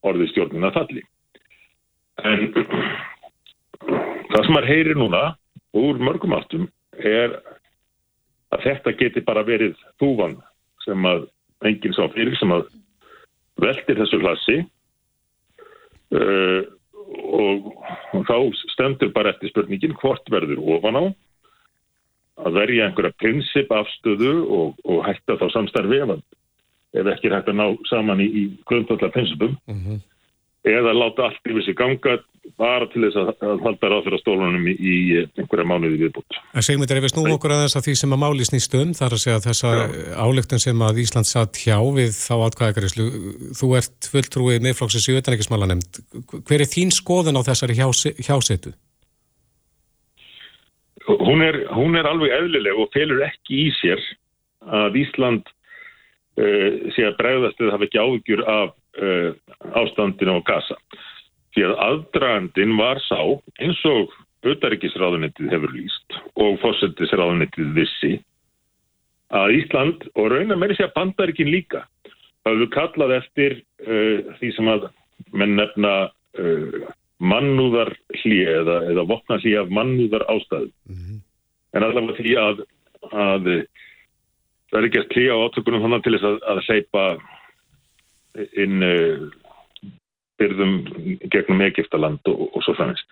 orðið 0.08 0.32
stjórnuna 0.32 0.72
falli. 0.76 1.04
En 2.24 2.50
það 4.32 4.44
sem 4.44 4.54
maður 4.54 4.72
heyrir 4.72 4.98
núna 4.98 5.24
úr 5.78 6.00
mörgum 6.02 6.36
áttum 6.38 6.68
er 6.98 7.38
að 8.56 8.64
þetta 8.64 8.96
geti 8.98 9.24
bara 9.26 9.44
verið 9.46 9.76
þúvan 10.02 10.38
sem 10.86 11.06
að 11.06 11.28
enginn 11.68 11.96
sá 11.96 12.08
fyrir 12.14 12.36
sem 12.40 12.52
að 12.54 12.66
veldir 13.62 14.00
þessu 14.00 14.20
klassi 14.22 14.58
uh, 16.16 16.64
og, 17.18 17.72
og 18.14 18.28
þá 18.30 18.36
stendur 18.74 19.12
bara 19.16 19.34
eftir 19.34 19.52
spurningin 19.52 19.98
hvort 20.00 20.32
verður 20.32 20.62
ofan 20.78 21.00
á 21.02 21.04
að 22.38 22.60
verja 22.60 22.88
einhverja 22.88 23.16
prinsip 23.22 23.72
afstöðu 23.74 24.34
og, 24.46 24.78
og 24.86 25.02
hætta 25.08 25.40
þá 25.40 25.48
samstarfi 25.56 26.04
ef, 26.04 27.10
ekki 27.14 27.34
hægt 27.34 27.52
að 27.52 27.60
ná 27.60 27.68
saman 27.90 28.22
í, 28.24 28.28
í 28.28 28.44
grundvallar 28.70 29.14
prinsipum 29.14 29.58
mm 29.68 29.80
-hmm. 29.84 30.02
eða 30.72 30.94
láta 30.96 31.28
allt 31.28 31.50
yfir 31.50 31.66
sig 31.66 31.78
ganga 31.78 32.20
bara 32.56 32.88
til 32.88 33.04
þess 33.04 33.18
að, 33.20 33.30
að 33.44 33.64
halda 33.66 33.90
ráðfyrir 33.92 34.22
stólunum 34.22 34.68
í, 34.72 34.74
í 34.80 34.96
einhverja 35.36 35.66
mánuði 35.68 36.00
viðbútt. 36.06 36.38
En 36.56 36.64
segjum 36.64 36.84
þetta 36.86 36.96
ef 36.96 37.04
við 37.04 37.14
snúum 37.14 37.36
okkur 37.36 37.54
aðeins 37.56 37.76
að 37.76 37.86
því 37.88 37.96
sem 38.00 38.16
að 38.16 38.22
máli 38.24 38.48
snýst 38.48 38.78
um, 38.80 38.94
þar 38.96 39.16
að 39.18 39.24
segja 39.24 39.44
þessa 39.44 39.74
álöktun 40.16 40.64
sem 40.64 40.82
að 40.88 41.02
Ísland 41.04 41.28
satt 41.28 41.60
hjá 41.60 41.78
við 41.98 42.16
þá 42.16 42.36
atkvæðagaríslu, 42.48 43.08
þú 43.60 43.72
ert 43.82 44.10
fulltrúið 44.14 44.64
meðflóksins 44.64 45.10
í 45.12 45.18
utanækismála 45.20 45.68
nefnd. 45.74 46.02
Hver 46.48 46.64
er 46.64 46.72
þín 46.72 46.94
skoðun 46.96 47.40
á 47.40 47.48
þessari 47.50 47.76
hjásetu? 47.76 48.72
Hún 51.08 51.42
er, 51.42 51.62
hún 51.72 51.96
er 51.96 52.08
alveg 52.08 52.34
eðlileg 52.36 52.76
og 52.76 52.92
felur 52.92 53.24
ekki 53.24 53.68
í 53.68 53.68
sér 53.80 54.02
að 54.68 54.98
Ísland 55.00 55.48
uh, 55.48 56.92
sé 56.96 57.06
að 57.08 57.18
bregðast 57.22 57.62
eða 57.62 57.76
hafa 57.78 57.88
ekki 57.88 58.02
áðugjur 58.02 58.44
af 58.52 58.74
uh, 59.00 59.30
ástandinu 59.80 60.36
á 60.36 60.48
gasa. 60.50 60.76
Því 61.56 61.64
að 61.70 61.78
aðdragandin 61.86 62.76
var 62.80 63.00
sá 63.08 63.22
eins 63.64 63.80
og 63.88 64.12
auðaríkisráðunettið 64.44 65.54
hefur 65.56 65.74
líst 65.78 66.20
og 66.36 66.60
fósettisráðunettið 66.62 67.72
vissi 67.78 68.14
að 69.32 69.56
Ísland 69.62 70.06
og 70.16 70.30
raunar 70.34 70.60
með 70.60 70.76
þessi 70.76 70.88
að 70.90 70.96
bandaríkin 71.00 71.52
líka 71.52 71.86
hafðu 72.48 72.68
kallað 72.76 73.16
eftir 73.22 73.58
uh, 73.88 74.36
því 74.42 74.54
sem 74.60 74.76
að 74.76 74.90
menn 75.32 75.56
nefna 75.56 75.96
mannúðar 77.18 77.94
hlýja 78.22 78.60
eða, 78.62 78.78
eða 78.92 79.08
vopna 79.10 79.40
hlýja 79.42 79.64
af 79.64 79.74
mannúðar 79.74 80.26
ástæðu. 80.30 80.72
Mm 80.90 80.96
-hmm. 80.96 81.20
En 81.74 81.84
allavega 81.84 82.18
því 82.22 82.36
að, 82.42 82.64
að 83.12 83.50
það 84.72 84.84
er 84.84 84.94
gert 84.94 85.16
hlýja 85.16 85.34
á 85.34 85.44
átökunum 85.46 85.84
þannig 85.84 86.04
til 86.04 86.14
þess 86.16 86.30
að, 86.30 86.38
að 86.52 86.64
seipa 86.68 87.04
inn 88.58 88.84
uh, 88.86 89.28
byrðum 90.38 90.74
gegnum 91.34 91.62
Egiptaland 91.66 92.22
og, 92.30 92.50
og 92.54 92.64
svo 92.64 92.76
fannins. 92.78 93.04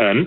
En 0.00 0.26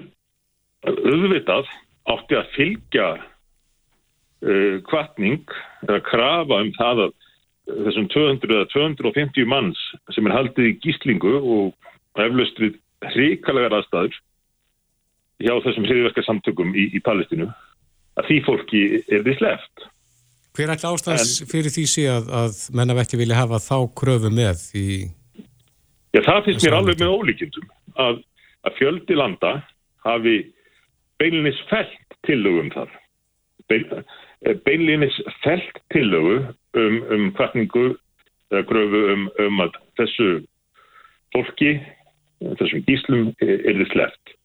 auðvitað 0.86 1.68
átti 2.06 2.38
að 2.38 2.52
fylgja 2.56 3.08
uh, 3.20 4.76
kvartning 4.88 5.44
eða 5.88 6.04
krafa 6.06 6.62
um 6.62 6.72
það 6.78 7.06
að 7.08 7.14
þessum 7.66 8.08
200 8.14 8.56
eða 8.56 8.70
250 8.74 9.50
manns 9.50 9.80
sem 10.14 10.28
er 10.28 10.36
haldið 10.38 10.70
í 10.70 10.78
gíslingu 10.84 11.34
og 11.40 12.22
eflaust 12.22 12.60
við 12.62 12.78
hrikalegar 13.14 13.78
aðstæður 13.80 14.18
hjá 15.44 15.54
þessum 15.66 15.88
hriðverka 15.88 16.24
samtökum 16.26 16.72
í, 16.76 16.90
í 16.96 17.02
Palestinu 17.04 17.50
að 18.16 18.30
því 18.30 18.40
fólki 18.46 18.82
er 19.12 19.26
því 19.26 19.36
sleft. 19.40 19.88
Hver 20.56 20.70
er 20.70 20.76
alltaf 20.76 20.96
ástæðs 20.96 21.34
fyrir 21.52 21.74
því 21.74 21.86
sé 21.92 22.06
að, 22.08 22.30
að 22.32 22.60
menna 22.80 22.96
vekki 22.96 23.20
vilja 23.20 23.42
hafa 23.42 23.60
þá 23.60 23.78
kröfu 24.00 24.32
með 24.32 24.62
í... 24.80 24.86
Já, 26.16 26.22
það 26.24 26.46
finnst 26.46 26.64
mér 26.64 26.78
alveg 26.78 27.02
með 27.02 27.16
ólíkjumtum 27.18 27.72
að, 28.00 28.22
að 28.64 28.78
fjöldi 28.78 29.18
landa 29.20 29.52
hafi 30.06 30.38
beinlinis 31.20 31.60
felt 31.68 32.16
tillögu 32.28 32.64
um 32.64 32.72
það. 32.72 32.96
Bein, 33.68 33.86
eh, 34.46 34.56
beinlinis 34.64 35.18
felt 35.44 35.82
tillögu 35.92 36.38
um, 36.80 36.98
um 37.12 37.28
kvartningu 37.36 37.90
eða 38.54 38.64
kröfu 38.70 39.04
um, 39.12 39.28
um 39.44 39.64
að 39.66 39.76
þessu 40.00 40.30
fólki 41.36 41.76
þessum 42.42 42.84
gíslum 42.88 43.28
er 43.44 43.78
þið 43.80 43.88
sleft 43.92 44.36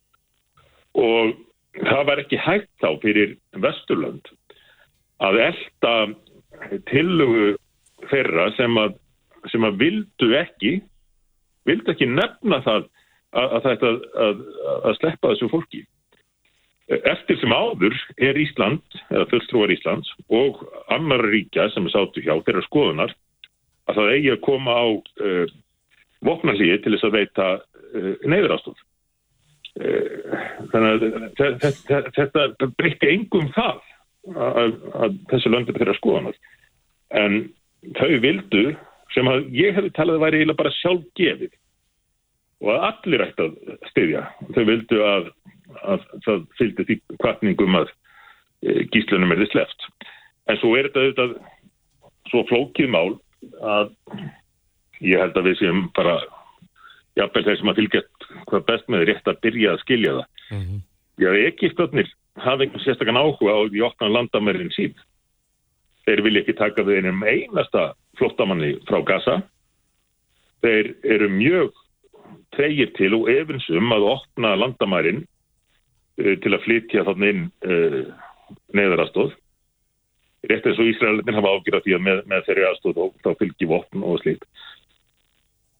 og 1.00 1.34
það 1.78 2.04
var 2.08 2.22
ekki 2.22 2.40
hægt 2.42 2.70
þá 2.82 2.88
fyrir 3.02 3.36
Vesturland 3.62 4.30
að 5.22 5.40
elda 5.46 5.94
tillögu 6.90 7.54
þeirra 8.10 8.48
sem 8.56 8.78
að, 8.80 8.96
sem 9.52 9.64
að 9.66 9.78
vildu 9.84 10.32
ekki 10.38 10.78
vildu 11.68 11.92
ekki 11.92 12.08
nefna 12.08 12.60
það 12.64 12.86
að, 13.36 13.56
að 13.56 13.86
að, 13.86 14.44
að 14.88 14.94
sleppa 14.98 15.32
þessu 15.32 15.48
fólki. 15.52 15.82
Eftir 16.90 17.38
sem 17.38 17.52
áður 17.54 17.94
er 18.18 18.38
Ísland 18.40 19.00
eða 19.12 19.28
fulltrúar 19.30 19.70
Íslands 19.70 20.10
og 20.34 20.64
annar 20.90 21.22
ríkja 21.30 21.68
sem 21.70 21.86
er 21.86 21.94
sátu 21.94 22.24
hjá 22.24 22.34
þeirra 22.42 22.64
skoðunar 22.66 23.14
að 23.90 24.00
það 24.00 24.14
eigi 24.16 24.32
að 24.34 24.40
koma 24.46 24.74
á 24.74 24.86
uh, 24.90 25.52
vopnarlíði 26.26 26.80
til 26.82 26.96
þess 26.96 27.06
að 27.06 27.16
veita 27.18 27.46
uh, 27.94 28.12
neyðurástóð. 28.28 28.82
Uh, 29.80 30.34
þannig 30.72 30.90
að 30.90 31.14
þetta, 31.62 32.02
þetta 32.16 32.68
breytti 32.78 33.12
engum 33.14 33.48
það 33.54 33.80
að, 34.34 34.76
að 34.94 35.16
þessu 35.32 35.52
löndum 35.52 35.78
þeirra 35.78 35.96
skoðanar. 35.98 36.38
En 37.16 37.40
þau 37.96 38.10
vildu, 38.22 38.64
sem 39.14 39.30
að 39.30 39.48
ég 39.56 39.74
hefði 39.76 39.92
talað 39.96 40.20
að 40.20 40.26
væri 40.26 40.40
eiginlega 40.40 40.62
bara 40.62 40.76
sjálf 40.78 41.06
gefið 41.18 41.56
og 42.60 42.74
að 42.74 42.82
allir 42.90 43.24
ætti 43.24 43.46
að 43.46 43.54
styðja. 43.88 44.26
Þau 44.54 44.64
vildu 44.68 45.00
að, 45.06 45.30
að 45.80 46.04
það 46.26 46.44
fylgdi 46.58 46.86
því 46.88 46.98
kvartningum 47.22 47.80
að 47.80 47.88
uh, 47.88 48.82
gíslunum 48.92 49.32
er 49.34 49.42
þið 49.44 49.54
sleft. 49.54 49.88
En 50.50 50.60
svo 50.60 50.74
er 50.76 50.90
þetta 50.90 51.06
auðvitað 51.06 51.34
svo 52.30 52.44
flókið 52.50 52.92
mál 52.92 53.16
að 53.64 53.94
ég 55.00 55.22
held 55.22 55.38
að 55.38 55.48
við 55.48 55.58
séum 55.62 55.86
bara 55.96 56.18
jafnveg 57.20 57.46
þeir 57.46 57.60
sem 57.60 57.72
að 57.72 57.80
fylgjast 57.80 58.26
hvað 58.50 58.66
best 58.70 58.88
með 58.92 59.06
rétt 59.08 59.30
að 59.30 59.40
byrja 59.44 59.74
að 59.74 59.82
skilja 59.84 60.16
það. 60.18 60.26
Mm 60.50 60.64
-hmm. 60.64 60.80
Já, 61.20 61.30
Egiptarnir 61.36 62.08
hafa 62.40 62.64
einhvern 62.64 62.84
sérstakann 62.84 63.20
áhuga 63.20 63.52
á 63.52 63.60
því 63.68 63.82
oknan 63.84 64.14
landamærin 64.14 64.72
sín. 64.74 64.94
Þeir 66.06 66.22
vilja 66.24 66.40
ekki 66.40 66.56
taka 66.58 66.82
við 66.82 67.02
einum 67.02 67.22
einasta 67.22 67.92
flottamanni 68.18 68.78
frá 68.88 69.02
Gaza. 69.04 69.42
Þeir 70.64 70.94
eru 71.04 71.28
mjög 71.28 71.76
treyir 72.56 72.90
til 72.96 73.12
og 73.18 73.28
efinsum 73.30 73.92
að 73.94 74.08
opna 74.14 74.54
landamærin 74.56 75.22
uh, 76.20 76.34
til 76.40 76.54
að 76.54 76.64
flytja 76.64 77.04
þannig 77.08 77.34
inn 77.34 77.44
uh, 77.68 78.02
neðarastóð. 78.76 79.36
Rétt 80.48 80.66
eins 80.66 80.80
og 80.80 80.88
Ísraelitin 80.88 81.36
hafa 81.36 81.52
ágjörðað 81.52 81.84
því 81.84 81.96
að 81.96 82.04
með, 82.06 82.20
með 82.32 82.46
þeirri 82.46 82.68
aðstóð 82.70 83.00
þá, 83.20 83.30
fylgji 83.42 83.68
vopn 83.68 84.04
og 84.08 84.22
slíkt. 84.22 84.46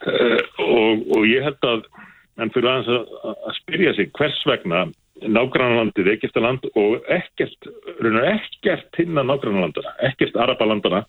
Uh, 0.01 0.41
og, 0.65 1.03
og 1.13 1.27
ég 1.29 1.45
held 1.45 1.67
að 1.69 1.85
en 2.41 2.53
fyrir 2.55 2.71
aðeins 2.71 2.91
að, 2.95 3.33
að 3.51 3.57
spyrja 3.59 3.95
sig 3.97 4.13
hvers 4.17 4.39
vegna 4.49 4.85
nágrannlandið 5.21 6.15
Egiptaland 6.15 6.65
og 6.81 7.09
ekkert, 7.13 7.69
ekkert 8.01 9.01
hinna 9.01 9.25
nágrannlandana, 9.29 9.93
ekkert 10.09 10.39
Arabalandana 10.41 11.03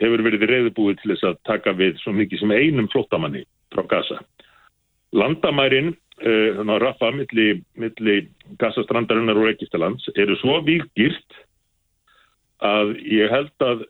hefur 0.00 0.24
verið 0.24 0.46
reyðbúið 0.48 1.02
til 1.02 1.12
þess 1.12 1.26
að 1.28 1.42
taka 1.50 1.74
við 1.76 1.98
svo 2.00 2.14
mikið 2.16 2.40
sem 2.40 2.54
einum 2.54 2.88
flottamanni 2.92 3.44
frá 3.74 3.84
Gaza. 3.90 4.20
Landamærin, 5.14 5.92
uh, 6.24 6.48
þannig 6.56 6.74
að 6.78 6.82
rappa 6.86 7.10
milli, 7.14 7.48
milli 7.78 8.16
Gaza-strandarinnar 8.62 9.42
og 9.42 9.50
Egiptalands 9.52 10.08
eru 10.16 10.38
svo 10.40 10.62
vilgirt 10.66 11.42
að 12.64 12.94
ég 13.04 13.28
held 13.28 13.66
að 13.66 13.84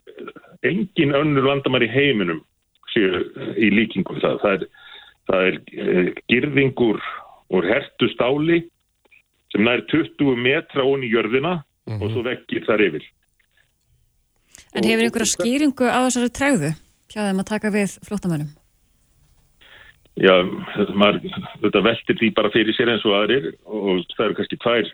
engin 0.67 1.15
önnur 1.15 1.47
landamæri 1.47 1.87
heiminum 1.93 2.43
séu 2.95 3.21
í 3.59 3.71
líkingum 3.75 4.21
það. 4.23 4.39
Það 4.43 4.57
er, 4.57 4.65
það 5.31 5.49
er 5.49 5.59
uh, 5.59 6.09
girðingur 6.33 7.03
og 7.55 7.69
hertu 7.69 8.09
stáli 8.15 8.63
sem 9.53 9.67
nær 9.67 9.85
20 9.93 10.41
metra 10.41 10.87
ón 10.87 11.05
í 11.07 11.13
jörðina 11.13 11.61
mm 11.61 11.93
-hmm. 11.93 12.03
og 12.03 12.11
svo 12.11 12.25
vekkir 12.27 12.67
þar 12.67 12.87
yfir. 12.89 13.07
En 14.75 14.85
hefur 14.85 15.05
einhverja 15.05 15.35
skýringu 15.37 15.87
á 15.87 15.99
þessari 16.07 16.31
træðu 16.35 16.71
hjá 17.13 17.21
þeim 17.23 17.43
að 17.43 17.51
taka 17.51 17.71
við 17.71 17.99
flótamönnum? 18.07 18.51
Já, 20.15 20.35
maður, 20.95 21.27
þetta 21.63 21.81
veltir 21.83 22.19
því 22.19 22.29
bara 22.35 22.51
fyrir 22.55 22.75
sér 22.77 22.93
eins 22.93 23.05
og 23.07 23.17
aðrir 23.19 23.49
og 23.67 24.05
það 24.15 24.27
eru 24.27 24.37
kannski 24.39 24.59
tvær 24.63 24.91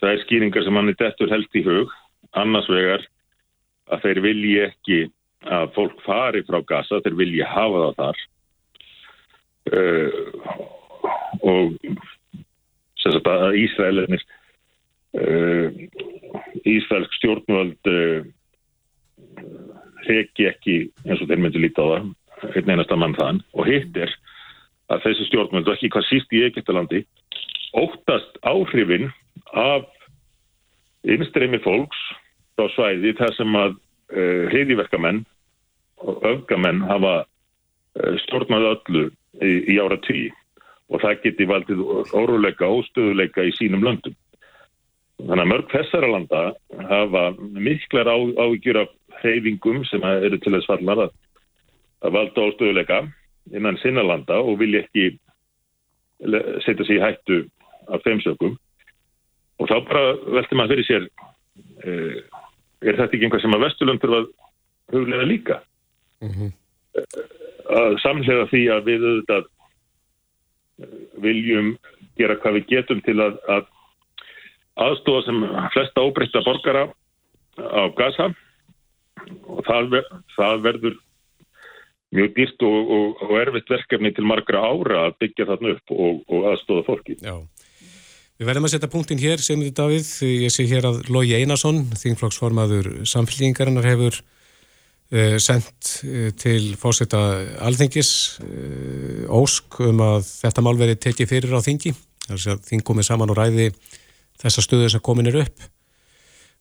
það 0.00 0.12
er 0.12 0.22
skýringar 0.24 0.64
sem 0.64 0.74
manni 0.74 0.94
dettur 0.98 1.30
helst 1.30 1.58
í 1.58 1.64
hug 1.66 1.92
annars 2.40 2.68
vegar 2.72 3.04
að 3.92 4.06
þeir 4.06 4.20
vilji 4.24 4.54
ekki 4.64 4.98
að 5.48 5.72
fólk 5.76 6.02
fari 6.06 6.42
frá 6.46 6.60
gasa, 6.66 7.00
þeir 7.02 7.18
vilji 7.18 7.46
hafa 7.46 7.86
það 7.86 7.98
þar. 8.02 8.22
Uh, 9.72 10.10
og 11.42 11.76
sérstaklega 13.02 13.50
að 13.50 13.58
Ísraelinir 13.62 14.24
uh, 15.18 15.68
Ísraelsk 16.68 17.14
stjórnvöld 17.18 17.90
uh, 17.90 18.26
reki 20.08 20.48
ekki 20.50 20.76
eins 21.06 21.22
og 21.22 21.30
þeir 21.30 21.42
myndi 21.44 21.62
líta 21.62 21.86
á 21.86 21.90
það 22.42 22.58
einn 22.58 22.72
einasta 22.74 22.98
mann 22.98 23.14
þann 23.14 23.40
og 23.54 23.68
hitt 23.70 23.96
er 23.96 24.10
að 24.92 25.04
þessi 25.06 25.28
stjórnvöld 25.30 25.68
og 25.68 25.76
ekki 25.76 25.92
hvað 25.94 26.08
síst 26.08 26.34
í 26.34 26.42
Egiptalandi 26.48 27.04
óttast 27.78 28.38
áhrifin 28.42 29.10
af 29.56 29.86
innstreymi 31.06 31.62
fólks 31.62 32.00
á 32.58 32.66
svæði 32.74 33.14
þar 33.18 33.36
sem 33.38 33.58
að 33.58 33.76
uh, 33.78 34.42
hriðiverkamenn 34.52 35.22
öfgamenn 36.02 36.82
hafa 36.88 37.14
uh, 37.22 38.14
stjórnað 38.24 38.68
öllu 38.72 39.04
í, 39.40 39.52
í 39.74 39.78
ára 39.82 39.98
tí 40.06 40.28
og 40.92 41.00
það 41.00 41.22
geti 41.22 41.48
valdið 41.48 41.80
óruleika 42.12 42.68
og 42.68 42.84
stöðuleika 42.90 43.46
í 43.48 43.54
sínum 43.56 43.84
löndum. 43.86 44.14
Þannig 45.22 45.44
að 45.44 45.50
mörg 45.52 45.72
þessara 45.72 46.10
landa 46.10 46.42
hafa 46.90 47.22
miklar 47.38 48.10
á, 48.10 48.16
ávíkjur 48.18 48.82
af 48.82 48.92
hreyfingum 49.22 49.84
sem 49.88 50.04
eru 50.04 50.38
til 50.42 50.52
þess 50.56 50.68
fallar 50.68 51.06
að, 51.06 51.12
að 52.02 52.16
valda 52.18 52.46
ástöðuleika 52.48 53.00
innan 53.54 53.78
sinna 53.82 54.04
landa 54.04 54.40
og 54.42 54.58
vilja 54.60 54.82
ekki 54.84 55.12
setja 56.66 56.86
sér 56.86 56.98
í 56.98 57.02
hættu 57.02 57.40
af 57.88 58.04
þeim 58.04 58.20
sökum. 58.22 58.56
Og 59.60 59.70
þá 59.70 59.76
bara 59.88 60.04
veldur 60.36 60.58
maður 60.58 60.74
fyrir 60.74 60.88
sér 60.88 61.08
eh, 61.86 62.18
er 62.82 62.98
þetta 62.98 63.10
ekki 63.14 63.26
einhvað 63.26 63.44
sem 63.44 63.56
að 63.56 63.64
Vesturlund 63.66 64.02
þurfa 64.02 64.22
að 64.22 64.30
huglega 64.92 65.28
líka 65.28 65.58
mm 66.22 66.32
-hmm. 66.36 66.50
að 67.82 67.98
samlega 68.02 68.48
því 68.52 68.62
að 68.76 68.88
við 68.88 69.06
auðvitað 69.08 69.50
viljum 71.22 71.76
gera 72.18 72.38
hvað 72.40 72.58
við 72.58 72.66
getum 72.72 73.00
til 73.04 73.18
að, 73.20 73.38
að 73.48 73.64
aðstofa 74.82 75.26
sem 75.26 75.44
flesta 75.74 76.04
óbreytta 76.04 76.44
borgara 76.46 76.88
á 77.60 77.82
Gaza 77.96 78.32
og 79.46 79.64
það, 79.66 79.98
það 80.36 80.62
verður 80.66 81.00
mjög 82.12 82.34
dýrt 82.36 82.64
og, 82.68 82.92
og, 82.96 83.22
og 83.24 83.34
erfitt 83.40 83.72
verkefni 83.72 84.12
til 84.12 84.24
margra 84.28 84.60
ára 84.60 85.06
að 85.08 85.18
byggja 85.24 85.48
þarna 85.48 85.74
upp 85.76 85.94
og, 85.96 86.22
og 86.28 86.48
aðstofa 86.52 86.86
fólki. 86.88 87.16
Já. 87.22 87.36
Við 88.40 88.48
verðum 88.48 88.66
að 88.66 88.72
setja 88.74 88.90
punktin 88.90 89.20
hér, 89.22 89.42
sem 89.44 89.60
þið 89.60 89.74
Davíð, 89.78 90.08
ég 90.42 90.52
sé 90.52 90.64
hér 90.66 90.88
að 90.88 91.02
Lógi 91.12 91.36
Einarsson, 91.38 91.84
þingflokksformaður 92.00 92.88
samfélgingarinnar 93.06 93.86
hefur 93.86 94.18
sendt 95.12 95.90
uh, 96.06 96.30
til 96.40 96.72
fósita 96.80 97.20
alþingis 97.60 98.12
uh, 98.40 99.26
ósk 99.36 99.82
um 99.84 100.00
að 100.00 100.24
þetta 100.24 100.64
mál 100.64 100.78
veri 100.80 100.96
tekið 100.96 101.28
fyrir 101.28 101.52
á 101.52 101.60
þingi, 101.60 101.92
þess 102.30 102.48
að 102.54 102.64
þing 102.70 102.86
komið 102.88 103.08
saman 103.10 103.32
og 103.32 103.36
ræði 103.36 103.68
þessa 104.40 104.64
stöðu 104.64 104.88
sem 104.94 105.04
komin 105.04 105.28
er 105.28 105.42
upp. 105.44 105.68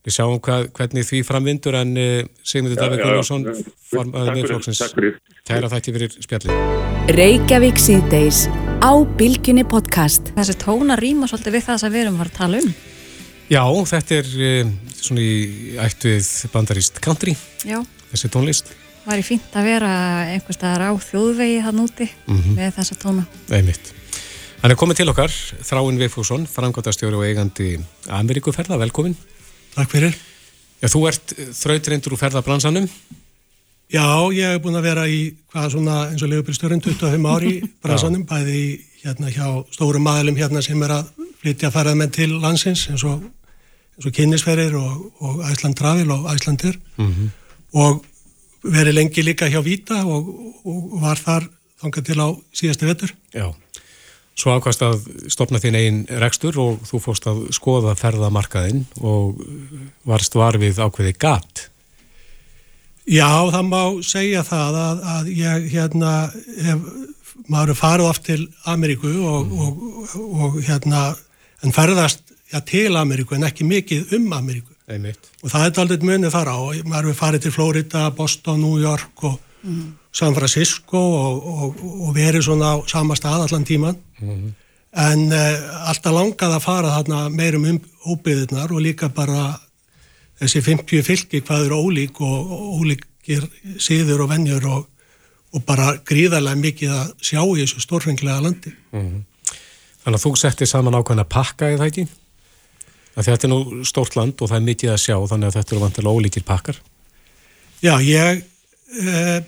Við 0.02 0.16
sjáum 0.16 0.40
hvað, 0.42 0.68
hvernig 0.74 1.06
því 1.06 1.20
framvindur 1.28 1.76
en 1.78 1.92
Sigmundur 2.42 2.80
Davíð 2.80 3.04
Gunnarsson 3.04 3.44
formaður 3.92 4.40
miðflokksins 4.40 4.82
tæra 5.46 5.70
þætti 5.70 5.94
fyrir 5.94 6.16
spjallið. 6.26 6.64
Reykjavík 7.14 7.82
síðdeis 7.82 8.48
á 8.82 8.98
Bilginni 9.20 9.62
podcast. 9.62 10.34
Þessi 10.34 10.58
tóna 10.58 10.98
rýma 10.98 11.30
svolítið 11.30 11.60
við 11.60 11.66
það 11.70 11.82
sem 11.84 11.94
við 11.94 12.08
erum 12.08 12.20
að 12.26 12.34
tala 12.34 12.64
um. 12.66 12.74
Já, 13.52 13.62
þetta 13.94 14.18
er 14.18 14.30
svona 14.98 15.22
í 15.22 15.34
ætt 15.86 16.10
við 16.10 16.30
bandaríst 16.54 17.02
country, 17.04 17.38
Já, 17.68 17.82
þessi 18.12 18.30
tónlist. 18.34 18.66
væri 19.08 19.24
fínt 19.26 19.56
að 19.58 19.64
vera 19.66 19.92
einhvers 20.30 20.58
staðar 20.60 20.84
á 20.86 20.92
þjóðvegi 21.02 21.62
hann 21.66 21.80
úti 21.82 22.10
Mhm. 22.28 22.56
með 22.56 22.74
þessa 22.76 22.96
tóna. 23.02 23.26
Einmitt. 23.50 23.94
Hann 24.62 24.72
er 24.72 24.78
komið 24.78 24.96
til 24.98 25.10
okkar, 25.10 25.30
Þráinn 25.64 25.98
Veifússon, 25.98 26.46
frangotastjóri 26.48 27.16
og 27.18 27.24
eigandi 27.26 27.80
Ameríkuferða, 28.08 28.78
velkomin. 28.78 29.16
Takk 29.76 29.90
fyrir. 29.90 30.14
Já, 30.82 30.88
þú 30.88 31.08
ert 31.08 31.34
þrautreindur 31.54 32.14
úr 32.14 32.20
ferðabransanum. 32.22 32.88
Já, 33.92 34.06
ég 34.32 34.54
hef 34.54 34.62
búin 34.64 34.78
að 34.80 34.86
vera 34.88 35.04
í 35.08 35.34
hvað 35.52 35.72
svona 35.74 35.96
eins 36.12 36.22
og 36.24 36.30
leifubílstjórin 36.32 36.82
25 36.82 37.26
ári 37.28 37.50
í 37.58 37.70
bransanum, 37.84 38.24
bæði 38.26 38.54
í, 38.56 38.80
hérna 39.04 39.32
hjá 39.34 39.66
stórum 39.74 40.06
maðalum 40.06 40.38
hérna 40.38 40.62
sem 40.64 40.82
er 40.84 40.94
að 40.96 41.10
flytja 41.42 41.72
ferðamenn 41.74 42.12
til 42.14 42.30
landsins 42.40 42.86
eins 42.88 43.04
og, 43.04 43.26
eins 43.98 44.06
og 44.08 44.14
kynnisferðir 44.16 44.78
og, 44.80 45.12
og 45.20 45.42
Æsland 45.50 45.76
Travel 45.76 46.12
og 46.12 46.30
Æslandir 46.32 46.78
Mhm. 46.98 47.32
Og 47.78 48.06
verið 48.62 48.98
lengi 48.98 49.24
líka 49.26 49.50
hjá 49.50 49.62
Víta 49.66 50.04
og, 50.06 50.30
og 50.68 51.02
var 51.02 51.20
þar 51.20 51.50
þangað 51.82 52.08
til 52.08 52.20
á 52.22 52.28
síðasta 52.54 52.90
vetur. 52.90 53.14
Já. 53.34 53.50
Svo 54.38 54.56
ákvæmst 54.56 54.84
að 54.86 55.02
stopna 55.30 55.60
þín 55.62 55.78
einn 55.78 56.00
rekstur 56.22 56.58
og 56.62 56.86
þú 56.88 57.02
fórst 57.04 57.28
að 57.30 57.44
skoða 57.54 57.98
ferðamarkaðinn 58.00 58.86
og 59.04 59.42
varst 60.08 60.38
var 60.40 60.58
við 60.62 60.80
ákveði 60.82 61.14
gat. 61.20 61.68
Já, 63.10 63.28
það 63.52 63.66
má 63.68 63.84
segja 64.06 64.44
það 64.46 64.78
að, 64.80 65.02
að 65.16 65.30
ég 65.36 65.68
hérna 65.74 66.12
hef, 66.64 66.84
maður 67.52 67.80
farið 67.80 68.10
oft 68.12 68.26
til 68.30 68.42
Ameríku 68.70 69.12
og, 69.28 69.52
og, 69.52 69.86
og 70.16 70.60
hérna 70.64 71.10
en 71.66 71.76
ferðast 71.76 72.24
já, 72.54 72.62
til 72.66 72.94
Ameríku 72.98 73.36
en 73.36 73.48
ekki 73.50 73.68
mikið 73.68 74.16
um 74.18 74.30
Ameríku 74.38 74.71
Einmitt. 74.90 75.30
og 75.44 75.52
það 75.54 75.66
er 75.68 75.82
aldrei 75.84 76.08
munið 76.10 76.34
þar 76.34 76.52
á 76.52 76.60
maður 76.90 77.12
er 77.12 77.20
farið 77.20 77.46
til 77.46 77.56
Florida, 77.56 78.10
Boston, 78.16 78.62
New 78.62 78.82
York 78.82 79.24
og 79.24 79.40
San 80.12 80.34
Francisco 80.36 80.98
og, 80.98 81.46
og, 81.46 81.84
og 82.08 82.16
verið 82.16 82.48
svona 82.48 82.74
á 82.74 82.78
sama 82.90 83.16
stað 83.16 83.46
allan 83.46 83.68
tíman 83.68 84.00
en 84.92 85.28
uh, 85.32 85.90
alltaf 85.90 86.16
langað 86.16 86.56
að 86.58 86.66
fara 86.66 86.96
þarna 86.98 87.30
meirum 87.32 87.68
um 87.70 87.80
óbyðirnar 88.12 88.74
og 88.74 88.82
líka 88.84 89.10
bara 89.14 89.54
þessi 90.42 90.64
50 90.66 91.06
fylki 91.06 91.42
hvað 91.46 91.68
eru 91.68 91.82
ólík 91.86 92.22
og 92.26 92.52
og 92.52 92.82
ólíkir 92.82 93.46
siður 93.80 94.26
og 94.26 94.32
venjur 94.34 94.66
og, 94.68 94.88
og 95.54 95.66
bara 95.68 95.94
gríðarlega 96.08 96.58
mikið 96.58 96.96
að 96.96 97.12
sjá 97.22 97.42
í 97.44 97.60
þessu 97.62 97.84
stórfengilega 97.84 98.42
landi. 98.42 98.74
Þannig 98.92 100.18
að 100.18 100.24
þú 100.24 100.32
settir 100.42 100.70
saman 100.70 100.98
ákveðna 100.98 101.28
pakka 101.30 101.70
í 101.70 101.78
það 101.78 101.92
ekki? 101.92 102.08
Þetta 103.16 103.48
er 103.48 103.52
nú 103.52 103.84
stórt 103.88 104.16
land 104.16 104.40
og 104.40 104.50
það 104.50 104.58
er 104.58 104.68
mikið 104.70 104.94
að 104.94 105.02
sjá 105.04 105.16
þannig 105.28 105.50
að 105.50 105.58
þetta 105.58 105.76
eru 105.76 105.84
vantilega 105.84 106.16
ólíkir 106.16 106.46
pakkar. 106.48 106.78
Já, 107.82 107.96
ég 108.06 108.44
eh, 109.02 109.40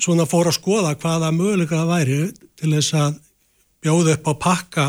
svona 0.00 0.26
fór 0.28 0.50
að 0.50 0.58
skoða 0.58 0.94
hvaða 0.98 1.30
möguleika 1.34 1.82
það 1.82 1.92
væri 1.92 2.18
til 2.58 2.72
þess 2.74 2.96
að 2.98 3.18
bjóða 3.84 4.16
upp 4.16 4.30
á 4.30 4.34
pakka 4.46 4.86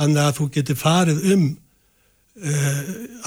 þannig 0.00 0.22
að 0.24 0.36
þú 0.38 0.46
getur 0.56 0.80
farið 0.80 1.26
um 1.34 1.44
eh, 2.40 2.80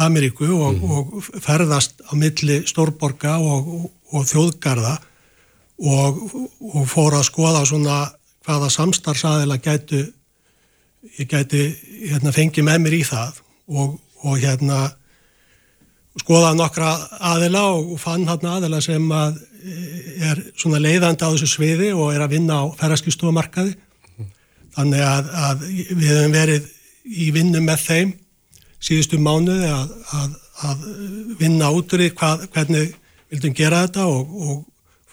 Ameríku 0.04 0.50
og, 0.58 0.84
og 0.84 1.30
ferðast 1.44 2.04
á 2.10 2.12
milli 2.20 2.64
stórborga 2.68 3.38
og, 3.40 3.70
og, 3.78 3.88
og 4.12 4.28
þjóðgarða 4.32 4.98
og, 5.84 6.20
og 6.74 6.90
fór 6.90 7.20
að 7.20 7.30
skoða 7.30 7.64
svona 7.70 8.02
hvaða 8.44 8.70
samstarfsaðila 8.74 9.60
gætu 9.64 10.04
ég 11.20 11.30
gæti 11.30 11.68
hérna, 12.10 12.34
fengið 12.36 12.68
með 12.68 12.82
mér 12.84 12.98
í 12.98 13.04
það 13.08 13.40
og, 13.72 13.96
og 14.24 14.40
hérna 14.42 14.86
skoða 16.22 16.54
nokkra 16.58 16.92
aðila 17.34 17.64
og 17.74 17.96
fann 18.02 18.28
hann 18.30 18.50
aðila 18.50 18.82
sem 18.84 19.06
að 19.12 19.40
eh, 19.64 20.30
er 20.30 20.44
svona 20.60 20.82
leiðandi 20.84 21.26
á 21.26 21.34
þessu 21.34 21.50
sviði 21.50 21.92
og 21.96 22.14
er 22.14 22.26
að 22.26 22.36
vinna 22.38 22.62
á 22.62 22.64
ferðarskistofumarkaði. 22.80 23.76
Þannig 24.74 25.06
að, 25.06 25.32
að 25.48 25.66
við 25.70 26.08
hefum 26.10 26.34
verið 26.34 26.70
í 27.04 27.30
vinnu 27.36 27.62
með 27.62 27.84
þeim 27.88 28.14
síðustu 28.84 29.20
mánuði 29.22 29.70
að, 29.70 29.92
að, 30.18 30.38
að 30.70 30.88
vinna 31.40 31.70
út 31.74 31.94
úr 31.94 32.04
því 32.04 32.14
hvað, 32.18 32.48
hvernig 32.54 32.96
vildum 33.34 33.58
gera 33.58 33.84
þetta 33.86 34.08
og, 34.10 34.34
og 34.34 34.58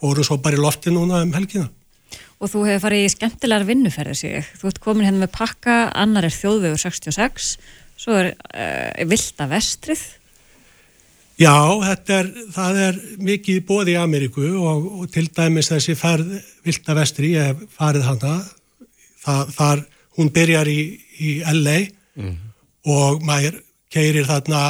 fórum 0.01 0.27
svo 0.27 0.41
bara 0.43 0.59
í 0.59 0.63
lofti 0.63 0.93
núna 0.95 1.23
um 1.25 1.35
helgina. 1.37 1.69
Og 2.41 2.49
þú 2.49 2.65
hefur 2.65 2.87
farið 2.87 3.05
í 3.05 3.13
skemmtilegar 3.13 3.67
vinnuferðir 3.69 4.17
sig. 4.17 4.49
Þú 4.57 4.71
ert 4.71 4.81
komin 4.81 5.07
hérna 5.07 5.27
með 5.27 5.35
pakka, 5.35 5.77
annar 5.93 6.25
er 6.25 6.33
þjóðvegur 6.33 6.81
66, 6.81 7.51
svo 8.01 8.16
er 8.16 8.32
uh, 8.32 9.05
Vilda 9.09 9.46
Vestrið. 9.51 10.03
Já, 11.40 11.57
er, 12.12 12.26
það 12.53 12.78
er 12.84 12.98
mikið 13.24 13.62
bóð 13.68 13.94
í 13.94 13.96
Ameríku 13.96 14.44
og, 14.61 14.88
og 15.01 15.12
til 15.12 15.24
dæmis 15.32 15.70
þessi 15.72 15.96
ferð 15.96 16.34
Vilda 16.66 16.96
Vestri, 16.98 17.32
ég 17.38 17.48
hef 17.48 17.62
farið 17.78 18.05
hana, 18.11 18.34
það, 19.22 19.55
þar 19.57 19.82
hún 20.18 20.28
byrjar 20.36 20.68
í, 20.68 20.82
í 21.16 21.30
LA 21.48 21.78
mm. 22.20 22.36
og 22.92 23.24
maður 23.24 23.57
keirir 23.92 24.28
þarna, 24.28 24.66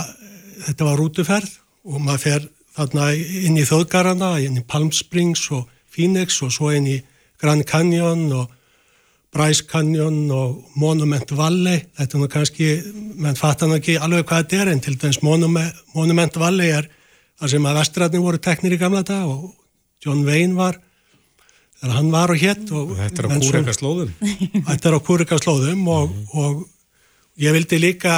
þetta 0.68 0.86
var 0.86 1.02
rútuferð 1.02 1.58
og 1.90 1.98
maður 2.06 2.22
fer 2.22 2.48
þarna 2.78 3.10
inn 3.18 3.58
í 3.58 3.66
þjóðgarana, 3.66 4.30
inn 4.46 4.62
í 4.62 4.66
Palm 4.66 4.92
Springs 4.94 5.48
og 5.50 5.66
Phoenix 5.90 6.38
og 6.46 6.54
svo 6.54 6.70
inn 6.76 6.86
í 6.86 7.00
Grand 7.40 7.66
Canyon 7.66 8.28
og 8.36 8.54
Bryce 9.30 9.66
Canyon 9.70 10.24
og 10.34 10.76
Monument 10.80 11.32
Valley. 11.38 11.84
Þetta 11.98 12.16
er 12.16 12.22
nú 12.22 12.28
kannski, 12.30 12.68
menn 13.20 13.38
fattan 13.38 13.76
ekki 13.76 13.94
alveg 14.02 14.26
hvað 14.26 14.44
þetta 14.44 14.62
er 14.64 14.72
en 14.72 14.82
til 14.82 14.96
dæmis 14.98 15.20
Monument, 15.22 15.82
Monument 15.94 16.38
Valley 16.42 16.74
er 16.80 16.88
það 17.38 17.54
sem 17.54 17.68
að 17.70 17.80
vestræðin 17.80 18.24
voru 18.26 18.42
teknir 18.42 18.74
í 18.74 18.80
gamla 18.80 19.04
dag 19.06 19.28
og 19.30 19.52
John 20.02 20.24
Wayne 20.26 20.58
var 20.58 20.80
þegar 21.78 21.96
hann 21.96 22.12
var 22.12 22.34
og 22.34 22.42
hétt. 22.42 22.66
Og, 22.74 22.94
þetta 22.98 23.22
er 23.22 23.30
á 23.30 23.30
kúrikaslóðum. 23.38 24.12
Þetta 24.68 24.90
er 24.90 24.96
á 24.98 25.00
kúrikaslóðum 25.06 25.88
og, 25.94 26.10
mm. 26.10 26.30
og 26.42 27.40
ég 27.40 27.54
vildi 27.56 27.80
líka 27.80 28.16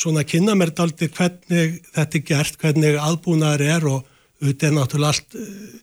svona 0.00 0.24
kynna 0.24 0.54
mér 0.56 0.72
daldi 0.76 1.10
hvernig 1.12 1.80
þetta 1.94 2.18
er 2.18 2.26
gert, 2.28 2.58
hvernig 2.60 2.98
aðbúnaður 3.00 3.64
er 3.66 3.86
og 3.90 4.04
auðvitað 4.40 4.76
náttúrulega 4.76 5.12
allt 5.12 5.36
uh, 5.36 5.80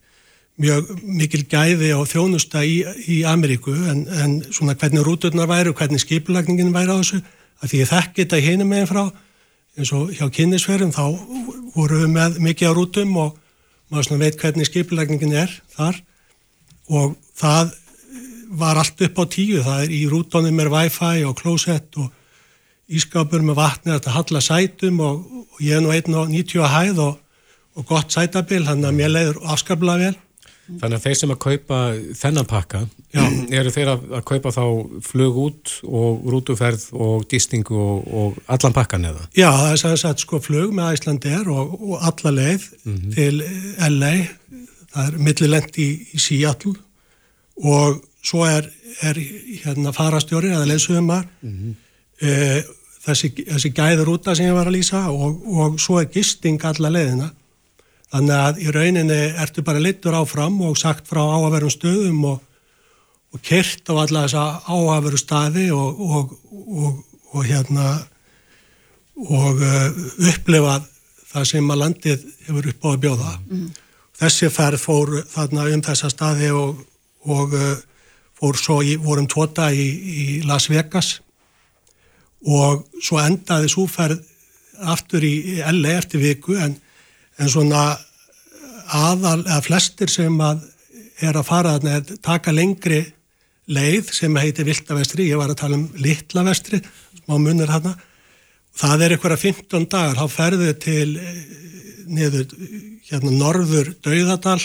mjög 0.57 0.91
mikil 1.05 1.43
gæði 1.49 1.91
og 1.93 2.07
þjónusta 2.09 2.63
í, 2.65 2.81
í 3.05 3.21
Ameríku 3.29 3.75
en, 3.91 4.05
en 4.09 4.37
svona 4.49 4.75
hvernig 4.77 5.05
rúturnar 5.05 5.49
væri 5.49 5.71
og 5.71 5.77
hvernig 5.77 6.01
skiplagningin 6.01 6.73
væri 6.73 6.93
á 6.93 6.97
þessu 6.97 7.21
að 7.61 7.71
því 7.71 7.81
ég 7.81 7.91
þekk 7.91 8.21
þetta 8.21 8.43
hínum 8.45 8.71
meginn 8.73 8.89
frá 8.89 9.03
eins 9.77 9.93
og 9.93 10.13
hjá 10.17 10.25
kynnisverðum 10.33 10.93
þá 10.95 11.03
voru 11.75 12.01
við 12.01 12.13
með 12.15 12.39
mikið 12.41 12.73
á 12.73 12.77
rútum 12.77 13.17
og 13.21 13.35
maður 13.91 14.09
svona 14.09 14.25
veit 14.25 14.39
hvernig 14.41 14.69
skiplagningin 14.69 15.35
er 15.45 15.53
þar 15.75 16.01
og 16.89 17.17
það 17.37 17.75
var 18.57 18.79
allt 18.79 19.01
upp 19.03 19.19
á 19.21 19.25
tíu, 19.29 19.61
það 19.63 19.83
er 19.83 19.93
í 19.93 20.03
rútonum 20.09 20.61
er 20.63 20.71
wifi 20.71 21.23
og 21.27 21.35
closet 21.37 21.99
og 21.99 22.13
ískapur 22.87 23.43
með 23.43 23.59
vatni 23.59 23.93
að 23.93 24.09
halla 24.15 24.41
sætum 24.41 25.01
og, 25.03 25.25
og 25.53 25.63
ég 25.63 25.77
er 25.77 25.83
nú 25.83 25.91
einn 25.91 26.15
og 26.15 26.31
90 26.31 26.63
að 26.63 26.73
hæð 26.73 27.01
og, 27.03 27.17
og 27.77 27.89
gott 27.89 28.15
sætabil, 28.15 28.63
þannig 28.65 28.89
að 28.89 28.97
mér 28.97 29.13
leiður 29.13 29.41
afskaplega 29.51 30.07
vel. 30.07 30.15
Þannig 30.67 30.97
að 30.97 31.03
þeir 31.05 31.17
sem 31.19 31.31
að 31.31 31.39
kaupa 31.43 31.77
þennan 32.19 32.47
pakka, 32.49 32.81
Já. 33.15 33.21
eru 33.59 33.71
þeir 33.71 33.91
að, 33.93 34.01
að 34.17 34.23
kaupa 34.31 34.51
þá 34.55 34.63
flög 35.07 35.39
út 35.43 35.75
og 35.87 36.25
rútuferð 36.33 36.87
og 36.93 37.27
distingu 37.31 37.77
og, 37.79 38.09
og 38.21 38.41
allan 38.51 38.75
pakkan 38.75 39.07
eða? 39.07 39.23
Já, 39.37 39.47
það 39.47 39.71
er 39.71 39.81
sæðis 39.83 40.05
að 40.09 40.25
sko 40.25 40.41
flög 40.43 40.75
með 40.75 40.97
Æslander 40.97 41.51
og 41.53 41.95
alla 42.01 42.35
leið 42.35 42.67
mm 42.83 42.97
-hmm. 42.97 43.15
til 43.15 43.43
LA, 43.95 44.13
það 44.93 45.07
er 45.07 45.17
millilend 45.29 45.79
í, 45.79 45.89
í 46.11 46.19
Seattle 46.19 46.75
og 47.63 48.03
svo 48.27 48.43
er, 48.45 48.67
er 49.01 49.17
hérna 49.63 49.93
farastjóri 49.95 50.51
eða 50.51 50.67
leðsögumar 50.67 51.25
mm 51.41 51.53
-hmm. 51.53 51.73
e, 52.21 52.63
þessi, 53.07 53.31
þessi 53.47 53.71
gæður 53.71 54.13
úta 54.17 54.35
sem 54.35 54.49
ég 54.49 54.57
var 54.57 54.67
að 54.67 54.77
lýsa 54.77 55.07
og, 55.07 55.41
og 55.47 55.79
svo 55.79 56.01
er 56.01 56.11
gisting 56.11 56.63
alla 56.65 56.91
leiðina 56.91 57.31
þannig 58.13 58.35
að 58.37 58.59
í 58.63 58.73
rauninni 58.75 59.21
ertu 59.43 59.63
bara 59.67 59.83
littur 59.83 60.15
áfram 60.17 60.61
og 60.67 60.77
sagt 60.79 61.09
frá 61.09 61.21
áhaverum 61.23 61.71
stöðum 61.73 62.21
og, 62.31 62.43
og 63.35 63.41
kert 63.43 63.89
á 63.91 63.93
alla 63.95 64.25
þessa 64.25 64.45
áhaveru 64.67 65.19
staði 65.19 65.67
og, 65.75 66.31
og 67.33 67.41
hérna 67.45 67.97
og 69.17 69.59
uh, 69.59 69.89
upplifa 70.29 70.77
það 71.27 71.49
sem 71.49 71.71
að 71.73 71.81
landið 71.81 72.25
hefur 72.47 72.71
upp 72.71 72.85
á 72.85 72.89
að 72.91 72.99
bjóða 73.03 73.33
mm. 73.41 73.67
þessi 74.21 74.49
ferð 74.53 74.83
fór 74.83 75.13
þarna 75.33 75.67
um 75.73 75.83
þessa 75.89 76.11
staði 76.13 76.51
og 76.53 77.55
uh, 77.57 77.71
fór 78.37 78.59
svo 78.59 78.81
í, 78.85 78.95
vorum 79.01 79.27
tóta 79.29 79.71
í, 79.73 79.87
í 79.87 80.25
Las 80.45 80.69
Vegas 80.69 81.17
og 82.45 82.85
svo 83.01 83.19
endaði 83.23 83.71
súferð 83.73 84.21
aftur 84.93 85.25
í 85.25 85.57
LA 85.65 85.97
eftir 85.97 86.21
viku 86.21 86.57
en, 86.61 86.77
en 87.37 87.51
svona 87.51 87.83
aðal, 88.87 89.41
eða 89.45 89.61
flestir 89.65 90.11
sem 90.11 90.41
að 90.41 90.65
er 91.21 91.37
að 91.37 91.47
fara 91.47 91.77
er 91.81 92.17
taka 92.23 92.53
lengri 92.53 93.01
leið 93.67 94.11
sem 94.15 94.35
heitir 94.39 94.67
Viltavestri, 94.67 95.27
ég 95.27 95.39
var 95.39 95.51
að 95.51 95.61
tala 95.63 95.79
um 95.79 95.87
Littlavestri, 95.99 96.79
smá 97.23 97.35
munir 97.41 97.71
þarna 97.71 97.97
það 98.77 99.03
er 99.03 99.15
eitthvað 99.15 99.39
15 99.41 99.87
dagar, 99.91 100.19
þá 100.19 100.33
ferðu 100.33 100.73
til 100.81 101.07
eh, 101.17 101.39
niður 102.07 102.51
hérna 103.09 103.33
norður 103.33 103.93
Dauðadal 104.05 104.59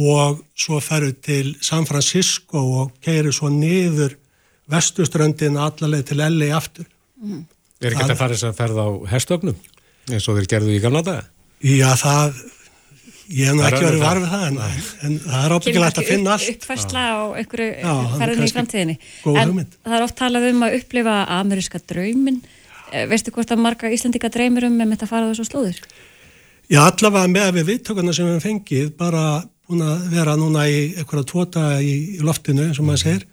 og 0.00 0.40
svo 0.54 0.78
ferðu 0.84 1.16
til 1.24 1.54
San 1.64 1.88
Francisco 1.88 2.62
og 2.82 2.94
keirir 3.04 3.34
svo 3.34 3.50
niður 3.52 4.14
vestuströndin 4.70 5.58
allaveg 5.58 6.06
til 6.06 6.20
LA 6.22 6.52
aftur. 6.54 6.86
Mm. 7.20 7.42
Er 7.80 7.90
ekki 7.90 8.04
þetta 8.04 8.14
að 8.14 8.22
fara 8.22 8.36
þess 8.36 8.48
að 8.48 8.58
ferða 8.60 8.86
á 8.86 8.90
herstögnum 9.10 9.60
eins 10.10 10.26
og 10.28 10.38
þeir 10.38 10.50
gerðu 10.54 10.76
í 10.76 10.82
gamla 10.82 11.02
daga? 11.06 11.26
Já, 11.60 11.90
það, 12.00 12.38
ég 13.28 13.50
hef 13.50 13.56
nú 13.56 13.64
ekki 13.68 13.82
verið 13.84 14.04
varfið 14.04 14.30
það, 14.32 14.44
en, 14.46 14.60
en 15.06 15.16
það 15.26 15.42
er 15.44 15.54
ábyggilegt 15.56 15.98
að 16.00 16.06
finna 16.08 16.34
allt. 16.34 16.44
Kemur 16.44 16.54
ekki 16.54 16.62
uppfærsla 16.64 17.02
á 17.04 17.18
einhverju 17.42 17.96
ferðinni 18.22 18.46
í 18.46 18.54
framtíðinni. 18.54 18.94
En 19.34 19.52
það 19.60 19.96
er 19.98 20.04
oft 20.06 20.16
talað 20.20 20.46
um 20.50 20.64
að 20.64 20.76
upplifa 20.78 21.16
ameríska 21.36 21.80
draumin. 21.92 22.38
Eh, 22.90 23.04
veistu 23.10 23.34
hvort 23.34 23.52
að 23.52 23.60
marga 23.62 23.90
Íslandika 23.92 24.30
dreymir 24.32 24.66
um 24.66 24.78
með 24.78 24.94
þetta 24.94 25.06
að 25.06 25.12
fara 25.12 25.28
þessu 25.30 25.46
slóður? 25.50 25.82
Já, 26.70 26.80
allavega 26.86 27.30
með 27.30 27.50
við 27.58 27.68
vittökuna 27.74 28.14
sem 28.16 28.30
við 28.30 28.44
fengið, 28.46 28.88
bara 28.98 29.24
búin 29.68 29.84
að 29.84 30.06
vera 30.14 30.36
núna 30.38 30.64
í 30.70 30.78
einhverja 30.98 31.28
tóta 31.28 31.64
í, 31.82 31.92
í 32.16 32.22
loftinu, 32.24 32.70
eins 32.70 32.80
og 32.80 32.88
maður 32.88 33.02
segir, 33.04 33.26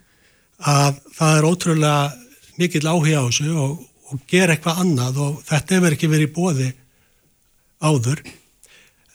að 0.67 0.99
það 1.15 1.37
er 1.37 1.47
ótrúlega 1.47 2.57
mikill 2.57 2.83
áhuga 2.89 3.23
á 3.23 3.27
þessu 3.29 3.55
og, 3.55 3.79
og 4.11 4.21
gera 4.29 4.57
eitthvað 4.57 4.83
annað 4.83 5.21
og 5.23 5.39
þetta 5.47 5.77
hefur 5.77 5.95
ekki 5.95 6.11
verið 6.11 6.33
bóði 6.35 6.69
áður 7.81 8.21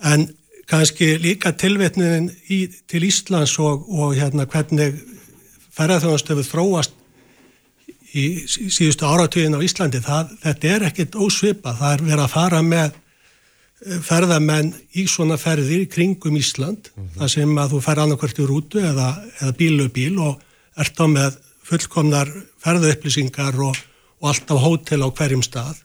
en 0.02 0.28
kannski 0.70 1.16
líka 1.20 1.52
tilvetnin 1.58 2.30
í, 2.48 2.64
til 2.88 3.04
Íslands 3.06 3.58
og, 3.62 3.86
og 3.90 4.16
hérna 4.16 4.46
hvernig 4.48 4.96
ferðarþjóðanstöfu 5.76 6.44
þróast 6.46 6.98
í 8.12 8.24
síðustu 8.46 9.08
áratugin 9.08 9.56
á 9.56 9.60
Íslandi, 9.64 10.02
það, 10.04 10.34
þetta 10.42 10.72
er 10.74 10.86
ekkit 10.90 11.16
ósvipa, 11.16 11.72
það 11.78 11.94
er 11.94 12.02
verið 12.08 12.24
að 12.26 12.34
fara 12.34 12.60
með 12.66 12.88
eh, 12.90 14.00
ferðamenn 14.04 14.72
í 15.00 15.06
svona 15.08 15.38
ferðir 15.40 15.86
kringum 15.92 16.36
Ísland, 16.36 16.90
mm 16.92 17.02
-hmm. 17.02 17.14
þar 17.20 17.32
sem 17.36 17.54
að 17.62 17.72
þú 17.72 17.80
fer 17.86 18.02
annarkvært 18.04 18.42
í 18.42 18.48
rútu 18.48 18.82
eða, 18.84 19.08
eða 19.40 19.56
bílu 19.56 19.88
bíl 19.88 20.18
og 20.20 20.42
ert 20.76 21.00
á 21.00 21.06
með 21.08 21.40
fullkomnar 21.64 22.28
ferðaupplýsingar 22.60 23.56
og, 23.64 23.80
og 24.20 24.28
allt 24.28 24.52
á 24.52 24.56
hótel 24.60 25.00
á 25.04 25.08
hverjum 25.08 25.44
stað 25.44 25.80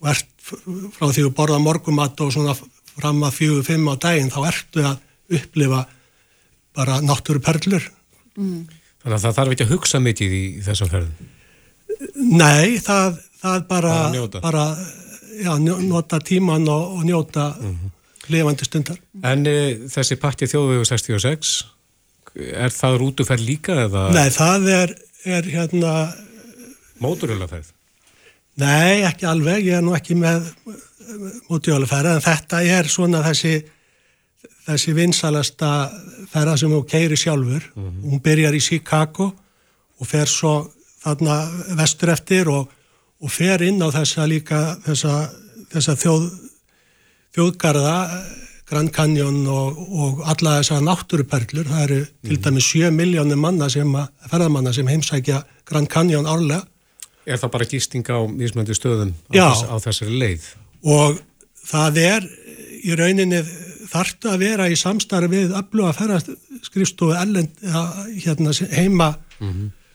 og 0.00 0.08
ert 0.14 0.29
frá 0.40 1.06
því 1.10 1.26
að 1.26 1.34
borða 1.36 1.60
morgumatt 1.62 2.20
og 2.24 2.32
svona 2.34 2.54
fram 3.00 3.22
að 3.26 3.36
fjögur, 3.38 3.66
fimm 3.66 3.88
á 3.90 3.94
daginn 4.00 4.32
þá 4.32 4.40
ertu 4.50 4.84
að 4.84 5.38
upplifa 5.40 5.84
bara 6.76 7.00
náttúru 7.04 7.42
perlur. 7.44 7.84
Mm. 8.38 8.66
Þannig 9.00 9.16
að 9.16 9.24
það 9.24 9.36
þarf 9.38 9.54
ekki 9.54 9.66
að 9.66 9.74
hugsa 9.74 10.00
mikið 10.04 10.34
í 10.36 10.42
þessum 10.64 10.90
ferðum? 10.92 11.30
Nei, 12.16 12.78
það, 12.82 13.18
það 13.40 13.64
bara, 13.68 13.94
bara 14.40 14.64
já, 15.40 15.52
nota 15.60 16.20
tíman 16.24 16.68
og, 16.68 16.96
og 16.98 17.04
njóta 17.08 17.50
mm 17.56 17.74
-hmm. 17.74 17.92
levandi 18.32 18.68
stundar. 18.68 19.00
En 19.24 19.46
e, 19.46 19.88
þessi 19.88 20.16
pakki 20.20 20.48
þjóðvegu 20.50 20.84
66 20.84 21.64
er 22.36 22.70
það 22.70 22.98
rútuferð 23.02 23.44
líka 23.44 23.76
eða? 23.86 24.08
Nei, 24.14 24.30
það 24.30 24.68
er, 24.76 24.94
er 25.24 25.44
hérna... 25.44 25.92
Móturhjólaferð? 27.00 27.72
Nei, 28.60 29.02
ekki 29.08 29.28
alveg, 29.28 29.66
ég 29.68 29.78
er 29.78 29.84
nú 29.84 29.94
ekki 29.96 30.16
með 30.18 30.48
móturhjólaferð, 31.48 32.16
en 32.16 32.24
þetta 32.24 32.62
er 32.76 32.88
svona 32.90 33.22
þessi, 33.24 33.54
þessi 34.66 34.94
vinsalasta 34.96 35.70
ferða 36.30 36.56
sem 36.60 36.74
hún 36.74 36.86
keiri 36.88 37.16
sjálfur. 37.18 37.70
Mm 37.74 37.86
-hmm. 37.86 38.10
Hún 38.10 38.22
byrjar 38.22 38.54
í 38.54 38.60
Chicago 38.60 39.32
og 40.00 40.06
fer 40.06 40.26
svo 40.26 40.70
þarna 41.04 41.40
vestur 41.76 42.12
eftir 42.12 42.48
og, 42.48 42.68
og 43.20 43.30
fer 43.30 43.62
inn 43.62 43.82
á 43.82 43.88
þessa 43.90 44.26
líka, 44.28 44.76
þessa, 44.84 45.30
þessa 45.72 45.96
þjóð, 45.96 46.30
þjóðgarða 47.34 47.96
Grand 48.70 48.90
Canyon 48.94 49.46
og, 49.50 49.78
og 49.90 50.20
alla 50.30 50.60
þessar 50.60 50.84
náttúruperlur, 50.86 51.66
það 51.66 51.82
eru 51.82 52.00
mm. 52.00 52.28
til 52.28 52.36
dæmi 52.44 52.60
7 52.60 52.90
miljónir 52.94 53.36
manna 53.36 53.68
sem, 53.68 53.96
ferðamanna 54.30 54.72
sem 54.72 54.86
heimsækja 54.86 55.42
Grand 55.64 55.88
Canyon 55.88 56.26
árlega 56.26 56.62
Er 57.26 57.40
það 57.40 57.50
bara 57.56 57.68
gisting 57.68 58.06
á 58.08 58.18
mismöndi 58.28 58.74
stöðum 58.76 59.12
á, 59.28 59.32
Já. 59.34 59.48
þess, 59.50 59.64
á 59.68 59.76
þessari 59.86 60.20
leið? 60.22 60.46
og 60.80 61.18
það 61.70 61.98
er 62.00 62.28
í 62.80 62.94
rauninni 62.96 63.42
þarftu 63.90 64.30
að 64.30 64.38
vera 64.46 64.68
í 64.70 64.78
samstarfi 64.78 65.28
við 65.34 65.52
öfluga 65.58 65.92
ferðaskrifstofu 65.98 67.16
ellend, 67.18 67.52
ja, 67.60 67.82
hérna, 68.24 68.54
heima 68.72 69.10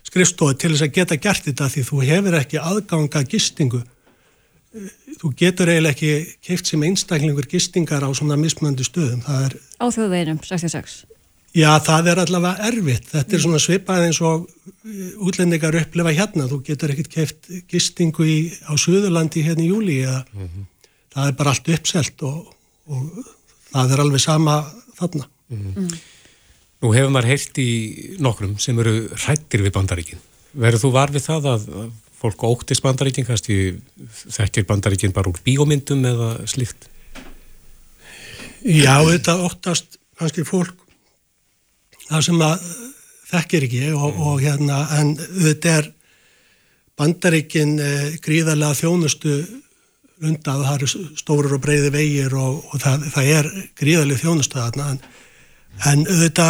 skrifstofu 0.05 0.57
til 0.59 0.73
þess 0.75 0.85
að 0.85 0.93
geta 0.99 1.17
gert 1.17 1.47
þetta 1.47 1.69
því 1.73 1.83
þú 1.89 2.01
hefur 2.05 2.37
ekki 2.37 2.61
aðganga 2.61 3.23
gistingu 3.31 3.81
þú 5.21 5.31
getur 5.39 5.71
eiginlega 5.71 5.95
ekki 5.95 6.37
keift 6.43 6.69
sem 6.69 6.83
einstaklingur 6.83 7.47
gistingar 7.49 8.03
á 8.03 8.09
svona 8.13 8.37
mismöndi 8.39 8.85
stöðum 8.85 9.23
það 9.25 9.45
er, 9.47 9.57
Á 9.79 9.85
þjóðveginum 9.95 10.41
66. 10.43 10.95
já 11.55 11.69
það 11.85 12.11
er 12.11 12.21
allavega 12.25 12.69
erfitt. 12.69 13.09
Þetta 13.13 13.37
er 13.37 13.43
svona 13.45 13.61
svipað 13.63 14.07
eins 14.09 14.21
og 14.25 14.47
eh, 14.47 15.13
útlendingar 15.23 15.77
upplifa 15.81 16.15
hérna. 16.15 16.49
Þú 16.51 16.61
getur 16.67 16.93
ekkert 16.93 17.11
keift 17.13 17.51
gistingu 17.71 18.27
í, 18.27 18.37
á 18.67 18.73
Suðurlandi 18.79 19.45
hérna 19.45 19.65
í 19.65 19.71
júli 19.71 20.01
eða 20.03 20.23
það 21.15 21.29
er 21.29 21.39
bara 21.39 21.55
allt 21.55 21.71
uppselt 21.77 22.25
og, 22.27 22.51
og 22.91 23.25
það 23.71 23.95
er 23.95 24.05
alveg 24.05 24.23
sama 24.23 24.59
þarna. 24.99 25.29
Nú 26.83 26.91
hefur 26.93 27.13
maður 27.13 27.31
heyrt 27.31 27.59
í 27.63 27.69
nokkrum 28.21 28.57
sem 28.61 28.79
eru 28.83 28.97
hrættir 29.15 29.63
við 29.63 29.75
bandaríkin. 29.77 30.25
Verður 30.55 30.85
þú 30.85 30.91
var 30.95 31.11
við 31.11 31.25
það 31.25 31.47
að 31.51 31.69
að 31.83 31.93
fólk 32.25 32.45
óttist 32.47 32.83
bandaríkin, 32.83 33.25
kannski 33.27 33.55
þekkir 34.07 34.65
bandaríkin 34.69 35.13
bara 35.15 35.29
úr 35.29 35.39
bíómyndum 35.45 36.05
eða 36.07 36.29
slíkt? 36.49 36.87
Já, 38.65 38.97
þetta 39.05 39.37
óttast 39.45 39.99
kannski 40.17 40.45
fólk 40.47 40.84
það 42.09 42.25
sem 42.27 42.41
að 42.45 42.65
þekkir 43.25 43.67
ekki 43.67 43.83
og, 43.97 44.17
og 44.21 44.41
hérna, 44.43 44.81
en 44.99 45.13
þetta 45.17 45.77
er 45.79 45.91
bandaríkin 46.99 47.77
eh, 47.81 48.17
gríðarlega 48.23 48.77
þjónustu 48.79 49.35
undað, 50.23 50.63
það 50.63 50.75
eru 50.77 51.05
stórir 51.19 51.55
og 51.57 51.63
breyði 51.63 51.91
vegir 51.91 52.35
og, 52.39 52.61
og 52.71 52.81
það, 52.81 53.07
það 53.15 53.31
er 53.37 53.49
gríðarlega 53.81 54.23
þjónustu 54.23 54.61
þarna 54.61 54.91
en, 54.93 55.01
en 55.91 56.05
þetta 56.07 56.47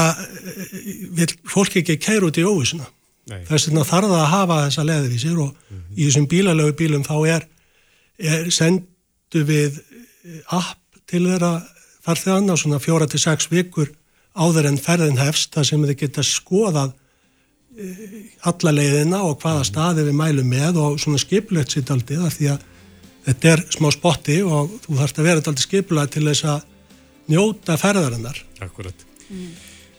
vil 1.17 1.31
fólk 1.49 1.79
ekki 1.81 1.97
kæra 1.97 2.29
út 2.29 2.37
í 2.37 2.45
óvísuna 2.45 2.85
þess 3.25 3.69
vegna 3.71 3.85
þarf 3.87 4.11
það 4.11 4.21
að 4.21 4.33
hafa 4.35 4.57
þessa 4.67 4.85
leðvísir 4.85 5.37
og 5.41 5.71
í 5.95 6.05
þessum 6.05 6.27
bílalögu 6.29 6.75
bílum 6.77 7.05
þá 7.05 7.15
er, 7.33 7.47
er 8.21 8.49
sendu 8.53 9.45
við 9.47 9.79
eh, 9.79 10.41
app 10.53 10.81
til 11.09 11.23
þeirra 11.25 11.55
farþegann 12.05 12.53
á 12.53 12.55
svona 12.57 12.81
fjóra 12.81 13.09
til 13.09 13.21
sex 13.21 13.49
vikur 13.49 13.89
áður 14.35 14.69
en 14.71 14.79
ferðin 14.81 15.19
hefst 15.21 15.55
þar 15.55 15.67
sem 15.69 15.83
þið 15.87 15.97
geta 16.03 16.25
skoðað 16.27 16.93
eh, 17.79 18.05
alla 18.51 18.75
leiðina 18.75 19.23
og 19.27 19.39
hvaða 19.43 19.65
staði 19.67 20.07
við 20.09 20.17
mælum 20.21 20.49
með 20.51 20.79
og 20.83 20.97
svona 21.01 21.21
skipulegt 21.21 21.75
sitt 21.75 21.91
aldrei 21.93 22.17
þar 22.19 22.37
því 22.37 22.49
að 22.53 22.65
þetta 23.25 23.53
er 23.53 23.65
smá 23.73 23.89
spotti 23.95 24.39
og 24.45 24.75
þú 24.85 24.99
þarfst 24.99 25.21
að 25.21 25.29
vera 25.29 25.45
aldrei 25.45 25.67
skipulega 25.67 26.13
til 26.13 26.25
þess 26.27 26.49
að 26.55 26.65
njóta 27.31 27.77
ferðarinnar. 27.81 28.43
Akkurat. 28.61 29.07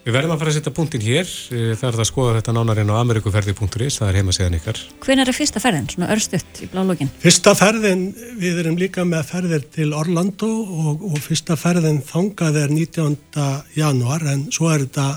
Við 0.06 0.14
verðum 0.14 0.36
að 0.36 0.38
fara 0.38 0.50
að 0.52 0.54
setja 0.60 0.70
punktin 0.70 1.02
hér. 1.02 1.30
Eh, 1.50 1.72
Það 1.74 1.88
er 1.88 1.96
það 1.96 2.00
að 2.04 2.06
skoða 2.06 2.34
þetta 2.36 2.52
nánar 2.54 2.78
inn 2.78 2.90
á 2.94 2.96
amerikuferði.is, 3.00 3.96
það 3.98 4.10
er 4.12 4.18
heimasíðan 4.20 4.56
ykkar. 4.60 4.78
Hvenær 5.02 5.30
er 5.32 5.34
fyrsta 5.34 5.62
ferðin, 5.64 5.88
svona 5.90 6.10
örstutt 6.14 6.60
í 6.62 6.68
blálógin? 6.70 7.10
Fyrsta 7.24 7.54
ferðin, 7.58 8.04
við 8.38 8.60
erum 8.62 8.78
líka 8.78 9.02
með 9.02 9.24
ferðir 9.32 9.64
til 9.74 9.88
Orlando 9.98 10.50
og, 10.62 11.02
og 11.10 11.16
fyrsta 11.24 11.56
ferðin 11.58 11.98
þangað 12.06 12.60
er 12.60 12.74
19. 12.76 13.16
januar 13.74 14.28
en 14.30 14.46
svo 14.54 14.70
er 14.70 14.86
þetta, 14.86 15.08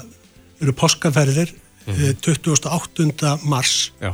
eru 0.65 0.75
páskaferðir 0.81 1.53
mm 1.53 2.17
28. 2.25 3.35
mars 3.49 3.91
Já. 4.01 4.11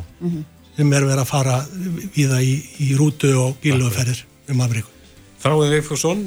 sem 0.76 0.94
er 0.94 1.08
verið 1.08 1.24
að 1.24 1.32
fara 1.32 1.56
víða 2.16 2.42
í, 2.44 2.54
í 2.84 2.92
rútu 3.00 3.32
og 3.40 3.56
bíluferðir 3.64 4.26
um 4.52 4.62
Afríku. 4.68 4.92
Þráin 5.40 5.72
Veifjússon, 5.72 6.22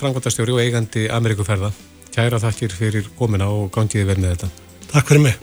frangvandastjóri 0.00 0.56
og 0.56 0.60
eigandi 0.64 1.06
Amerikuferða. 1.12 1.72
Kæra 2.10 2.40
þakkir 2.42 2.72
fyrir 2.74 3.06
komina 3.14 3.46
og 3.54 3.68
gangiði 3.70 4.08
vel 4.08 4.16
með 4.18 4.32
þetta. 4.32 4.48
Takk 4.90 5.10
fyrir 5.12 5.22
mig. 5.28 5.36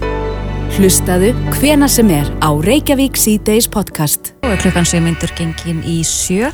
Hlustaðu 0.75 1.29
hvena 1.55 1.87
sem 1.87 2.09
er 2.11 2.27
á 2.43 2.51
Reykjavík 2.51 3.15
C-Days 3.15 3.69
podcast. 3.71 4.33
Og 4.43 4.51
er 4.51 4.59
klukkan 4.59 4.87
7 4.89 4.99
myndur 5.05 5.31
gengin 5.37 5.79
í 5.87 6.01
sjö 6.03 6.51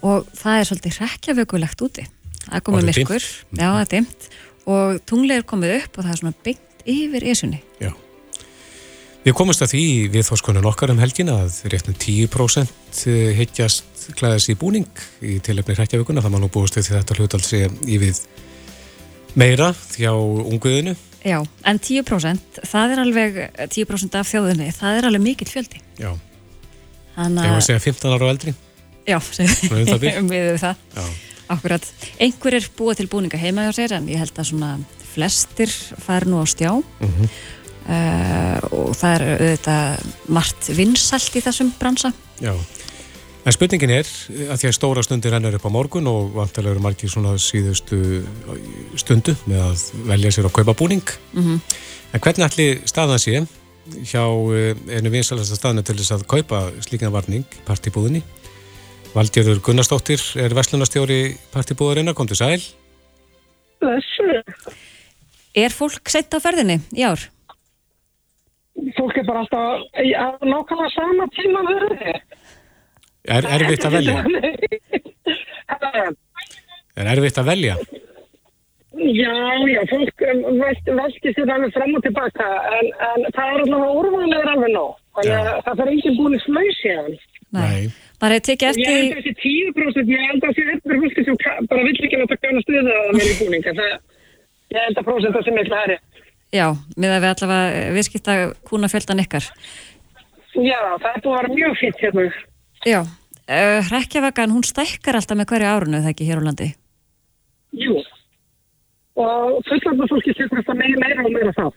og 0.00 0.30
það 0.40 0.56
er 0.56 0.70
svolítið 0.70 0.96
hrekkjavökulegt 1.02 1.84
úti. 1.84 2.06
Það 2.46 2.64
komið 2.70 2.88
myrkur, 2.88 3.28
já 3.52 3.66
það 3.66 3.82
er 3.82 3.92
dimmt 3.92 4.30
og 4.70 4.98
tunglið 5.08 5.42
er 5.42 5.48
komið 5.52 5.76
upp 5.76 5.98
og 5.98 6.06
það 6.06 6.12
er 6.14 6.20
svona 6.22 6.40
beint 6.48 6.84
yfir 6.96 7.30
esunni. 7.34 7.62
Já. 7.84 7.92
Við 9.20 9.36
komumst 9.36 9.60
að 9.60 9.74
því 9.74 9.86
í 9.92 10.04
viðþórskonun 10.16 10.72
okkar 10.72 10.94
um 10.94 11.04
helgina 11.04 11.42
að 11.44 11.60
réttum 11.68 12.00
10% 12.00 13.06
hyggjast 13.36 14.06
klæðast 14.16 14.48
í 14.48 14.56
búning 14.56 14.88
í 15.20 15.36
tilefni 15.44 15.76
hrekkjavíkuna. 15.76 16.24
Það 16.24 16.32
má 16.32 16.40
nú 16.40 16.48
búist 16.48 16.80
við 16.80 16.88
því 16.88 17.02
þetta 17.02 17.18
hlutald 17.20 17.44
sé 17.44 17.66
í 17.84 18.00
við 18.00 18.24
meira 19.38 19.70
þjá 19.74 20.10
unguðinu. 20.14 20.96
Já, 21.20 21.36
en 21.68 21.78
10% 21.78 22.60
það 22.64 22.92
er 22.94 23.02
alveg 23.02 23.34
10% 23.74 24.14
af 24.16 24.28
þjóðinni, 24.30 24.70
það 24.72 24.98
er 24.98 25.08
alveg 25.10 25.22
mikill 25.26 25.50
fjöldi. 25.52 25.80
Já. 26.00 26.14
Þannig 27.16 27.44
Þegar 27.44 27.58
við 27.58 27.66
segja 27.66 27.82
15 27.84 28.14
ára 28.14 28.24
og 28.24 28.30
eldri. 28.34 28.54
Já, 29.10 29.18
Svona 29.20 29.98
um 30.22 30.30
við 30.34 30.48
það. 30.62 30.80
Já. 30.96 31.04
Akkurat. 31.50 31.86
Einhver 32.22 32.54
er 32.60 32.66
búið 32.78 33.00
til 33.02 33.08
búninga 33.10 33.38
heima 33.42 33.64
hjá 33.66 33.72
sér 33.80 33.96
en 33.98 34.06
ég 34.08 34.20
held 34.22 34.36
að 34.38 34.48
svona 34.52 34.72
flestir 35.12 35.72
fær 36.06 36.24
nú 36.30 36.38
á 36.40 36.46
stjá 36.46 36.70
Mhm. 36.78 37.30
uh, 37.90 38.58
og 38.70 38.92
það 38.96 39.14
er 39.16 39.24
auðvitað 39.34 40.04
margt 40.30 40.68
vinsælt 40.78 41.36
í 41.36 41.42
þessum 41.42 41.72
bransa. 41.80 42.12
Já. 42.40 42.54
En 43.40 43.54
spurningin 43.56 43.92
er 43.94 44.08
að 44.52 44.58
því 44.60 44.68
að 44.68 44.74
stóra 44.76 45.02
stundir 45.04 45.32
hennar 45.32 45.54
upp 45.56 45.64
á 45.64 45.72
morgun 45.72 46.08
og 46.10 46.34
vantilega 46.34 46.74
eru 46.74 46.82
margir 46.84 47.08
svona 47.08 47.36
síðustu 47.40 48.20
stundu 49.00 49.32
með 49.48 49.62
að 49.64 49.84
velja 50.10 50.34
sér 50.36 50.48
að 50.50 50.58
kaupa 50.60 50.76
búning. 50.76 51.14
Mm 51.32 51.60
En 52.10 52.18
hvernig 52.18 52.42
ætli 52.42 52.64
staðan 52.90 53.20
sé 53.22 53.36
hjá 54.02 54.24
eh, 54.50 54.74
einu 54.98 55.12
vinsalasta 55.12 55.54
staðinu 55.54 55.84
til 55.86 55.94
þess 56.00 56.16
að 56.16 56.26
kaupa 56.26 56.62
slíkna 56.82 57.10
varning 57.14 57.46
partibúðinni? 57.68 58.24
Valdjörður 59.14 59.60
Gunnarsdóttir 59.62 60.18
er 60.42 60.54
verslunarstjóri 60.54 61.36
partibúðarinnar, 61.54 62.14
kom 62.18 62.26
til 62.26 62.38
sæl. 62.38 62.60
Þessu, 63.78 64.42
Er 65.54 65.70
fólk 65.70 66.10
sett 66.10 66.34
á 66.34 66.38
ferðinni 66.42 66.80
í 66.94 67.06
ár? 67.06 67.30
fólk 68.96 69.18
er 69.18 69.26
bara 69.26 69.42
alltaf 69.44 70.42
nákvæmlega 70.46 70.90
sama 70.94 71.26
tíma 71.36 71.62
verði. 71.68 72.14
Er 73.28 73.44
erfitt 73.56 73.84
að 73.84 73.98
velja? 73.98 74.24
Er 77.00 77.08
erfitt 77.14 77.38
að 77.40 77.48
velja? 77.48 77.74
Já, 79.00 79.34
já, 79.70 79.80
fólk 79.88 80.22
um, 80.28 80.40
velt, 80.60 80.88
velki 80.98 81.32
sér 81.32 81.52
alveg 81.54 81.72
fram 81.72 81.94
og 81.96 82.02
tilbaka 82.04 82.46
en, 82.76 82.88
en 83.06 83.26
það 83.32 83.52
er 83.54 83.62
allavega 83.64 83.98
úrvæðilegur 84.00 84.50
alveg 84.52 84.72
nóg. 84.74 84.96
Þannig 85.16 85.36
að 85.38 85.60
það 85.66 85.78
fyrir 85.80 85.92
enginn 85.94 86.18
búin 86.18 86.36
í 86.36 86.40
hann. 86.96 87.14
Nei. 87.50 87.80
Bara 88.20 88.36
hefur 88.36 88.46
tekið 88.50 88.80
Ég 88.80 88.90
held 88.90 88.98
eftir, 89.00 89.16
að 89.16 89.24
þessi 89.28 89.34
10% 89.40 90.12
ég 90.12 90.26
held 90.26 90.44
að 90.44 90.50
þessi 90.50 90.74
eftir 90.74 91.00
fólki 91.04 91.24
sem 91.26 91.38
bara 91.70 91.86
vill 91.86 91.96
ekki 91.96 92.20
láta 92.20 92.40
gana 92.44 92.64
stuða 92.66 92.98
að 92.98 93.14
vera 93.14 93.30
í 93.30 93.38
búninga. 93.40 93.74
Það, 93.78 93.96
ég 94.74 94.86
held 94.86 95.00
að 95.00 95.08
prósenta 95.08 95.44
sem 95.46 95.58
mikla 95.58 95.80
herri. 95.84 95.98
já, 96.52 96.66
með 97.00 97.14
að 97.14 97.24
við 97.24 97.32
allavega 97.32 97.96
viðskipta 97.96 98.36
kúnafjöldan 98.68 99.24
ykkar. 99.24 99.50
Já, 100.58 100.80
það 101.00 101.10
er 101.14 101.24
búin 101.24 101.38
að 101.38 101.40
vera 101.40 101.56
mjög 101.56 101.80
fýtt 101.80 102.04
hérna. 102.04 102.30
Já, 102.86 103.02
uh, 103.04 103.80
hrekkjavagan, 103.90 104.54
hún 104.54 104.64
stækkar 104.64 105.18
alltaf 105.18 105.36
með 105.36 105.50
hverju 105.52 105.68
árunu, 105.68 106.00
það 106.00 106.14
ekki 106.14 106.28
hér 106.30 106.40
á 106.40 106.46
landi? 106.48 106.68
Jú. 107.76 107.98
Og 109.20 109.58
fullanda 109.68 110.06
fólki 110.08 110.32
setur 110.32 110.62
þetta 110.62 110.76
meira, 110.78 110.96
meira 111.02 111.26
og 111.26 111.34
meira 111.34 111.52
það. 111.58 111.74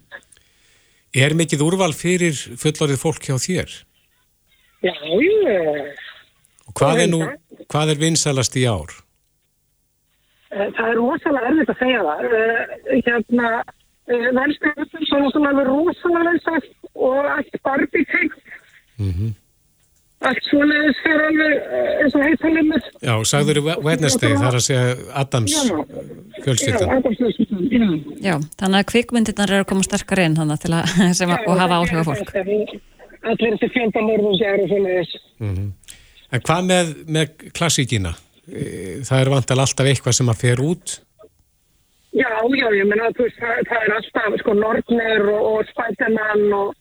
Er 1.14 1.36
mikið 1.38 1.66
úrval 1.66 1.92
fyrir 1.94 2.34
fullorðið 2.62 3.02
fólk 3.04 3.28
hjá 3.28 3.36
þér? 3.36 3.76
Já, 4.84 4.94
jú. 5.04 5.58
Og 6.72 6.74
hvað 6.80 7.04
er 7.04 7.12
nú, 7.12 7.22
hvað 7.68 7.94
er 7.94 8.02
vinsælast 8.02 8.56
í 8.58 8.64
ár? 8.66 8.96
Eh, 10.54 10.70
Það 10.78 10.88
er 10.88 10.98
rosalega 11.02 11.52
erfitt 11.52 11.72
að 11.74 11.80
segja 11.84 12.02
það. 12.08 12.26
Eh, 12.40 12.98
Hérna, 13.04 13.52
svona 14.08 15.32
svona 15.36 15.52
alveg 15.52 15.70
rosalega 15.70 16.32
vinsælt 16.32 16.92
og 16.96 17.32
allt 17.38 17.64
barbíkeng, 17.68 18.36
Mm 18.98 19.34
allt 20.30 20.48
svona 20.48 20.80
þess 20.86 21.02
fyrir 21.04 21.24
alveg 21.28 21.54
eh, 21.60 21.92
eins 22.04 22.16
og 22.18 22.24
heitalumir. 22.28 22.88
Já, 23.04 23.14
sagður 23.30 23.60
Wednesday, 23.86 24.34
það 24.38 24.48
er 24.50 24.58
að 24.60 24.66
segja 24.68 24.96
Adams 25.22 25.56
fjölskyldan. 26.44 26.96
Adamsfjölskyldan, 26.98 27.70
já. 27.70 27.86
Já, 28.28 28.36
þannig 28.64 28.80
að 28.82 28.90
kvikmyndirnar 28.94 29.54
eru 29.54 29.66
að 29.66 29.70
koma 29.74 29.88
sterkar 29.88 30.24
inn 30.26 30.38
þannig 30.40 30.64
til 30.66 30.74
að, 30.80 30.98
sem 31.20 31.34
að, 31.36 31.48
og 31.48 31.62
hafa 31.64 31.80
áhrif 31.82 32.04
á 32.04 32.06
fólk. 32.12 32.36
Allir 33.24 33.56
þessi 33.56 33.72
fjöndanmörðum 33.78 34.38
sem 34.40 34.58
eru 34.58 34.68
svona 34.72 34.98
þess. 35.00 35.24
Mhm. 35.44 35.72
En 36.34 36.42
hvað 36.48 36.70
með, 36.70 36.94
með 37.14 37.50
klassíkina? 37.54 38.16
Eh, 38.50 39.02
Það 39.06 39.20
er 39.22 39.30
vantal 39.32 39.60
alltaf 39.64 39.88
eitthvað 39.88 40.16
sem 40.18 40.32
að 40.34 40.40
fer 40.42 40.62
út. 40.64 40.96
Já, 42.14 42.30
já, 42.30 42.68
ég 42.78 42.86
menna, 42.86 43.10
þú 43.18 43.26
veist, 43.26 43.38
það, 43.42 43.62
það 43.70 43.86
er 43.88 43.94
alltaf, 43.98 44.36
sko, 44.42 44.54
Nordner 44.58 45.24
og, 45.34 45.46
og 45.50 45.70
Spiderman 45.72 46.44
og, 46.58 46.74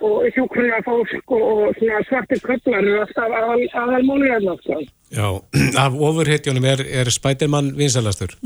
og 0.00 0.24
hjúkrunar 0.34 0.82
fólk 0.86 1.32
og, 1.34 1.42
og 1.42 1.74
svona 1.78 2.00
svartir 2.08 2.40
köplar 2.44 2.80
eru 2.80 3.00
alltaf 3.02 3.34
aðal, 3.40 4.06
múlið 4.08 4.48
sko. 4.62 4.80
Já, 5.12 5.26
af 5.84 5.98
ofurhetjónum 6.08 6.66
er, 6.72 6.84
er 7.02 7.10
Spiderman 7.12 7.72
vinsalastur. 7.76 8.36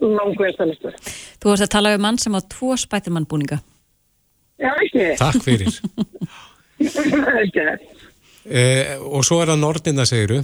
Langt 0.00 0.40
vinsalastur. 0.42 0.96
Þú 1.40 1.52
vorst 1.52 1.66
að 1.66 1.72
tala 1.76 1.94
um 1.96 2.04
mann 2.04 2.20
sem 2.20 2.36
á 2.36 2.40
tvo 2.44 2.76
Spiderman 2.80 3.28
búninga. 3.28 3.60
Já, 4.60 4.72
ekki. 4.84 5.08
Takk 5.20 5.42
fyrir. 5.44 5.80
ekki. 7.42 7.66
Eh, 8.46 8.96
og 9.00 9.24
svo 9.26 9.40
er 9.42 9.52
það 9.52 9.62
Nordina, 9.62 10.06
segiru. 10.08 10.42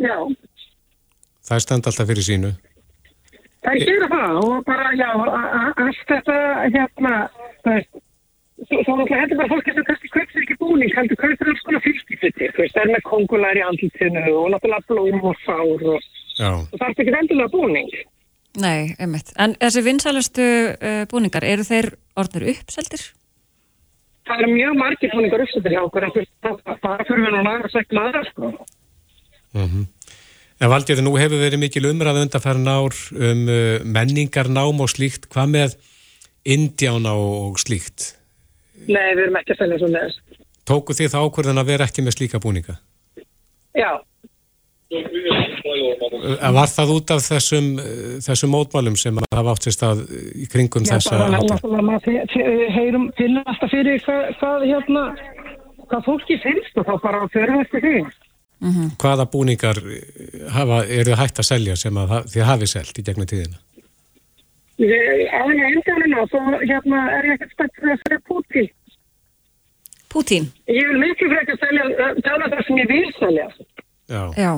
Já. 0.00 0.16
Það 1.46 1.56
er 1.56 1.64
stand 1.64 1.88
alltaf 1.88 2.08
fyrir 2.08 2.24
sínu. 2.24 2.52
Það 3.60 3.74
er 3.74 3.88
gera 3.88 4.06
það 4.08 4.36
og 4.40 4.60
bara, 4.64 4.92
já, 4.96 5.08
allt 5.84 6.04
þetta 6.08 6.36
hérna, 6.72 7.16
það 7.64 7.74
er 7.80 7.88
Náttúrulega 8.70 9.18
heldur 9.18 9.38
bara 9.40 9.50
fólki 9.50 9.72
sem 9.74 9.84
kannski 9.86 10.08
kaupir 10.14 10.44
ekki 10.44 10.56
búning, 10.60 10.92
heldur 10.94 11.18
kaupir 11.18 11.48
alls 11.50 11.62
konar 11.66 11.82
fylgifiti, 11.82 12.50
þú 12.54 12.62
veist, 12.62 12.74
það 12.76 12.84
er 12.84 12.92
með 12.94 13.04
kongular 13.08 13.58
í 13.58 13.62
andlutinu 13.66 14.22
og 14.30 14.50
náttúrulega 14.52 14.86
blóm 14.86 15.24
og 15.26 15.40
sár 15.42 15.86
og, 15.94 16.04
og 16.46 16.76
það 16.76 16.84
er 16.86 16.92
ekki 16.94 17.14
endilega 17.20 17.50
búning. 17.50 17.88
Nei, 18.62 18.94
einmitt. 18.98 19.32
En 19.42 19.56
þessi 19.58 19.82
vinsælustu 19.86 20.46
uh, 20.74 21.02
búningar, 21.10 21.46
eru 21.46 21.66
þeir 21.66 21.90
orður 22.18 22.46
uppseldir? 22.54 23.02
Það 24.30 24.44
eru 24.44 24.52
mjög 24.54 24.78
margir 24.78 25.12
búningar 25.16 25.44
uppseldir 25.46 25.74
hjá 25.74 25.82
okkur, 25.88 26.06
það 26.06 27.02
fyrir 27.08 27.24
við 27.26 27.34
náttúrulega 27.34 27.56
að 27.58 27.74
segja 27.74 27.98
maður, 27.98 28.30
sko. 28.30 28.52
Mm 29.58 29.66
-hmm. 29.66 29.84
En 30.60 30.70
Valdir, 30.70 31.02
nú 31.02 31.16
hefur 31.16 31.40
verið 31.40 31.58
mikil 31.58 31.86
umræð 31.90 32.22
undarfæra 32.22 32.58
nár 32.62 32.94
um 33.16 33.48
uh, 33.48 33.82
menningarnám 33.82 34.80
og 34.80 34.90
slíkt, 34.94 35.26
hvað 35.32 35.54
með 35.56 35.76
Indjána 36.44 37.14
og 37.16 37.58
slíkt? 37.58 38.19
Nei, 38.88 39.10
við 39.16 39.24
erum 39.26 39.40
ekki 39.40 39.54
að 39.54 39.64
selja 39.64 39.80
svo 39.80 39.90
neðast. 39.90 40.38
Tóku 40.68 40.96
þið 40.96 41.12
það 41.12 41.26
ákvörðan 41.26 41.62
að 41.62 41.72
vera 41.72 41.88
ekki 41.88 42.04
með 42.06 42.16
slíka 42.16 42.40
búninga? 42.42 42.76
Já. 43.76 43.90
Var 44.90 46.70
það 46.72 46.92
út 46.96 47.12
af 47.14 47.20
þessum, 47.22 47.68
þessum 48.24 48.50
mótmálum 48.50 48.96
sem 48.98 49.20
hafa 49.22 49.52
átt 49.54 49.68
sér 49.68 49.76
stað 49.76 50.00
í 50.34 50.48
kringum 50.50 50.86
Já, 50.86 50.96
þessa? 50.96 51.20
Já, 51.30 51.58
bara 51.62 51.84
maður 51.86 52.18
heyrum 52.74 53.06
finnum 53.18 53.46
alltaf 53.46 53.70
fyrir 53.70 54.02
hvað, 54.02 54.24
hvað, 54.40 54.66
hérna, 54.72 55.04
hvað 55.86 56.08
fólki 56.08 56.40
finnst 56.42 56.82
og 56.82 56.88
þá 56.88 56.92
bara 57.04 57.22
fyrir 57.30 57.62
eftir 57.62 57.86
því. 57.86 58.02
Hvaða 59.00 59.24
búningar 59.32 59.78
hafa, 60.52 60.82
eru 60.84 61.14
hægt 61.16 61.38
að 61.40 61.48
selja 61.48 61.78
sem 61.80 61.96
að 61.96 62.18
þið 62.34 62.48
hafið 62.50 62.72
selgt 62.74 62.98
í 63.00 63.06
gegnum 63.06 63.30
tíðina? 63.30 63.62
Aðeins 64.80 65.66
endanina, 65.68 66.26
svo 66.30 66.40
hérna 66.62 67.04
er 67.18 67.28
ég 67.28 67.36
ekkert 67.36 67.52
spennt 67.52 67.74
fyrir 67.76 67.94
að 67.94 68.02
segja 68.04 68.20
Putin. 68.30 68.68
Putin? 70.10 70.50
Ég 70.70 70.88
vil 70.88 71.00
miklu 71.02 71.30
að 71.36 71.52
selja, 71.60 71.88
tala 72.24 72.48
það 72.48 72.62
sem 72.66 72.80
ég 72.80 72.90
vil 72.90 73.10
selja. 73.18 73.46
Já. 74.10 74.22
Já. 74.40 74.52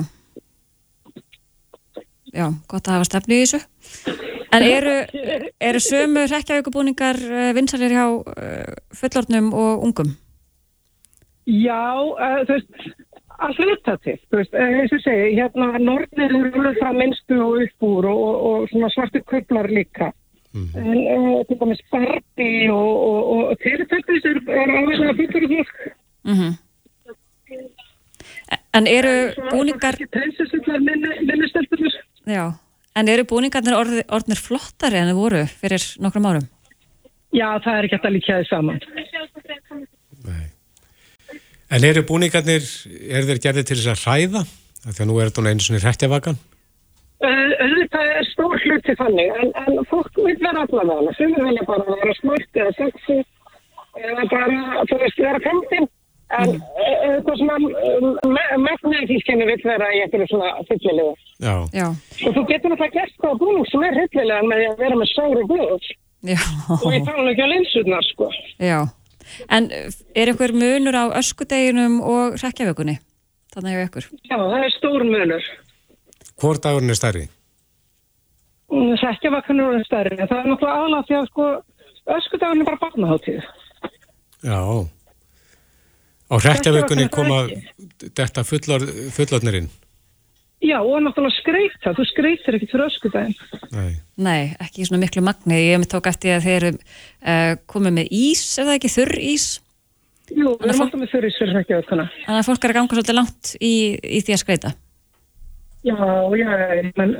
Já, 2.33 2.47
gott 2.71 2.87
að 2.87 2.95
hafa 2.95 3.09
stefni 3.11 3.37
í 3.37 3.43
þessu. 3.43 3.59
En 4.53 4.63
eru, 4.65 4.95
eru 5.61 5.81
sömu 5.81 6.23
rekjavíkubúningar 6.29 7.19
vinsalir 7.57 7.93
hjá 7.93 8.05
fullornum 8.97 9.51
og 9.53 9.85
ungum? 9.85 10.15
Já, 11.45 11.99
uh, 11.99 12.41
þú 12.47 12.55
veist, 12.55 12.91
að 13.41 13.61
hluta 13.61 13.95
til, 14.03 14.17
þú 14.29 14.39
veist, 14.39 14.53
eins 14.53 14.93
og 14.95 15.01
segi, 15.03 15.29
hérna 15.37 15.79
nortnir 15.81 16.31
eru 16.31 16.51
alveg 16.51 16.79
frá 16.81 16.91
minnstu 16.95 17.39
og 17.41 17.63
uppbúr 17.65 18.09
og, 18.11 18.19
og, 18.23 18.35
og 18.49 18.67
svona 18.71 18.89
svartu 18.93 19.23
köplar 19.31 19.69
líka. 19.69 20.11
Mm 20.53 20.65
-hmm. 20.65 20.79
En 20.79 21.21
uh, 21.21 21.45
til 21.47 21.57
dæmis 21.59 21.81
Barbie 21.91 22.71
og, 22.71 22.93
og 23.33 23.57
fyrirtæktis 23.63 24.25
er, 24.25 24.37
er 24.47 24.67
alveg 24.77 24.99
að 24.99 25.09
og 25.09 25.49
fólk. 25.53 25.77
Mm 26.23 26.33
-hmm. 26.33 26.51
En 28.73 28.87
eru 28.87 29.15
búningar... 29.51 29.93
Já, 32.25 32.53
en 32.95 33.07
eru 33.07 33.23
búningarnir 33.23 33.75
orð, 33.77 34.01
orðnir 34.15 34.39
flottari 34.47 34.97
en 34.97 35.09
þau 35.11 35.15
voru 35.15 35.45
fyrir 35.45 35.83
nokkrum 35.99 36.25
árum? 36.25 36.47
Já, 37.33 37.59
það 37.63 37.77
er 37.77 37.83
ekki 37.83 37.99
að 37.99 38.15
líka 38.15 38.39
þið 38.39 38.47
saman. 38.49 38.79
En 41.73 41.85
eru 41.87 42.03
búningarnir, 42.05 42.65
eru 43.09 43.29
þeir 43.31 43.39
gerðið 43.47 43.69
til 43.69 43.77
þess 43.79 43.91
að 43.93 44.03
hræða? 44.03 44.41
Þegar 44.83 45.07
nú 45.09 45.15
er 45.17 45.31
þetta 45.31 45.49
einu 45.49 45.63
svona 45.65 45.81
hrættjavakan? 45.81 46.37
Þetta 47.23 48.01
er 48.19 48.27
stór 48.29 48.59
hluti 48.61 48.95
þannig, 48.99 49.31
en, 49.39 49.51
en 49.63 49.79
fólk 49.89 50.19
vil 50.19 50.35
vera 50.43 50.65
allavega. 50.67 51.13
Sumir 51.17 51.47
vilja 51.47 51.65
bara 51.69 51.87
vera 51.87 52.15
smart 52.19 52.61
eða 52.61 52.73
sexy 52.77 53.19
eða 53.97 54.25
bara, 54.29 54.85
þú 54.89 54.99
veist, 55.01 55.21
vera 55.25 55.41
femtin. 55.47 55.89
En 56.33 56.53
eitthvað 56.57 57.41
svona 57.41 57.57
megnaðískenni 58.65 59.45
vil 59.49 59.59
vera 59.65 59.89
í 59.93 60.01
eitthvað 60.03 60.29
svona 60.31 60.53
fyllilega. 60.69 61.13
Já. 61.45 61.55
Já. 61.77 61.87
Og 62.27 62.37
þú 62.37 62.45
getur 62.49 62.73
náttúrulega 62.73 62.95
gert 62.99 63.19
hvað 63.21 63.39
búning 63.43 63.69
sem 63.69 63.85
er 63.89 63.99
fyllilega 64.01 64.49
með 64.49 64.65
að 64.69 64.81
vera 64.81 64.99
með 65.01 65.13
sári 65.13 65.45
blóð. 65.51 65.93
Já. 66.23 66.41
Og 66.79 66.89
ég 66.93 67.05
tala 67.07 67.31
ekki 67.33 67.45
á 67.45 67.53
linsurnar, 67.53 68.09
sko. 68.13 68.29
Já. 68.61 68.79
En 69.49 69.69
er 69.71 70.31
einhver 70.31 70.53
munur 70.55 70.97
á 70.97 71.05
öskudeginum 71.19 71.99
og 72.01 72.37
rekjavökunni? 72.41 72.97
Þannig 73.53 73.77
að 73.77 73.85
ykkur. 73.87 74.09
Já, 74.29 74.37
það 74.37 74.57
er 74.59 74.73
stór 74.77 75.05
munur. 75.07 75.49
Hvor 76.41 76.59
dagurinn 76.63 76.93
er 76.93 76.99
stærri? 76.99 77.27
Rekjavökunni 78.73 79.69
er 79.77 79.85
stærri. 79.87 80.17
Það 80.23 80.39
er 80.39 80.49
náttúrulega 80.49 80.81
aðlátt 80.81 81.09
því 81.11 81.19
að 81.19 81.29
sko 81.29 81.47
öskudagurinn 82.17 82.65
er 82.65 82.69
bara 82.71 82.81
barnaháttíð. 82.87 83.47
Já. 84.43 84.59
Á 86.33 86.35
rekjavökunni 86.47 87.07
koma 87.13 87.45
þetta 88.01 88.45
fullar, 88.47 88.85
fullarnirinn? 89.13 89.69
Já, 90.63 90.77
og 90.79 91.01
náttúrulega 91.03 91.35
skreita. 91.41 91.91
Þú 91.91 92.05
skreitir 92.07 92.55
ekkert 92.55 92.71
fyrir 92.71 92.85
öskudaginn. 92.87 93.33
Nei. 93.73 93.89
Nei, 94.23 94.53
ekki 94.63 94.85
svona 94.87 95.01
miklu 95.01 95.23
magni. 95.25 95.57
Ég 95.59 95.73
hef 95.75 95.81
mér 95.83 95.89
tók 95.91 96.07
eftir 96.07 96.37
að 96.37 96.45
þeir 96.45 96.55
eru 96.55 96.71
uh, 96.77 97.51
komið 97.73 97.95
með 97.97 98.15
ís, 98.15 98.43
er 98.55 98.69
það 98.69 98.77
ekki 98.77 98.91
þurr 98.93 99.13
ís? 99.19 99.47
Jú, 100.31 100.53
við 100.53 100.69
erum 100.69 100.85
alltaf 100.85 101.01
með 101.01 101.11
þurr 101.11 101.27
ís 101.27 101.41
fyrir 101.41 101.59
rekjavökunna. 101.59 102.07
Þannig 102.23 102.39
að 102.39 102.47
fólk 102.47 102.63
er 102.63 102.73
að 102.73 102.79
ganga 102.79 102.95
svolítið 102.95 103.19
langt 103.19 103.51
í, 103.59 103.73
í 103.99 104.23
því 104.23 104.37
að 104.37 104.41
skreita. 104.45 104.73
Já, 105.83 105.97
já, 106.39 106.49
menn 106.95 107.13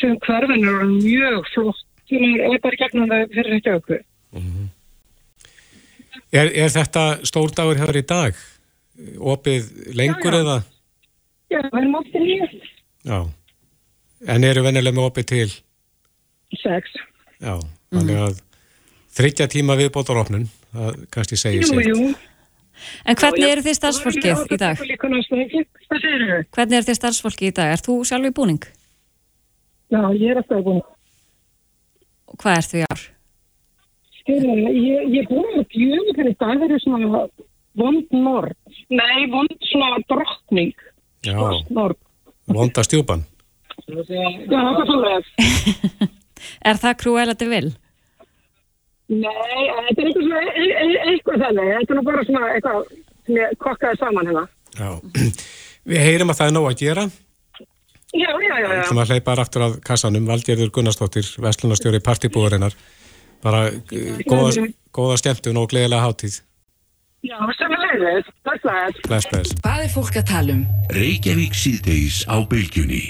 sem 0.00 0.16
hverfin 0.24 0.68
eru 0.72 0.90
mjög 0.94 1.52
flott. 1.52 1.86
Það 2.08 2.48
er 2.48 2.60
bara 2.64 2.80
gegnum 2.80 3.12
það 3.12 3.28
fyrir 3.36 3.54
rekjavöku. 3.58 4.02
Mm 4.32 4.48
-hmm. 4.48 4.66
er, 6.32 6.48
er 6.64 6.72
þetta 6.72 7.04
stór 7.28 7.52
dagur 7.52 7.76
hér 7.76 8.00
í 8.00 8.06
dag? 8.06 8.44
Opið 9.20 9.68
lengur 9.92 10.32
já, 10.32 10.38
já. 10.38 10.40
eða? 10.40 10.60
Já, 11.50 11.60
við 11.66 11.78
erum 11.80 11.98
alltaf 11.98 12.22
nýja. 12.22 12.48
Já. 13.10 13.18
En 14.30 14.44
eru 14.44 14.62
vennilega 14.66 14.96
með 14.96 15.08
opið 15.08 15.28
til? 15.32 15.50
Sex. 16.60 16.96
Já, 17.40 17.54
þannig 17.94 18.18
að 18.26 18.40
þryggja 19.16 19.46
tíma 19.50 19.76
viðbótarofnun, 19.80 20.48
það 20.74 20.98
kannski 21.14 21.38
segir 21.40 21.64
Jú, 21.64 21.70
sér. 21.72 21.88
jú. 21.88 22.10
En 23.04 23.16
hvernig 23.18 23.44
Já, 23.44 23.52
eru 23.52 23.64
þið 23.64 23.76
starfsfólkið 23.76 24.52
í 24.54 24.58
dag? 24.60 24.82
Hvernig 26.54 26.76
er 26.78 26.86
þið 26.86 26.98
starfsfólkið 26.98 27.50
í 27.50 27.54
dag? 27.58 27.72
Er 27.74 27.82
þú 27.84 27.96
sjálf 28.08 28.28
í 28.30 28.34
búning? 28.36 28.62
Já, 29.90 30.00
ég 30.16 30.30
er 30.32 30.40
alltaf 30.40 30.62
búin. 30.64 30.82
Og 32.30 32.38
hvað 32.40 32.60
ert 32.60 32.70
þú 32.70 32.78
í 32.80 32.84
ár? 32.86 33.02
Skilja, 34.20 34.54
ég, 34.70 35.08
ég 35.16 35.18
er 35.24 35.28
búin 35.28 35.58
að 35.60 35.66
bjöðu 35.74 36.14
fyrir 36.20 36.36
dag 36.40 36.62
verið 36.62 36.82
svona 36.84 37.24
vond 37.80 38.14
nord. 38.14 38.56
Nei, 38.92 39.26
vond 39.32 39.68
svona 39.70 40.00
drottning. 40.10 40.72
Já, 41.26 41.36
vonda 42.48 42.84
stjúpan. 42.86 43.26
Já, 43.90 44.02
það 44.08 44.80
er 44.80 44.90
svona. 44.90 46.10
Er 46.64 46.78
það 46.80 46.94
Cruella 47.02 47.34
de 47.36 47.46
Vil? 47.50 47.66
Nei, 49.10 49.26
þetta 49.28 50.00
er 50.00 50.06
eitthvað 50.06 50.22
svona, 50.24 50.42
e 50.54 50.66
e 50.70 51.00
eitthvað 51.10 51.42
þannig. 51.44 51.72
Þetta 51.74 51.92
er 51.92 51.98
nú 51.98 52.04
bara 52.06 52.22
svona 52.28 52.52
eitthvað 52.54 52.92
sem 53.26 53.40
ég 53.40 53.58
kokkaði 53.64 54.00
saman 54.00 54.30
hérna. 54.30 54.44
Já. 54.78 54.90
Við 55.90 56.04
heyrim 56.06 56.32
að 56.32 56.38
það 56.38 56.50
er 56.50 56.54
nóg 56.56 56.68
að 56.70 56.78
gera. 56.84 57.06
Já, 58.10 58.30
já, 58.30 58.54
já, 58.54 58.66
já. 58.66 58.82
Það 58.88 58.96
maður 58.98 59.12
hleypar 59.14 59.42
aftur 59.42 59.64
að 59.66 59.74
kassanum, 59.86 60.28
Valgerður 60.30 60.72
Gunnarsdóttir, 60.74 61.28
Vestlunarstjóri 61.44 62.00
partibúðarinnar. 62.06 62.76
Bara 63.44 63.66
uh, 63.70 64.22
góða, 64.28 64.66
góða 64.94 65.18
skemmtun 65.20 65.60
og 65.60 65.68
gleðilega 65.70 66.06
hátíð. 66.06 66.40
Já, 67.20 67.36
sem 67.52 67.72
er 67.76 67.82
þetta. 68.00 68.32
Bless, 69.04 69.26
bless. 69.28 69.52
Hvað 69.60 69.82
er 69.84 69.90
fólk 69.92 70.14
að 70.16 70.28
tala 70.30 70.54
um? 70.56 70.62
Reykjavík 70.96 71.58
síðdeis 71.58 72.22
á 72.24 72.40
bylgjunni 72.48 73.02